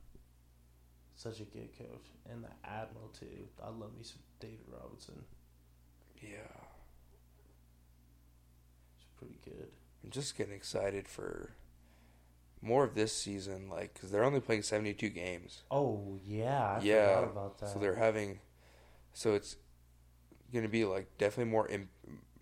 [1.15, 2.07] Such a good coach.
[2.31, 3.47] And the Admiral, too.
[3.63, 5.23] I love me some David Robinson.
[6.21, 6.39] Yeah,
[8.97, 9.71] He's pretty good.
[10.05, 11.51] I'm just getting excited for
[12.63, 16.79] more of this season, like because they're only playing 72 games, Oh, yeah.
[16.81, 17.69] I Yeah, forgot about that.
[17.71, 18.41] so they're having,
[19.13, 19.57] so it's
[20.53, 21.69] gonna be like definitely more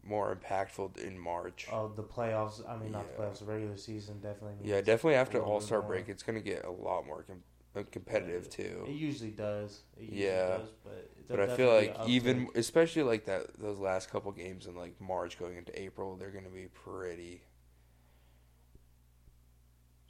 [0.02, 1.66] more impactful in March.
[1.70, 2.68] Oh, the playoffs.
[2.68, 3.38] I mean, not the playoffs.
[3.40, 4.54] The regular season definitely.
[4.54, 7.42] Means yeah, definitely after All Star break, it's gonna get a lot more com-
[7.76, 8.84] uh, competitive too.
[8.86, 9.82] It usually does.
[9.96, 10.58] It usually Yeah.
[10.58, 14.74] does, but But I feel like even especially like that those last couple games in
[14.74, 17.42] like March going into April, they're gonna be pretty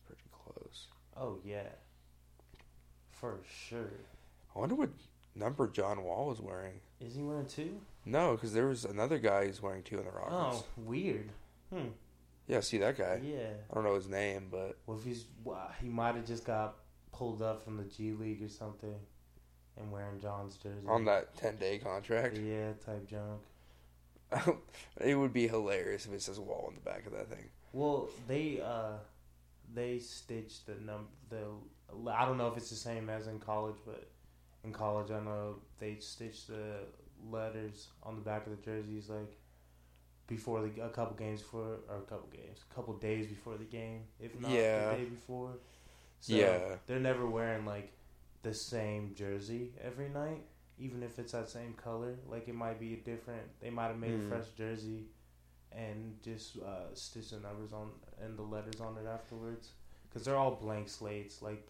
[0.06, 0.86] pretty close.
[1.20, 1.68] Oh yeah,
[3.10, 3.38] for
[3.68, 3.90] sure.
[4.54, 4.90] I wonder what
[5.34, 6.80] number John Wall was wearing.
[7.00, 7.80] Is he wearing two?
[8.04, 10.62] No, because there was another guy who's wearing two in the Rockets.
[10.62, 11.30] Oh, weird.
[11.72, 11.88] Hmm.
[12.46, 13.20] Yeah, see that guy.
[13.22, 13.50] Yeah.
[13.70, 16.76] I don't know his name, but Well, if he's wow, he might have just got
[17.12, 18.94] pulled up from the G League or something,
[19.76, 20.86] and wearing John's jersey.
[20.86, 23.40] on that ten day contract, Yeah, type junk.
[25.00, 27.48] it would be hilarious if it says Wall on the back of that thing.
[27.72, 28.98] Well, they uh,
[29.74, 31.44] they stitched the num the.
[32.10, 34.08] I don't know if it's the same as in college, but
[34.64, 36.80] in college I know they stitched the
[37.30, 39.36] letters on the back of the jerseys like
[40.26, 43.64] before the a couple games before or a couple games, a couple days before the
[43.64, 44.90] game, if not Yeah.
[44.90, 45.52] the day before.
[46.20, 46.76] So Yeah.
[46.86, 47.92] they're never wearing like
[48.42, 50.44] the same jersey every night,
[50.78, 52.16] even if it's that same color.
[52.28, 53.58] Like it might be a different.
[53.60, 54.26] They might have made Mm.
[54.26, 55.06] a fresh jersey
[55.72, 57.90] and just uh, stitch the numbers on
[58.22, 59.70] and the letters on it afterwards
[60.08, 61.42] because they're all blank slates.
[61.42, 61.66] Like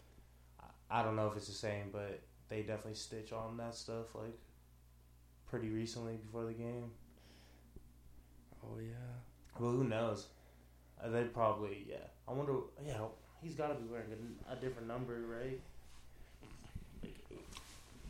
[0.89, 2.19] I- don't know if it's the same, but
[2.49, 4.37] they definitely stitch on that stuff like
[5.49, 6.91] pretty recently before the game.
[8.63, 9.59] Oh yeah.
[9.59, 10.27] Well, who knows?
[11.03, 11.97] Uh, they probably yeah.
[12.27, 12.53] I wonder.
[12.85, 13.01] Yeah,
[13.41, 14.07] he's got to be wearing
[14.49, 15.59] a, a different number, right?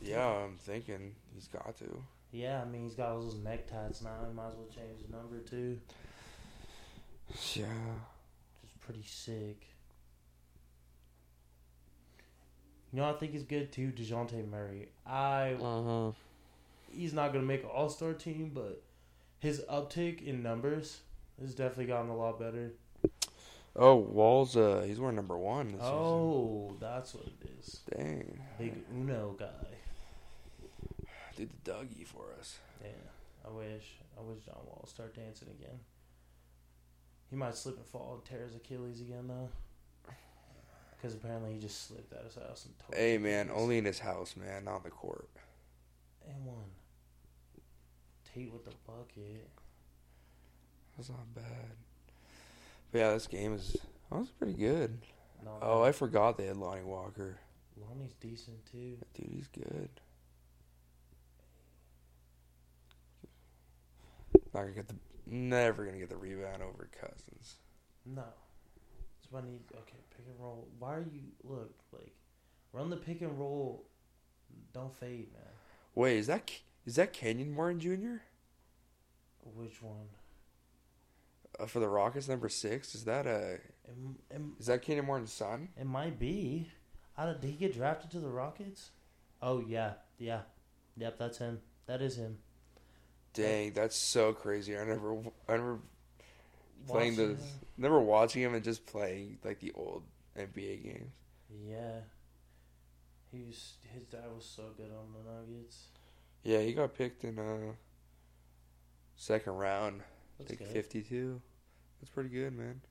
[0.02, 2.04] Yeah, I'm thinking he's got to.
[2.32, 4.12] Yeah, I mean he's got all those neck tats now.
[4.28, 5.80] He might as well change his number too.
[7.54, 7.66] Yeah.
[8.62, 9.66] Which is pretty sick.
[12.92, 13.92] You know, I think he's good too.
[13.92, 14.90] Dejounte Murray.
[15.06, 16.12] I Uh-huh.
[16.92, 18.82] he's not gonna make an All Star team, but
[19.40, 21.02] his uptick in numbers
[21.40, 22.72] has definitely gotten a lot better.
[23.76, 27.80] Oh, Wall's uh he's wearing number one this Oh, that's what it is.
[27.96, 28.42] Dang.
[28.58, 29.69] Big Uno guy.
[31.40, 32.58] Did the Dougie for us.
[32.84, 32.90] Yeah,
[33.48, 33.94] I wish.
[34.18, 35.80] I wish John Wall would start dancing again.
[37.30, 39.48] He might slip and fall and tear his Achilles again though.
[40.98, 42.94] Because apparently he just slipped out of his house and tore.
[43.00, 43.62] Hey man, Achilles.
[43.62, 45.30] only in his house, man, not the court.
[46.28, 46.66] and one.
[48.36, 49.48] Tate with the bucket.
[50.98, 51.72] That's not bad.
[52.92, 53.78] But yeah, this game is
[54.12, 54.98] that was pretty good.
[55.46, 57.38] No, Oh, I forgot they had Lonnie Walker.
[57.78, 58.98] Lonnie's decent too.
[59.14, 59.90] Dude, he's good.
[64.54, 64.96] Not gonna get the
[65.26, 67.56] never gonna get the rebound over Cousins.
[68.06, 68.24] No.
[69.22, 70.68] it's I need okay, pick and roll.
[70.80, 72.16] Why are you look like
[72.74, 73.86] run the pick and roll
[74.74, 75.42] don't fade, man.
[75.96, 76.52] Wait, is that
[76.86, 78.24] is that Kenyon Martin Jr.
[79.56, 80.10] Which one?
[81.60, 82.96] Uh, for the Rockets, number six?
[82.96, 83.62] Is that a It,
[84.32, 85.70] it, is that Kenyon Martin's son?
[85.78, 86.70] it might be.
[87.18, 88.92] I did he get drafted to the Rockets?
[89.42, 90.42] Oh yeah, yeah,
[90.96, 91.18] yep.
[91.18, 91.60] That's him.
[91.86, 92.38] That is him.
[93.44, 94.78] Dang, that's so crazy.
[94.78, 95.18] I never
[95.48, 95.80] I never
[96.88, 97.38] playing Watching the
[97.78, 100.04] never watching him and just playing like the old
[100.38, 101.14] NBA games.
[101.68, 102.02] Yeah.
[103.32, 105.88] He was his dad was so good on the Nuggets.
[106.44, 107.74] Yeah, he got picked in uh
[109.16, 110.02] second round.
[110.38, 110.74] That's think good.
[110.74, 111.42] 52.
[112.00, 112.82] That's pretty good, man.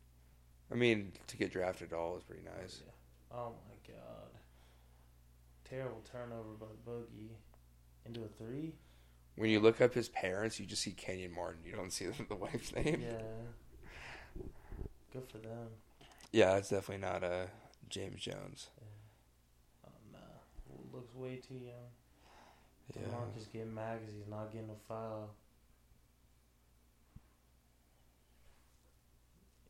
[0.70, 2.82] I mean, to get drafted at all is pretty nice.
[2.84, 3.38] Yeah.
[3.38, 4.30] Oh my god.
[5.64, 7.36] Terrible turnover by Boogie
[8.06, 8.74] into a three.
[9.38, 11.60] When you look up his parents, you just see Kenyon Martin.
[11.64, 13.04] You don't see the, the wife's name.
[13.06, 14.42] Yeah.
[15.12, 15.68] Good for them.
[16.32, 17.46] Yeah, it's definitely not uh,
[17.88, 18.66] James Jones.
[19.86, 20.18] Oh nah.
[20.92, 21.92] Looks way too young.
[22.92, 23.02] Yeah.
[23.02, 25.30] DeMarcus getting mad because he's not getting a foul.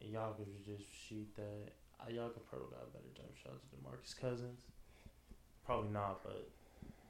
[0.00, 1.72] And y'all could just shoot that.
[2.00, 4.60] Uh, Y'all could probably got better jump shot than Marcus Cousins.
[5.66, 6.48] Probably not, but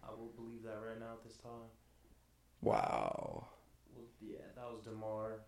[0.02, 1.70] I will believe that right now at this time.
[2.62, 3.46] Wow.
[4.20, 5.40] Yeah, that was DeMar.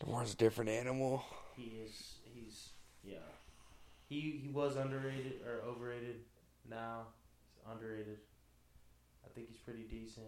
[0.00, 1.24] DeMar's a different animal.
[1.56, 2.16] He is.
[2.34, 2.70] He's
[3.04, 3.16] yeah.
[4.08, 6.16] He he was underrated or overrated.
[6.68, 7.06] Now
[7.54, 8.18] he's underrated.
[9.24, 10.26] I think he's pretty decent.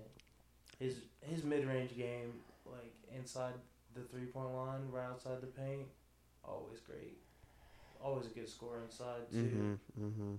[0.78, 2.33] His his mid range game,
[2.65, 3.55] like inside
[3.95, 5.87] the three point line, right outside the paint,
[6.45, 7.19] always great.
[8.01, 9.78] Always a good score inside too.
[9.97, 10.05] Mm-hmm.
[10.07, 10.35] Mm-hmm.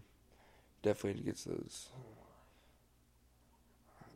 [0.83, 1.89] Definitely gets those.
[1.93, 2.26] Oh.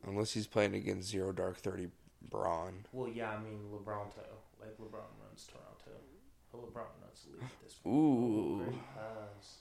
[0.06, 1.90] Unless he's playing against Zero Dark 30
[2.30, 2.86] Braun.
[2.92, 4.26] Well, yeah, I mean LeBronto.
[4.60, 6.00] Like LeBron runs Toronto.
[6.52, 7.96] But LeBron runs the league at this point.
[7.96, 8.66] Ooh.
[8.68, 9.58] Oh, pass.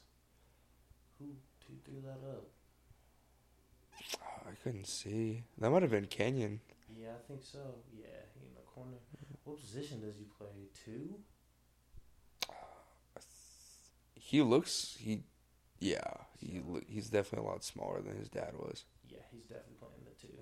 [1.19, 1.27] Who
[1.69, 2.47] who threw that up?
[4.47, 5.45] I couldn't see.
[5.59, 6.61] That might have been Kenyon.
[6.99, 7.59] Yeah, I think so.
[7.97, 8.97] Yeah, he in the corner.
[9.45, 10.69] What position does he play?
[10.85, 11.15] Two?
[12.49, 13.21] Uh,
[14.15, 14.97] he looks.
[14.99, 15.23] He.
[15.79, 16.01] Yeah.
[16.39, 16.62] He.
[16.89, 18.85] He's definitely a lot smaller than his dad was.
[19.11, 20.35] Yeah, he's definitely playing the two.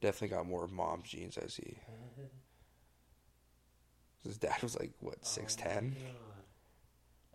[0.00, 1.78] Definitely got more mom's jeans, as he.
[4.24, 5.66] His dad was like, what, 6'10?
[5.66, 5.80] Oh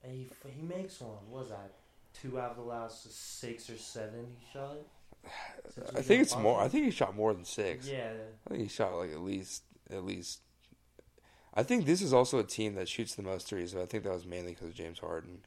[0.04, 0.12] God.
[0.12, 1.12] He, he makes one.
[1.30, 1.74] What was that?
[2.20, 4.78] Two out of the last six or seven he shot?
[5.70, 6.60] Since I think it's more.
[6.60, 7.88] I think he shot more than six.
[7.88, 8.14] Yeah.
[8.48, 10.42] I think he shot like at least at least.
[11.54, 14.04] I think this is also a team that shoots the most threes, but I think
[14.04, 15.40] that was mainly because of James Harden.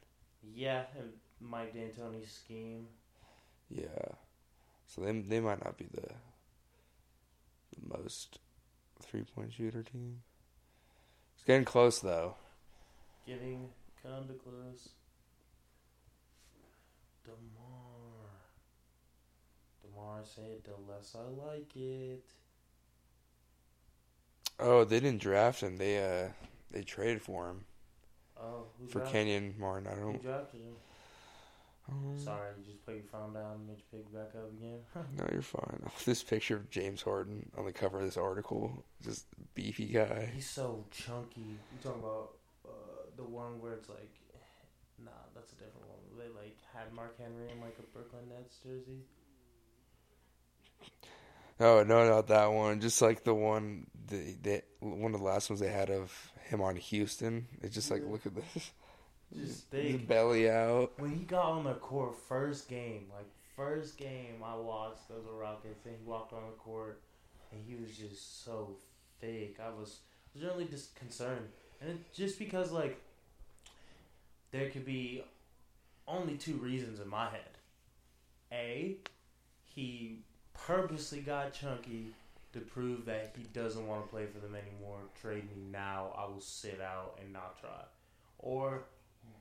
[0.53, 1.09] Yeah, and
[1.39, 2.87] Mike D'Antoni's scheme.
[3.69, 3.87] Yeah,
[4.87, 6.07] so they they might not be the
[7.75, 8.39] the most
[9.01, 10.21] three point shooter team.
[11.35, 12.35] It's getting close though.
[13.25, 13.69] Getting
[14.01, 14.89] kind of close.
[17.25, 18.29] DeMar.
[19.81, 22.23] DeMar said, the less I like it.
[24.59, 25.77] Oh, they didn't draft him.
[25.77, 26.29] They uh
[26.71, 27.65] they traded for him
[28.39, 29.87] Oh, who for Kenyon Martin.
[29.87, 30.21] I don't.
[31.91, 34.79] Um, Sorry, you just put your phone down and made you pick back up again.
[35.17, 35.83] No, you're fine.
[36.05, 40.29] This picture of James Harden on the cover of this article, just beefy guy.
[40.33, 41.41] He's so chunky.
[41.41, 42.29] You talking about
[42.65, 42.69] uh,
[43.17, 44.11] the one where it's like,
[45.03, 45.99] nah, that's a different one.
[46.17, 49.01] They like had Mark Henry in like a Brooklyn Nets jersey.
[51.59, 52.79] Oh no, not that one.
[52.81, 56.11] Just like the one, the, the one of the last ones they had of
[56.45, 57.47] him on Houston.
[57.61, 58.11] It's just like, Yeah.
[58.11, 58.71] look at this,
[59.35, 60.07] Just the thick.
[60.07, 60.91] belly out.
[60.97, 65.37] When he got on the court, first game, like first game I watched, those were
[65.37, 67.01] Rockets, and he walked on the court,
[67.51, 68.75] and he was just so
[69.19, 69.59] thick.
[69.59, 69.99] I was,
[70.33, 71.47] was really just concerned,
[71.81, 72.99] and it, just because like
[74.51, 75.23] there could be
[76.07, 77.41] only two reasons in my head.
[78.51, 78.97] A,
[79.63, 80.19] he
[80.53, 82.13] purposely got chunky
[82.53, 84.99] to prove that he doesn't want to play for them anymore.
[85.19, 86.13] Trade me now.
[86.15, 87.81] I will sit out and not try.
[88.37, 88.83] Or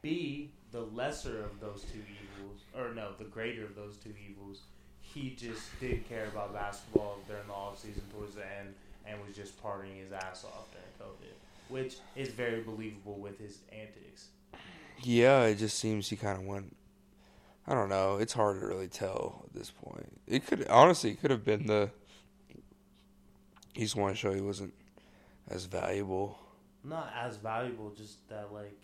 [0.03, 4.63] B, the lesser of those two evils, or no, the greater of those two evils,
[5.01, 8.75] he just did care about basketball during the off season towards the end
[9.07, 11.35] and was just partying his ass off during COVID,
[11.69, 14.29] which is very believable with his antics.
[15.03, 16.77] Yeah, it just seems he kind of went.
[17.67, 18.19] I don't know.
[18.19, 20.21] It's hard to really tell at this point.
[20.27, 21.91] It could honestly it could have been the.
[23.73, 24.75] He just wanted to show he wasn't
[25.49, 26.39] as valuable,
[26.85, 28.79] Not as valuable, just that like.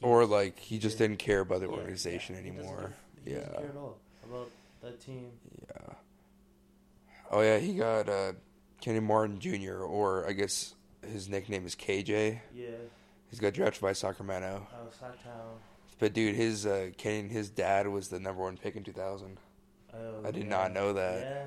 [0.00, 2.92] He- or like he just didn't care about the Yeah, organization yeah, he doesn't anymore.
[3.24, 3.58] He doesn't Yeah.
[3.60, 4.50] care at all about
[4.82, 5.30] that team.
[5.68, 5.94] Yeah.
[7.30, 8.32] Oh yeah, he got uh,
[8.80, 9.82] Kenny Martin Jr.
[9.84, 10.74] or I guess
[11.06, 12.40] his nickname is KJ.
[12.54, 12.66] Yeah,
[13.30, 14.66] He's got drafted by Sacramento.
[14.74, 15.58] Oh, Sacktown.
[16.00, 19.38] But dude, his uh, Kenny, his dad was the number one pick in 2000.
[19.92, 20.48] Oh, I did yeah.
[20.48, 21.20] not know that.
[21.20, 21.44] Yeah,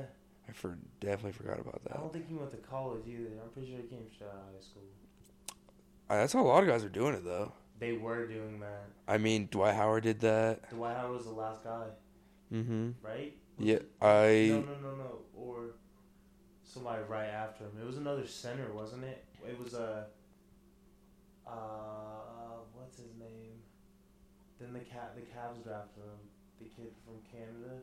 [0.47, 1.95] I for definitely forgot about that.
[1.95, 3.29] I don't think he went to college either.
[3.43, 4.83] I'm pretty sure he came straight out of high school.
[6.09, 7.51] Uh, that's how a lot of guys are doing it though.
[7.83, 8.85] They were doing that.
[9.09, 10.69] I mean, Dwight Howard did that.
[10.69, 11.87] Dwight Howard was the last guy,
[12.53, 12.91] Mm-hmm.
[13.01, 13.35] right?
[13.57, 14.47] Was Yeah, it- I.
[14.51, 15.17] No, no, no, no.
[15.35, 15.57] Or
[16.63, 17.71] somebody right after him.
[17.81, 19.25] It was another center, wasn't it?
[19.45, 20.05] It was a.
[21.45, 23.51] Uh, what's his name?
[24.61, 26.19] Then the cat, the Cavs drafted him.
[26.61, 27.81] The kid from Canada.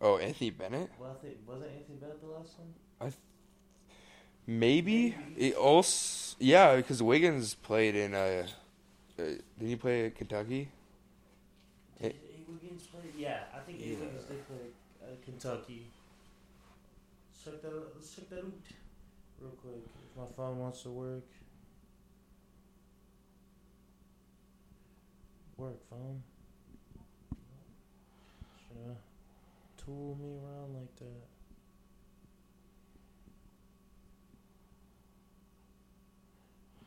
[0.00, 0.90] Oh, Anthony Bennett.
[1.00, 2.72] Well, I think wasn't Anthony Bennett the last one?
[3.00, 3.12] i
[4.46, 5.16] Maybe.
[5.26, 5.48] Maybe.
[5.48, 8.14] It also, yeah, because Wiggins played in.
[8.14, 8.46] Uh,
[9.18, 10.68] uh, did he play at Kentucky?
[12.00, 12.50] Did A.
[12.50, 13.00] Wiggins play?
[13.16, 13.78] Yeah, I think.
[13.80, 13.90] Yeah.
[13.96, 14.56] Wiggins did play
[15.02, 15.86] uh, Kentucky.
[17.30, 17.68] Let's check that.
[17.68, 18.52] out- Let's check that out
[19.40, 19.74] real quick.
[19.84, 21.24] If my phone wants to work.
[25.56, 26.22] Work phone.
[28.58, 28.96] Should
[29.84, 31.33] tool me around like that.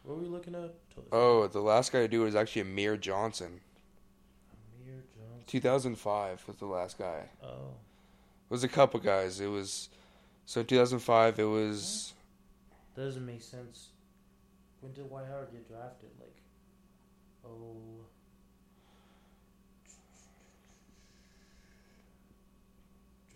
[0.07, 0.73] What were we looking up?
[1.11, 3.59] Oh, the last guy to do it was actually Amir Johnson.
[4.81, 5.43] Amir Johnson.
[5.47, 7.23] 2005 was the last guy.
[7.43, 7.73] Oh.
[8.49, 9.41] It was a couple guys.
[9.41, 9.89] It was
[10.45, 11.39] so 2005.
[11.39, 12.13] It was
[12.95, 13.89] That Doesn't make sense.
[14.79, 16.11] When did Dwight Howard get drafted?
[16.17, 16.38] Like,
[17.45, 18.05] oh,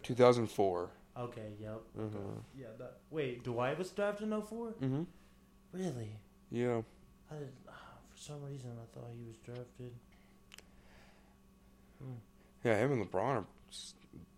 [0.03, 0.89] 2004.
[1.17, 1.81] okay, yep.
[1.99, 2.17] Mm-hmm.
[2.57, 2.99] Yeah, that.
[3.09, 4.67] Wait, Dwight was drafted in 04?
[4.81, 5.03] Mm-hmm.
[5.73, 6.15] Really?
[6.51, 6.81] Yeah.
[7.31, 7.71] I did, ah,
[8.09, 9.93] for some reason, I thought he was drafted.
[12.01, 12.13] Hmm.
[12.63, 13.45] Yeah, him and LeBron are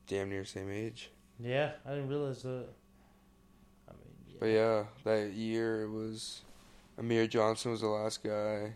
[0.08, 1.10] damn near same age.
[1.40, 2.68] Yeah, I didn't realize that.
[3.90, 4.36] I mean, yeah.
[4.40, 6.42] But yeah, that year it was
[6.98, 8.74] Amir Johnson was the last guy.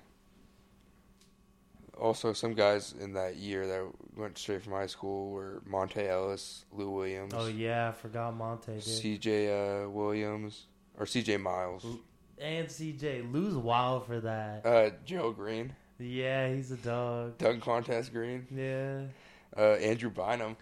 [1.99, 3.85] Also, some guys in that year that
[4.15, 8.80] went straight from high school were Monta Ellis, Lou Williams, Oh, yeah, I forgot Monta.
[8.81, 9.84] C.J.
[9.84, 10.68] Uh, Williams,
[10.99, 11.38] or C.J.
[11.38, 11.99] Miles, Ooh.
[12.39, 13.31] And CJ.
[13.31, 14.65] Lou's wild for that.
[14.65, 17.38] uh, Joe Green, yeah, he's a dog.
[17.39, 19.01] dunk contest Green, Yeah.
[19.59, 20.55] uh, Andrew Bynum,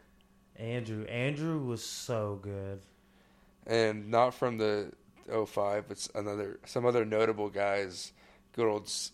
[0.56, 1.03] Andrew.
[1.06, 2.81] Andrew was so good.
[3.68, 4.91] and not from the
[5.27, 8.14] 05, but another some other notable guys.
[8.53, 9.11] Good old S-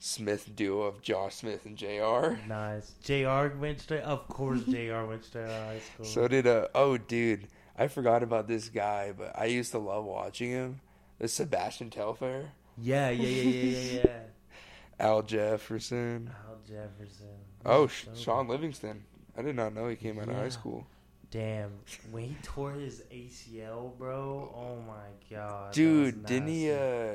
[0.00, 2.92] Smith duo of Josh Smith and JR Nice.
[3.02, 4.02] JR went straight.
[4.02, 6.04] Of course, JR went of high school.
[6.04, 7.46] So did uh oh dude,
[7.78, 10.80] I forgot about this guy, but I used to love watching him.
[11.22, 14.18] The Sebastian Telfair, yeah, yeah, yeah, yeah, yeah, yeah.
[14.98, 16.28] Al Jefferson.
[16.48, 17.28] Al Jefferson.
[17.64, 19.04] Oh, Sh- so Shaun Livingston.
[19.38, 20.84] I did not know he came out of high school.
[21.30, 21.70] Damn,
[22.10, 24.52] when he tore his ACL, bro.
[24.52, 27.12] Oh my god, Dude, didn't he uh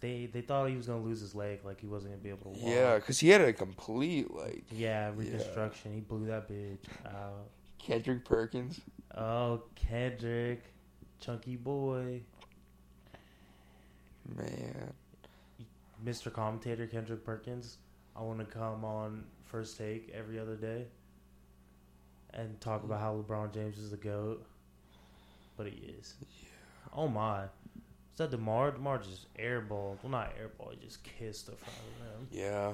[0.00, 2.50] They they thought he was gonna lose his leg, like he wasn't gonna be able
[2.52, 2.74] to walk.
[2.74, 5.94] yeah, cuz he had a complete like Yeah, reconstruction.
[5.94, 7.50] He blew that bitch out.
[7.78, 8.80] Kendrick Perkins.
[9.16, 10.64] Oh, Kendrick,
[11.20, 12.22] chunky boy,
[14.36, 14.92] Man.
[16.04, 16.32] Mr.
[16.32, 17.78] Commentator Kendrick Perkins.
[18.16, 20.86] I want to come on first take every other day
[22.34, 24.44] and talk about how LeBron James is the goat,
[25.56, 26.14] but he is.
[26.94, 27.42] Oh my.
[27.42, 27.50] Was
[28.16, 28.72] that Demar?
[28.72, 29.98] Demar just airballed.
[30.02, 30.72] Well, not airball.
[30.72, 32.28] He just kissed the front of him.
[32.32, 32.72] Yeah.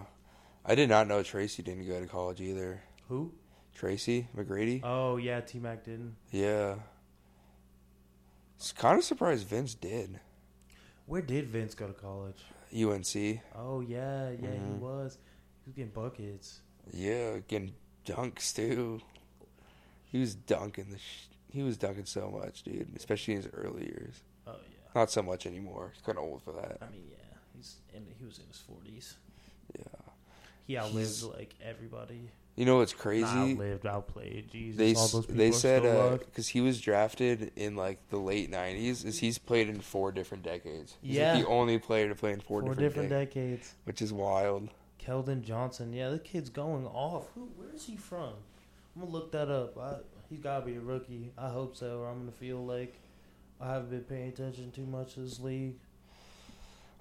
[0.64, 2.82] I did not know Tracy didn't go to college either.
[3.08, 3.32] Who?
[3.74, 4.80] Tracy McGrady?
[4.82, 6.16] Oh yeah, T Mac didn't.
[6.30, 6.76] Yeah.
[8.56, 10.20] It's kind of surprised Vince did.
[11.06, 12.44] Where did Vince go to college?
[12.74, 13.40] UNC.
[13.54, 14.78] Oh yeah, yeah, he Mhm.
[14.78, 15.18] was.
[15.64, 16.60] He was getting buckets.
[16.92, 17.74] Yeah, getting
[18.04, 19.00] dunks too.
[20.04, 20.98] He was dunking the.
[20.98, 22.88] Sh- he was dunking so much, dude.
[22.96, 24.22] Especially in his early years.
[24.46, 24.90] Oh yeah.
[24.94, 25.90] Not so much anymore.
[25.94, 26.78] He's kind of old for that.
[26.82, 28.06] I mean, yeah, he's in.
[28.18, 29.16] He was in his forties.
[29.78, 29.84] Yeah.
[30.66, 32.30] He outlived He's- like everybody.
[32.56, 33.24] You know what's Not crazy?
[33.26, 34.48] outlived, outplayed.
[34.50, 35.82] Jesus, They all those people they said
[36.20, 40.12] because uh, he was drafted in like the late '90s, is he's played in four
[40.12, 40.96] different decades.
[41.02, 41.34] He's Yeah.
[41.34, 43.74] like the only player to play in four, four, different, different decades, decades.
[43.84, 44.68] which is wild.
[45.04, 47.26] Keldon Johnson, yeah, the kid's going off.
[47.34, 48.32] Who, where is he from?
[48.94, 49.76] I'm gonna look that up.
[49.76, 49.96] I,
[50.30, 51.32] he's gotta be a rookie.
[51.36, 52.94] I hope so, or I'm gonna feel like
[53.60, 55.74] I haven't been paying attention too much to this league.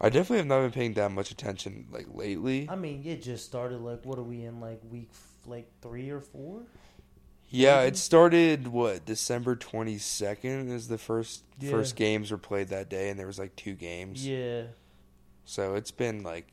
[0.01, 2.67] I definitely have not been paying that much attention like lately.
[2.69, 3.79] I mean, it just started.
[3.81, 4.59] Like, what are we in?
[4.59, 6.61] Like week f- like three or four?
[7.49, 11.69] Yeah, it started what December 22nd is the first Yeah.
[11.71, 14.25] first games were played that day, and there was like two games.
[14.27, 14.63] Yeah.
[15.45, 16.47] So it's been like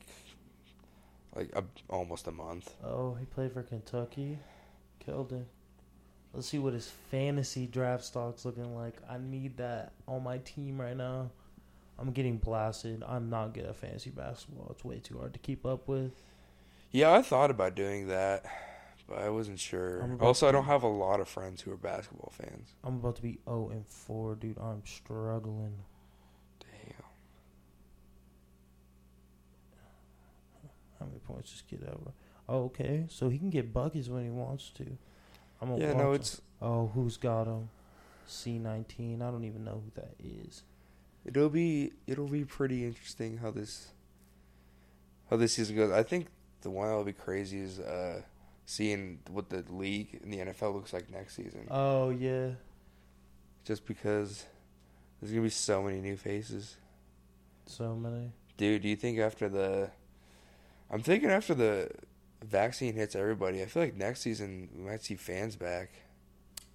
[1.35, 2.73] like a, almost a month.
[2.83, 4.37] Oh, he played for Kentucky.
[5.05, 5.45] Keldon.
[6.33, 8.95] Let's see what his fantasy draft stock's looking like.
[9.09, 11.31] I need that on my team right now.
[11.97, 13.03] I'm getting blasted.
[13.07, 14.67] I'm not good at fantasy basketball.
[14.71, 16.11] It's way too hard to keep up with.
[16.91, 18.45] Yeah, I thought about doing that,
[19.11, 20.17] but I wasn't sure.
[20.21, 22.69] Also, I don't have a lot of friends who are basketball fans.
[22.83, 24.57] I'm about to be 0 and 4, dude.
[24.57, 25.73] I'm struggling.
[26.59, 27.03] Damn.
[30.99, 32.11] How many points this kid ever?
[32.47, 33.05] Oh, okay.
[33.09, 34.85] So he can get buckets when he wants to.
[35.61, 36.15] I'm gonna Yeah, no, him.
[36.15, 37.69] it's Oh, who's got him?
[38.27, 39.21] C19.
[39.21, 40.63] I don't even know who that is.
[41.25, 43.89] it'll be it'll be pretty interesting how this
[45.29, 45.91] how this season goes.
[45.91, 46.27] I think
[46.61, 48.21] the one that'll be crazy is uh
[48.71, 51.67] seeing what the league and the NFL looks like next season.
[51.69, 52.51] Oh yeah.
[53.65, 54.45] Just because
[55.19, 56.77] there's gonna be so many new faces.
[57.65, 58.31] So many.
[58.55, 59.91] Dude, do you think after the
[60.89, 61.89] I'm thinking after the
[62.41, 65.89] vaccine hits everybody, I feel like next season we might see fans back.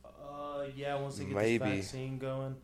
[0.05, 0.97] Uh, yeah.
[0.97, 1.65] Once they get Maybe.
[1.65, 2.57] this vaccine going.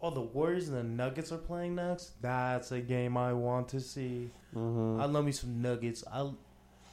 [0.00, 2.20] Oh, the Warriors and the Nuggets are playing next.
[2.22, 4.30] That's a game I want to see.
[4.54, 4.58] I
[5.04, 6.04] love me some Nuggets.
[6.12, 6.30] I.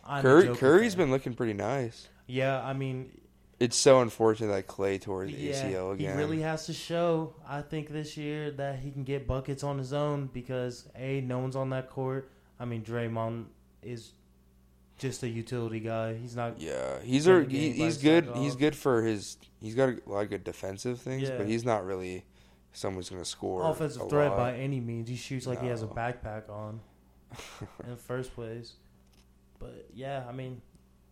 [0.09, 1.05] I'm Curry, Curry's fan.
[1.05, 2.07] been looking pretty nice.
[2.27, 3.11] Yeah, I mean,
[3.59, 6.13] It's so unfortunate that Clay tore his yeah, ACL again.
[6.13, 7.33] he really has to show.
[7.47, 11.39] I think this year that he can get buckets on his own because a no
[11.39, 12.31] one's on that court.
[12.59, 13.45] I mean, Draymond
[13.83, 14.11] is
[14.97, 16.15] just a utility guy.
[16.15, 16.59] He's not.
[16.59, 18.29] yeah, he's a, he, he's good.
[18.35, 19.37] He's good for his.
[19.61, 21.37] He's got a lot of good defensive things, Yeah.
[21.37, 22.25] but he's not really
[22.73, 24.37] someone who's going to score offensive a threat lot.
[24.37, 25.09] by any means.
[25.09, 26.79] He shoots like he has a backpack on
[27.83, 28.73] in the first place.
[29.59, 30.61] But yeah, I mean,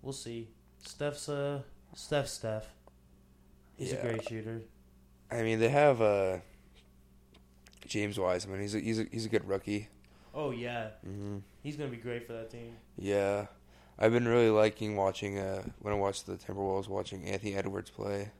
[0.01, 0.49] we'll see.
[0.85, 1.61] Steph's uh
[1.95, 2.65] Steph Steph.
[3.77, 3.97] He's Yeah.
[3.97, 4.61] a great shooter.
[5.29, 6.37] I mean, they have uh,
[7.85, 8.61] James Wiseman.
[8.61, 9.89] He's a, he's a, he's a good rookie.
[10.33, 12.75] Oh yeah, hmm he's gonna be great for that team.
[12.97, 13.47] Yeah,
[13.97, 15.37] I've been really liking watching.
[15.39, 18.31] Uh, when I watched the Timberwolves, watching Anthony Edwards play.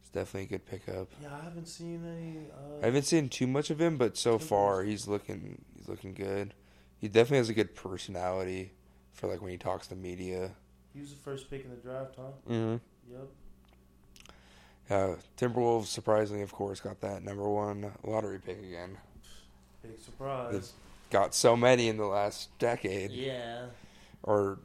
[0.00, 1.08] It's definitely a good pickup.
[1.20, 2.46] Yeah, I haven't seen any.
[2.50, 6.14] Uh, I haven't seen too much of him, but so far he's looking he's looking
[6.14, 6.54] good.
[6.96, 8.72] He definitely has a good personality
[9.14, 10.50] for like when he talks to media.
[10.92, 12.22] He was the first pick in the draft, huh?
[12.48, 12.76] Mm-hmm.
[13.12, 13.28] Yep.
[14.90, 18.98] Uh, Timberwolves surprisingly, of course, got that number one lottery pick again.
[19.82, 20.72] Big surprise.
[21.10, 23.66] Got so many in the last decade, Yeah.
[24.22, 24.58] or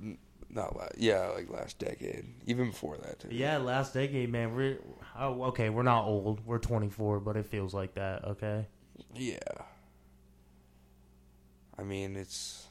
[0.49, 3.30] not last, yeah, like last decade, even before that too.
[3.31, 4.55] Yeah, last decade, man.
[4.55, 4.80] We're
[5.17, 5.69] oh, okay.
[5.69, 6.45] We're not old.
[6.45, 8.26] We're 24, but it feels like that.
[8.26, 8.65] Okay.
[9.15, 9.38] Yeah.
[11.77, 12.65] I mean, it's.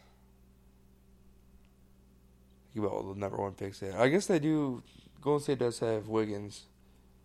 [2.78, 3.98] Think about all the number one picks there.
[4.00, 4.82] I guess they do.
[5.20, 6.66] Golden State does have Wiggins.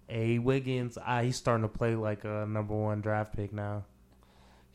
[0.09, 3.85] A Wiggins, ah, he's starting to play like a number one draft pick now.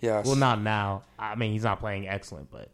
[0.00, 0.22] Yeah.
[0.24, 1.02] Well, not now.
[1.18, 2.70] I mean, he's not playing excellent, but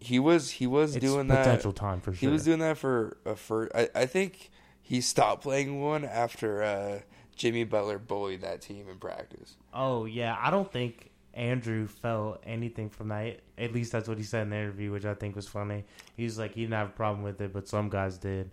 [0.00, 0.50] He was.
[0.50, 1.44] He was doing potential that.
[1.44, 2.20] Potential time for sure.
[2.20, 3.72] He was doing that for a first.
[3.74, 4.50] I, I think
[4.82, 6.98] he stopped playing one after uh,
[7.34, 9.56] Jimmy Butler bullied that team in practice.
[9.72, 13.40] oh yeah, I don't think Andrew felt anything from that.
[13.58, 15.84] At least that's what he said in the interview, which I think was funny.
[16.16, 18.50] He's like he didn't have a problem with it, but some guys did.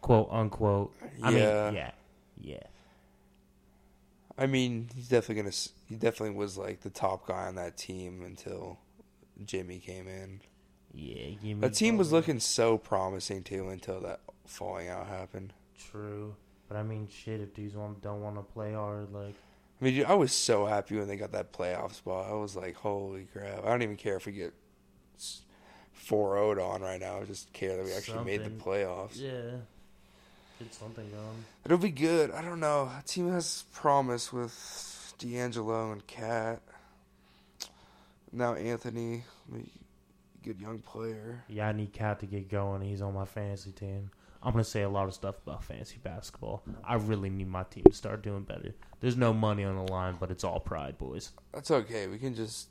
[0.00, 0.92] Quote unquote.
[1.22, 1.64] I Yeah.
[1.66, 1.90] mean, yeah,
[2.40, 2.62] yeah.
[4.36, 5.54] I mean, he's definitely gonna.
[5.88, 8.78] He definitely was like the top guy on that team until
[9.44, 10.40] Jimmy came in.
[10.92, 15.52] Yeah, give me That team was looking so promising too until that falling out happened.
[15.78, 16.34] true,
[16.68, 17.40] but I mean, shit.
[17.40, 19.34] If dudes want, don't want to play hard, like
[19.80, 22.30] I mean, dude, I was so happy when they got that playoff spot.
[22.30, 23.64] I was like, holy crap!
[23.64, 24.54] I don't even care if we get
[25.92, 27.20] four 0 on right now.
[27.20, 29.18] I just care that we actually made the playoffs.
[29.20, 29.58] yeah,
[30.58, 31.44] get something going.
[31.64, 32.30] It'll be good.
[32.30, 32.86] I don't know.
[32.94, 36.60] That team has promise with D'Angelo and KAT.
[38.32, 39.24] Now Anthony,
[40.42, 41.44] good young player.
[41.48, 42.82] Yeah, I need KAT to get going.
[42.82, 44.10] He's on my fantasy team.
[44.44, 46.62] I'm gonna say a lot of stuff about fantasy basketball.
[46.84, 48.74] I really need my team to start doing better.
[49.00, 51.32] There's no money on the line, but it's all pride, boys.
[51.52, 52.06] That's okay.
[52.06, 52.68] We can just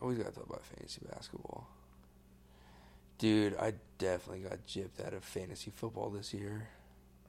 [0.00, 1.66] always gotta talk about fantasy basketball.
[3.18, 6.68] Dude, I definitely got gypped out of fantasy football this year.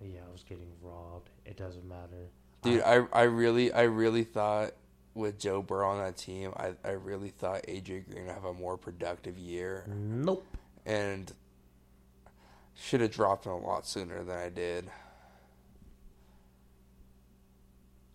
[0.02, 1.30] Yeah, I was getting robbed.
[1.46, 2.30] It doesn't matter.
[2.64, 4.72] Dude, I I really I really thought
[5.14, 8.54] with Joe Burrow on that team, I, I really thought AJ Green would have a
[8.54, 10.44] more productive year Nope.
[10.88, 11.32] and
[12.76, 14.90] should have dropped him a lot sooner than I did.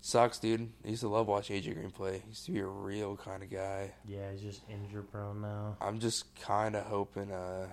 [0.01, 0.71] Sucks, dude.
[0.85, 2.21] I used to love watching AJ Green play.
[2.25, 3.93] He used to be a real kind of guy.
[4.07, 5.77] Yeah, he's just injury prone now.
[5.81, 7.67] I'm just kind of hoping uh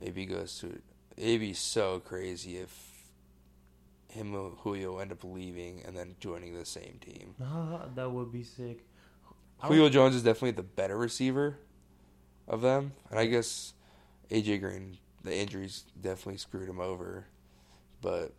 [0.00, 0.80] maybe he goes to
[1.16, 2.92] it'd be so crazy if
[4.08, 7.34] him and Julio end up leaving and then joining the same team.
[7.94, 8.84] That would be sick.
[9.58, 11.58] Julio Jones is definitely the better receiver
[12.48, 13.74] of them, and I guess
[14.30, 17.26] AJ Green the injuries definitely screwed him over,
[18.00, 18.32] but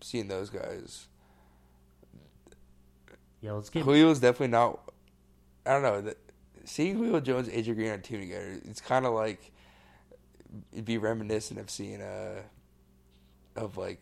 [0.00, 1.06] seeing those guys,
[3.40, 3.84] Yeah, let's get.
[3.84, 4.80] Julio's definitely not.
[5.64, 6.00] I don't know.
[6.00, 6.16] The,
[6.64, 9.52] seeing Julio Jones, AJ Green on a team together, it's kind of like
[10.72, 12.42] it'd be reminiscent of seeing uh
[13.56, 14.00] of like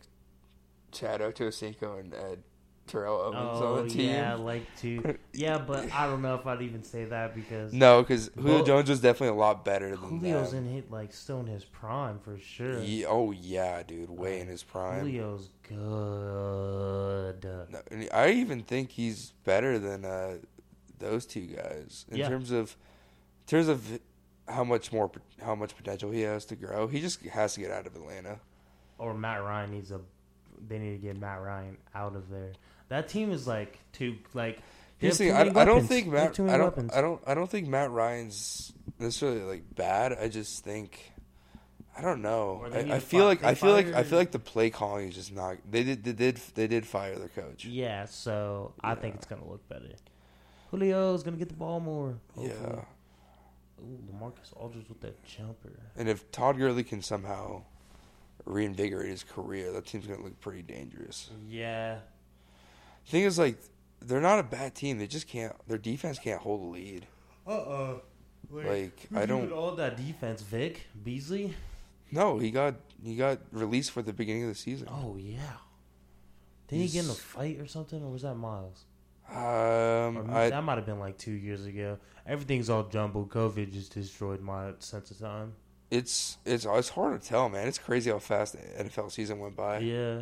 [0.91, 2.35] Chad Ochocinco and uh,
[2.87, 4.09] Terrell Owens Oh on the team.
[4.09, 8.01] yeah, like to yeah, but I don't know if I'd even say that because No,
[8.03, 10.65] because Julio Well, Jones was definitely a lot better than Julio's them.
[10.67, 12.81] in hit like still in his prime for sure.
[13.07, 15.03] Oh yeah, dude, way in his prime.
[15.05, 17.43] Julio's good.
[17.43, 17.81] No,
[18.13, 20.37] I even think he's better than uh,
[20.99, 22.29] those two guys in Yeah.
[22.29, 22.75] terms of
[23.41, 23.99] in terms of
[24.47, 25.09] how much more
[25.41, 26.87] how much potential he has to grow.
[26.87, 28.39] He just has to get out of Atlanta.
[28.97, 30.01] Or Matt Ryan needs a.
[30.67, 32.53] They need to get Matt Ryan out of there.
[32.89, 34.57] That team is like too like.
[34.57, 34.63] they
[35.07, 36.33] Here's the thing, I, I don't think Matt.
[36.33, 36.67] too many I don't.
[36.67, 36.91] weapons.
[36.93, 37.21] I don't.
[37.25, 40.13] I don't think Matt Ryan's necessarily like bad.
[40.13, 41.11] I just think.
[41.97, 42.59] I don't know.
[42.61, 44.39] Or they need I, I feel fi- like I feel like I feel like the
[44.39, 45.57] play calling is just not.
[45.69, 46.03] They did.
[46.03, 46.37] They did.
[46.53, 47.65] They did fire their coach.
[47.65, 49.87] Yeah, so I think it's gonna look better.
[50.71, 52.15] Julio's gonna get the ball more.
[52.37, 52.49] Yeah.
[52.49, 52.81] hopefully.
[53.81, 55.71] Ooh, LaMarcus Aldridge with that jumper.
[55.97, 57.63] And if Todd Gurley can somehow
[58.45, 61.29] reinvigorate his career, that team's gonna look pretty dangerous.
[61.49, 61.99] Yeah.
[63.07, 63.57] Thing is, like,
[64.01, 64.97] they're not a bad team.
[64.97, 65.53] They just can't.
[65.67, 67.07] Their defense can't hold a lead.
[67.47, 67.97] Uh uh
[68.49, 69.51] Like, I don't.
[69.51, 71.53] all that defense, Vic Beasley.
[72.11, 74.87] No, he got he got released for the beginning of the season.
[74.91, 75.57] Oh yeah.
[76.67, 78.85] Did he get in a fight or something, or was that Myles?
[79.29, 81.97] Um, I that might have been like two years ago.
[82.27, 83.29] Everything's all jumbled.
[83.29, 85.53] COVID just destroyed my sense of time.
[85.91, 87.67] it's it's it's hard to tell, man.
[87.67, 89.79] It's crazy how fast the NFL season went by.
[89.79, 90.21] Yeah.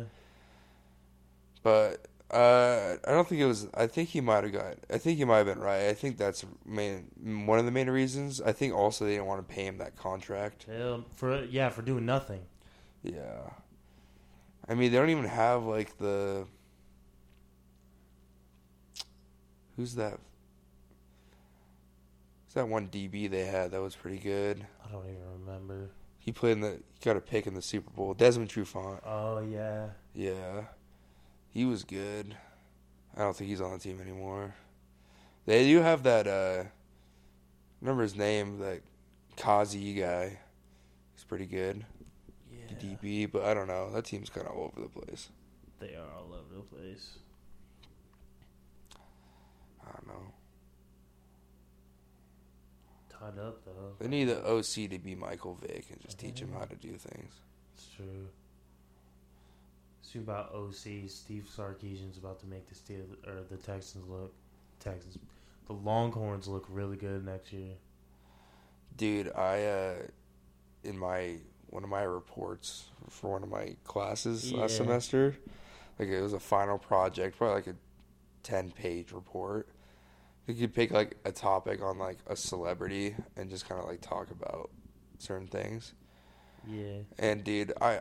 [1.62, 3.68] But uh, I don't think it was.
[3.74, 4.76] I think he might have got.
[4.90, 5.88] I think he might have been right.
[5.88, 7.10] I think that's main
[7.46, 8.40] one of the main reasons.
[8.40, 10.64] I think also they didn't want to pay him that contract.
[10.64, 12.40] Hell, for yeah, for doing nothing.
[13.02, 13.50] Yeah.
[14.68, 16.46] I mean, they don't even have like the.
[19.76, 20.18] Who's that?
[22.46, 24.66] Who's that one DB they had that was pretty good?
[24.84, 25.90] I don't even remember.
[26.18, 26.70] He played in the.
[26.70, 28.14] He got a pick in the Super Bowl.
[28.14, 29.00] Desmond Trufant.
[29.04, 29.88] Oh yeah.
[30.14, 30.62] Yeah.
[31.54, 32.36] He was good.
[33.16, 34.56] I don't think he's on the team anymore.
[35.46, 36.26] They do have that.
[36.26, 36.64] uh
[37.80, 38.58] Remember his name?
[38.58, 38.80] That
[39.36, 40.38] Kazee guy.
[41.14, 41.86] He's pretty good.
[42.52, 42.76] Yeah.
[42.76, 43.90] DB, but I don't know.
[43.92, 45.28] That team's kind of all over the place.
[45.78, 47.18] They are all over the place.
[49.86, 50.32] I don't know.
[53.10, 53.92] Tied up though.
[54.00, 56.96] They need the OC to be Michael Vick and just teach him how to do
[56.96, 57.32] things.
[57.76, 58.26] It's true.
[60.14, 61.08] See about OC.
[61.08, 64.32] Steve Sarkisian's about to make the Steel or the Texans look
[64.78, 65.18] Texans.
[65.66, 67.72] The Longhorns look really good next year.
[68.96, 69.94] Dude, I uh
[70.84, 71.38] in my
[71.70, 75.36] one of my reports for one of my classes last semester,
[75.98, 77.76] like it was a final project, probably like a
[78.44, 79.68] ten page report.
[80.46, 84.00] You could pick like a topic on like a celebrity and just kind of like
[84.00, 84.70] talk about
[85.18, 85.92] certain things.
[86.68, 86.98] Yeah.
[87.18, 88.00] And dude, I,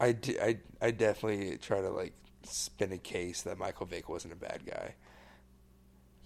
[0.00, 2.12] I, d- I, I definitely try to like
[2.44, 4.94] spin a case that Michael Vick wasn't a bad guy.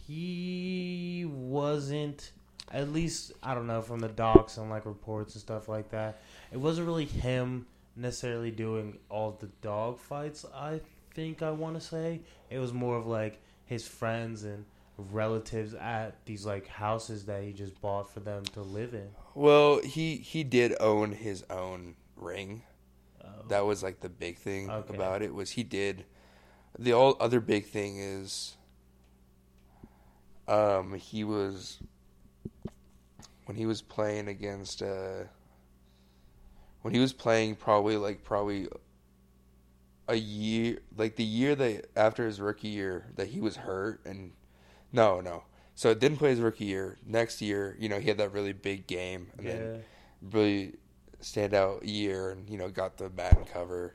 [0.06, 2.32] He wasn't
[2.70, 6.22] at least I don't know from the docs and like reports and stuff like that.
[6.50, 7.66] It wasn't really him
[7.96, 10.44] necessarily doing all the dog fights.
[10.54, 10.80] I
[11.14, 12.20] think I want to say
[12.50, 14.64] it was more of like his friends and
[14.98, 19.08] relatives at these like houses that he just bought for them to live in.
[19.34, 22.62] Well, he he did own his own ring.
[23.52, 24.94] That was like the big thing Okay.
[24.94, 26.06] about it was he did.
[26.78, 28.56] The all other big thing is,
[30.48, 31.78] um, he was
[33.44, 35.24] when he was playing against uh,
[36.82, 38.68] when he was playing probably like probably
[40.08, 44.32] a year like the year that after his rookie year that he was hurt and
[44.92, 46.98] no no So it didn't play his rookie year.
[47.06, 49.52] Next year, you know, he had that really big game and yeah.
[49.52, 49.84] then
[50.32, 50.74] really
[51.22, 53.94] standout year, and you know, got the Madden cover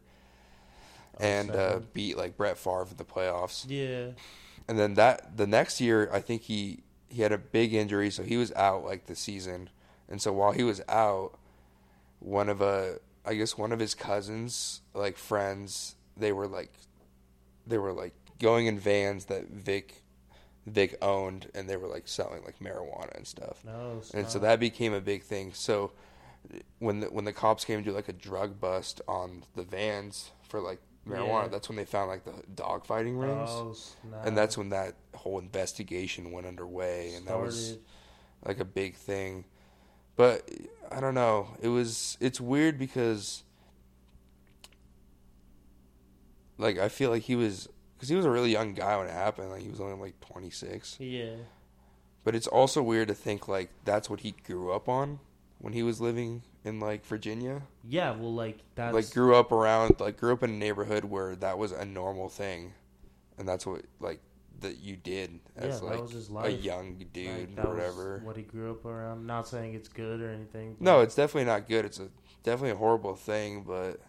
[1.20, 3.66] and uh, beat like Brett Favre in the playoffs.
[3.68, 4.12] yeah.
[4.70, 6.80] And then that the next year, I think he
[7.10, 9.70] he had a big injury, so he was out like the season.
[10.10, 11.38] And so while he was out,
[12.20, 16.74] one of a I guess one of his cousins, like friends, they were like
[17.66, 20.04] they were like going in vans that Vic
[20.66, 23.64] Vic owned, and they were like selling like marijuana and stuff.
[23.64, 24.02] No.
[24.14, 25.54] And so that became a big thing.
[25.54, 25.94] So
[26.80, 30.32] when the when the cops came to do like a drug bust on the vans
[30.48, 31.48] for like marijuana, Yeah.
[31.50, 33.50] that's when they found like the dog fighting rings.
[33.50, 33.76] Oh,
[34.24, 37.78] and that's when that whole investigation went underway and that was
[38.46, 39.46] like a big thing.
[40.16, 40.50] But
[40.92, 41.50] i don't know.
[41.62, 43.44] It was it's weird because
[46.58, 49.12] like i feel like he was because he was a really young guy when it
[49.14, 49.50] happened.
[49.52, 51.36] Like he was only like 26 Yeah.
[52.24, 55.20] but it's also weird to think like that's what he grew up on
[55.60, 58.12] when he was living in like virginia Yeah.
[58.12, 61.58] Well, like that's like grew up around like grew up in a neighborhood where that
[61.58, 62.74] was a normal thing
[63.38, 64.20] and that's what like
[64.60, 65.90] that you did as Yeah,
[66.32, 69.26] like a young like, dude that or whatever what he grew up around.
[69.28, 70.76] Not saying it's good or anything.
[70.80, 72.10] no it's definitely not good it's a
[72.44, 74.00] definitely a horrible thing but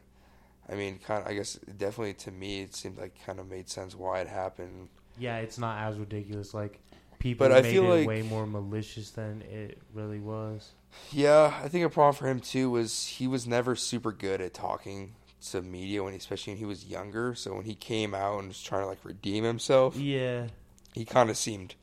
[0.69, 3.69] i mean kind of i guess definitely to me it seemed like kind of made
[3.69, 4.89] sense why it happened
[5.19, 6.55] Yeah, it's not as ridiculous.
[6.55, 6.81] Like
[7.19, 10.71] people But I made feel it like- way more malicious than it really was.
[11.13, 14.53] Yeah i think a problem for him too was he was never super good at
[14.55, 15.15] talking
[15.51, 18.61] to media when especially when he was younger so when he came out and was
[18.63, 20.49] trying to like redeem himself Yeah.
[20.95, 21.75] he kind of seemed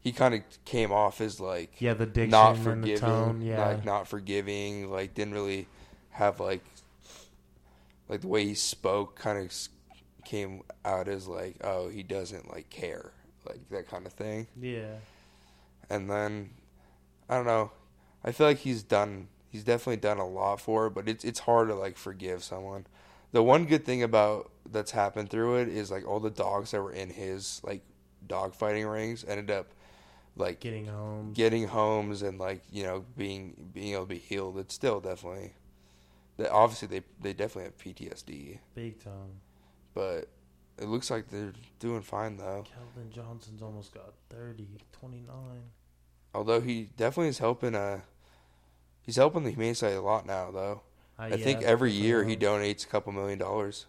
[0.00, 3.42] he kind of came off as like Yeah, the diction not and the forgiving, tone.
[3.42, 3.66] Yeah.
[3.66, 5.66] like not forgiving, like didn't really
[6.10, 6.62] have like
[8.08, 9.52] like the way he spoke kind of
[10.24, 13.10] came out as like oh he doesn't like care
[13.48, 14.46] like that kind of thing.
[14.60, 14.94] yeah.
[15.90, 16.50] And then
[17.28, 17.72] I don't know,
[18.26, 21.40] I feel like he's done he's definitely done a lot for it, but it's it's
[21.40, 22.86] hard to like forgive someone.
[23.32, 26.82] The one good thing about that's happened through it is like all the dogs that
[26.82, 27.82] were in his like
[28.26, 29.68] dog fighting rings ended up
[30.36, 31.32] like Getting home.
[31.32, 35.52] getting homes and like you know being being able to be healed it's still definitely
[36.36, 39.40] that obviously they they definitely have PTSD big time.
[39.94, 40.28] but
[40.78, 45.30] it looks like they're doing fine though Keldon Johnson's almost got 30, 29.
[46.34, 48.00] although he definitely is helping uh
[49.06, 50.82] he's helping the humane society a lot now though
[51.18, 53.86] Uh, I yeah, think every year he donates a couple million dollars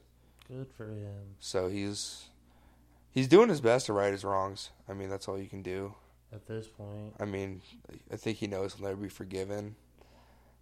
[0.48, 1.36] Good for him.
[1.40, 2.30] so he's
[3.12, 5.96] he's doing his best to right his wrongs I mean that's all you can do
[6.32, 7.62] At this point, I mean,
[8.12, 9.76] I think he knows he'll never be forgiven.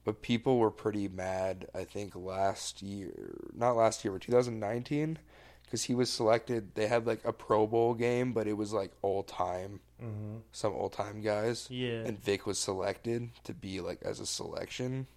[0.03, 3.33] But people were pretty mad, I think, last year.
[3.53, 5.17] Not last year, but 2019.
[5.65, 6.75] Because he was selected.
[6.75, 9.79] They had like a Pro Bowl game, but it was like all time.
[9.99, 11.67] hmm Some all time guys.
[11.69, 15.07] yeah, And Vic was selected to be like as a selection.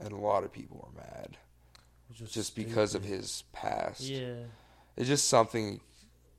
[0.00, 1.36] And a lot of people were mad.
[2.20, 4.00] was Just because of his past.
[4.00, 4.44] Yeah.
[4.96, 5.80] It's just something.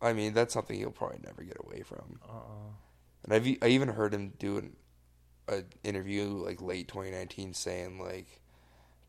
[0.01, 2.19] I mean, that's something he'll probably never get away from.
[2.27, 2.33] Uh.
[2.37, 2.71] uh
[3.23, 4.75] And I've I even heard him do an
[5.47, 8.41] a interview like late 2019 saying like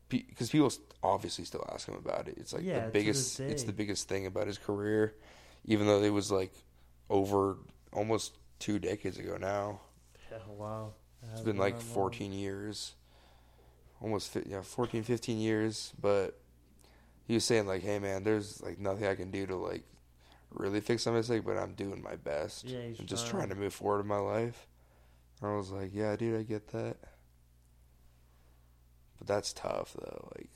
[0.09, 0.71] because people
[1.03, 2.35] obviously still ask him about it.
[2.37, 5.15] It's like Yeah, the biggest it's the biggest thing about his career,
[5.65, 6.53] even though it was like
[7.09, 7.57] over
[7.93, 9.81] almost two decades ago now.
[10.31, 10.37] Yeah.
[10.49, 10.93] Wow.
[11.31, 11.93] It's been like that long.
[11.93, 12.93] 14 years,
[14.01, 15.93] almost yeah 14 15 years.
[15.99, 16.39] But
[17.27, 19.83] he was saying like, hey man, there's like nothing I can do to like
[20.51, 22.65] really fix my mistake, but I'm doing my best.
[22.65, 23.47] Yeah, I'm just trying.
[23.47, 24.67] trying to move forward in my life.
[25.41, 26.97] I was like, yeah, dude, I get that.
[29.17, 30.29] But that's tough though.
[30.35, 30.49] Like,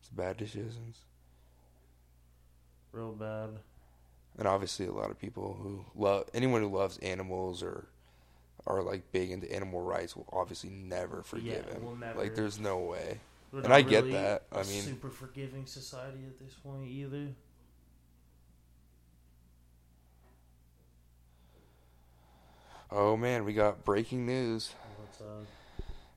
[0.00, 0.98] it's bad decisions,
[2.92, 3.50] Real bad.
[4.38, 7.86] and obviously a lot of people who love anyone who loves animals or
[8.66, 11.84] are like big into animal rights will obviously never forgive Yeah, him.
[11.84, 12.18] will never.
[12.20, 13.20] Like, there's no way.
[13.52, 14.42] We're And I get really that.
[14.52, 17.28] I mean- super forgiving society at this point either.
[22.90, 24.74] Oh man, we got breaking news.
[24.98, 25.46] What's up?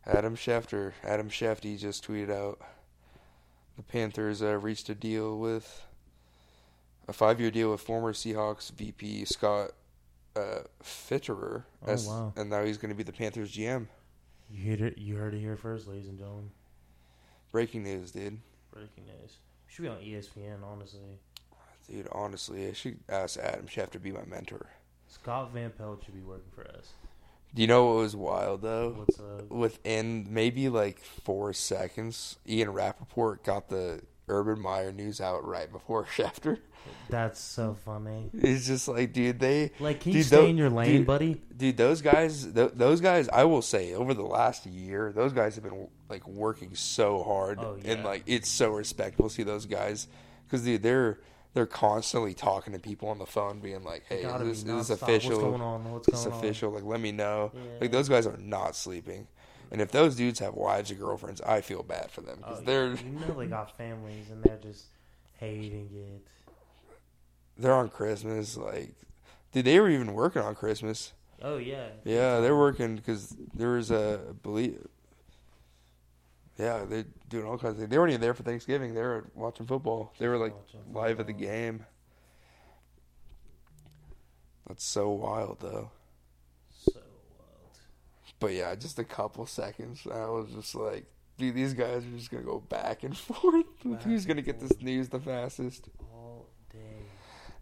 [0.06, 2.60] Adam Schefter, Adam Schefty just tweeted out
[3.78, 5.86] the Panthers uh, reached a deal with
[7.08, 9.72] a five-year deal with former Seahawks VP Scott
[10.36, 12.34] uh, Fitterer, Oh, as, wow.
[12.36, 13.88] and now he's going to be the Panthers GM.
[14.52, 14.98] You heard it.
[14.98, 16.50] You heard it here first, ladies and gentlemen.
[17.52, 18.40] Breaking news, dude.
[18.72, 19.38] Breaking news.
[19.68, 21.20] Should be on ESPN, honestly.
[21.90, 24.68] Dude, honestly, I should ask Adam Schefter to be my mentor.
[25.08, 26.90] Scott Van Pelt should be working for us.
[27.56, 28.94] Do you know what was wild though?
[28.98, 29.50] What's up?
[29.50, 36.06] Within maybe like four seconds, Ian Rapoport got the Urban Meyer news out right before
[36.16, 36.60] Schefter.
[37.10, 38.30] That's so funny.
[38.34, 41.08] It's just like, dude, they Like, can you Dude, stay tho- in your lane, dude,
[41.08, 41.42] buddy?
[41.56, 45.54] dude those guys th- those guys i will say over the last year those guys
[45.56, 49.66] have been like working so hard Oh, and like it's so respectable to see those
[49.68, 50.08] guys
[50.46, 51.20] because dude they're
[51.54, 54.88] they're constantly talking to people on the phone being like hey Gotta is this, is
[54.88, 55.92] this official What's going on?
[55.92, 56.40] What's this going on?
[56.40, 57.62] official like let me know Yeah.
[57.82, 59.28] like those guys are not sleeping
[59.72, 62.60] and if those dudes have wives or girlfriends i feel bad for them Oh, because
[62.62, 62.66] yeah.
[62.66, 64.86] they're You know they got families and they're just
[65.40, 66.28] hating it.
[67.58, 68.94] they're on christmas like
[69.52, 71.14] dude they were even working on christmas
[71.46, 71.88] Oh yeah.
[72.06, 74.88] Yeah, they're working because there was a believe.
[76.58, 77.90] Yeah, they're doing all kinds of things.
[77.90, 78.94] They weren't even there for Thanksgiving.
[78.94, 80.14] They were watching football.
[80.20, 80.54] They were like
[80.92, 81.86] live at the game.
[84.68, 85.92] That's so wild, though.
[86.72, 87.80] So wild.
[88.40, 90.08] But yeah, just a couple seconds.
[90.10, 91.06] I was just like,
[91.38, 93.66] dude, these guys are just gonna go back and forth.
[93.84, 95.90] Back Who's gonna get this news the fastest?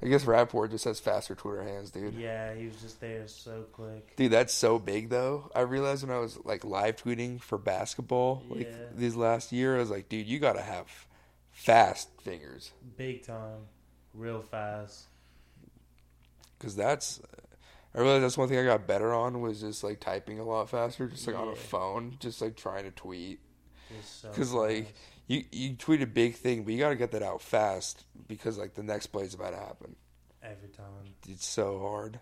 [0.03, 2.15] I guess Rapoport just has faster Twitter hands, dude.
[2.15, 4.15] Yeah, he was just there so quick.
[4.15, 5.51] Dude, that's so big though.
[5.53, 8.85] I realized when I was like live tweeting for basketball like Yeah.
[8.95, 10.87] these last year, I was like, dude, you gotta have
[11.51, 13.67] fast fingers Big time.
[14.13, 15.05] Real fast.
[16.57, 17.21] because that's.
[17.93, 20.69] I realized that's one thing I got better on was just like typing a lot
[20.69, 23.39] faster, just like on a phone, just like trying to tweet.
[23.95, 24.93] Just so Because like.
[25.31, 28.73] You you tweet a big thing, but you gotta get that out fast because like
[28.73, 29.95] the next play is about to happen.
[30.43, 30.85] every time.
[31.27, 32.19] It's so hard.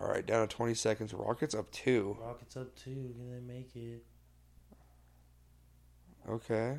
[0.00, 1.14] All right, down to twenty seconds.
[1.14, 2.16] Rockets up two.
[2.20, 3.14] Rockets up two.
[3.16, 4.04] Can they make it?
[6.28, 6.78] Okay.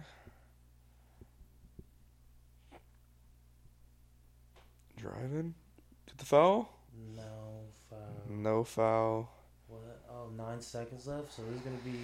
[4.98, 5.54] Driving.
[6.08, 6.70] Get the foul?
[7.16, 7.24] No
[7.90, 8.00] foul.
[8.30, 9.32] No foul.
[9.68, 10.02] What?
[10.10, 11.34] Oh, nine seconds left.
[11.34, 12.00] So this is gonna be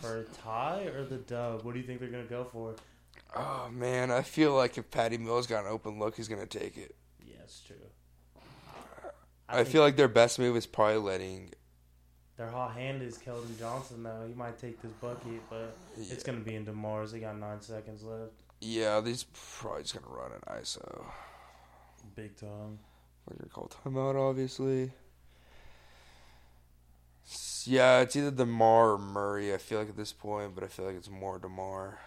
[0.00, 1.64] for a tie or the dub.
[1.64, 2.74] What do you think they're gonna go for?
[3.36, 6.76] Oh man, I feel like if Patty Mills got an open look, he's gonna take
[6.76, 6.94] it.
[7.24, 7.76] Yeah, it's true.
[9.48, 11.50] I, think feel like their best move is probably letting.
[12.36, 14.24] their hot hand is Keldon Johnson though.
[14.26, 17.12] He might take this bucket, but Yeah, it's gonna be in DeMar's.
[17.12, 18.32] They got nine seconds left.
[18.60, 19.24] yeah these
[19.60, 21.04] probably just gonna run an ISO.
[22.14, 22.78] Big time.
[23.26, 24.90] We're gonna call timeout, obviously.
[27.64, 29.52] Yeah, it's either DeMar or Murray.
[29.52, 31.98] I feel like at this point, but I feel like it's more DeMar.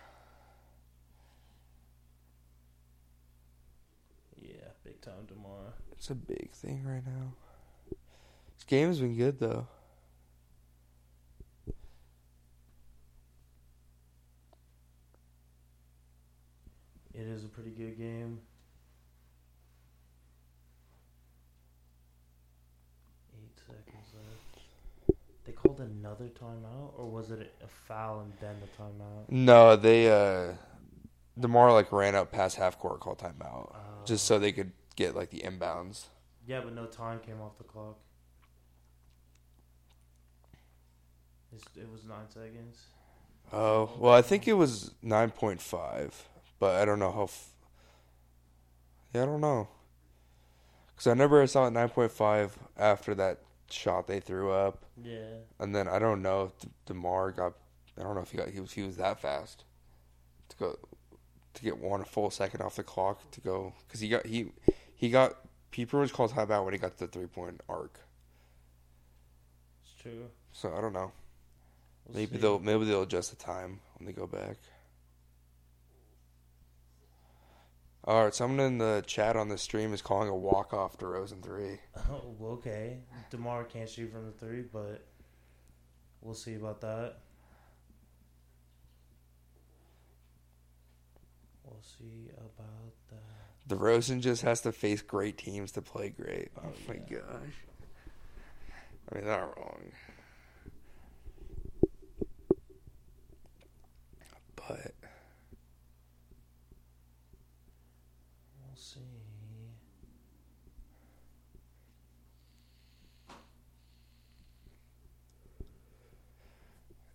[4.35, 5.73] Yeah, big time DeMar.
[5.91, 7.33] It's a big thing right now.
[8.55, 9.67] This game has been good though.
[17.13, 18.39] It is a pretty good game.
[23.35, 24.65] Eight seconds left.
[25.45, 29.25] They called another timeout, or was it a foul and then the timeout?
[29.29, 30.53] No, they uh
[31.39, 35.15] DeMar like ran up past half court, called timeout, Uh, just so they could get
[35.15, 36.05] like the inbounds.
[36.45, 37.97] yeah, but no time came off the clock.
[41.53, 42.79] It's, it was nine seconds.
[43.51, 46.27] Oh well, I think it was nine point five,
[46.59, 47.23] but I don't know how.
[47.23, 47.49] F-
[49.13, 49.67] yeah, I don't know.
[50.95, 53.39] Cause I remember I saw it nine point five after that
[53.71, 57.53] shot they threw up, Yeah, and then I don't know if DeMar got.
[57.99, 59.63] I don't know if he got he was he was that fast
[60.49, 60.79] to go
[61.53, 64.51] to get one a full second off the clock to go because he got he
[64.95, 65.35] he got
[65.71, 67.99] Pete was called timeout when he got to the three point arc.
[69.83, 70.27] it's true.
[70.53, 71.11] So I don't know.
[72.07, 72.41] We'll Maybe see.
[72.41, 74.57] they'll maybe they'll adjust the time when they go back.
[78.03, 81.41] All right, someone in the chat on the stream is calling a walk off DeRozan
[81.43, 81.79] three.
[82.09, 82.97] Oh, okay.
[83.29, 85.05] DeMar can't shoot from the three, but
[86.21, 87.17] we'll see about that.
[91.63, 93.75] We'll see about that.
[93.75, 96.49] DeRozan just has to face great teams to play great.
[96.57, 97.17] Oh, Oh, my yeah.
[97.19, 97.55] gosh!
[99.11, 99.91] I mean, not wrong,
[104.55, 104.93] but
[108.65, 109.01] We'll see.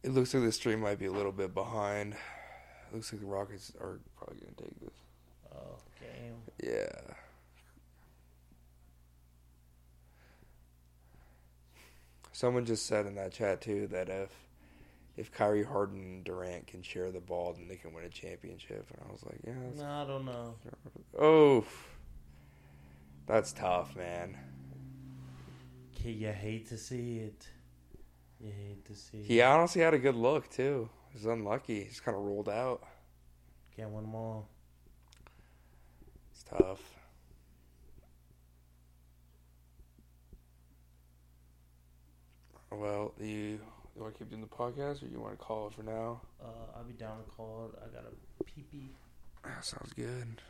[0.06, 2.12] It looks like the stream might be a little bit behind.
[2.14, 4.94] It looks like the Rockets are probably gonna take this.
[5.52, 6.36] Oh, game.
[6.62, 7.14] Yeah.
[12.30, 14.30] Someone just said in that chat too that if
[15.16, 18.86] if Kyrie Harden and Durant can share the ball, then they can win a championship.
[18.92, 19.54] And I was like, yeah.
[19.64, 20.54] That's, No, I don't know.
[21.18, 21.64] oh,
[23.26, 24.36] that's tough, man.
[25.98, 27.48] Okay, You hate to see it.
[28.40, 30.88] You hate to see He honestly had a good look too.
[31.10, 31.84] He was unlucky.
[31.84, 32.82] He's kind of rolled out.
[33.76, 34.48] Can't win them all.
[36.32, 36.80] It's tough.
[42.70, 43.60] Well, you, you
[43.96, 46.20] want to keep doing the podcast, or you want to call it for now?
[46.42, 47.78] Uh, I'll be down to call it.
[47.82, 48.90] I got a pee pee.
[49.62, 50.42] Sounds good.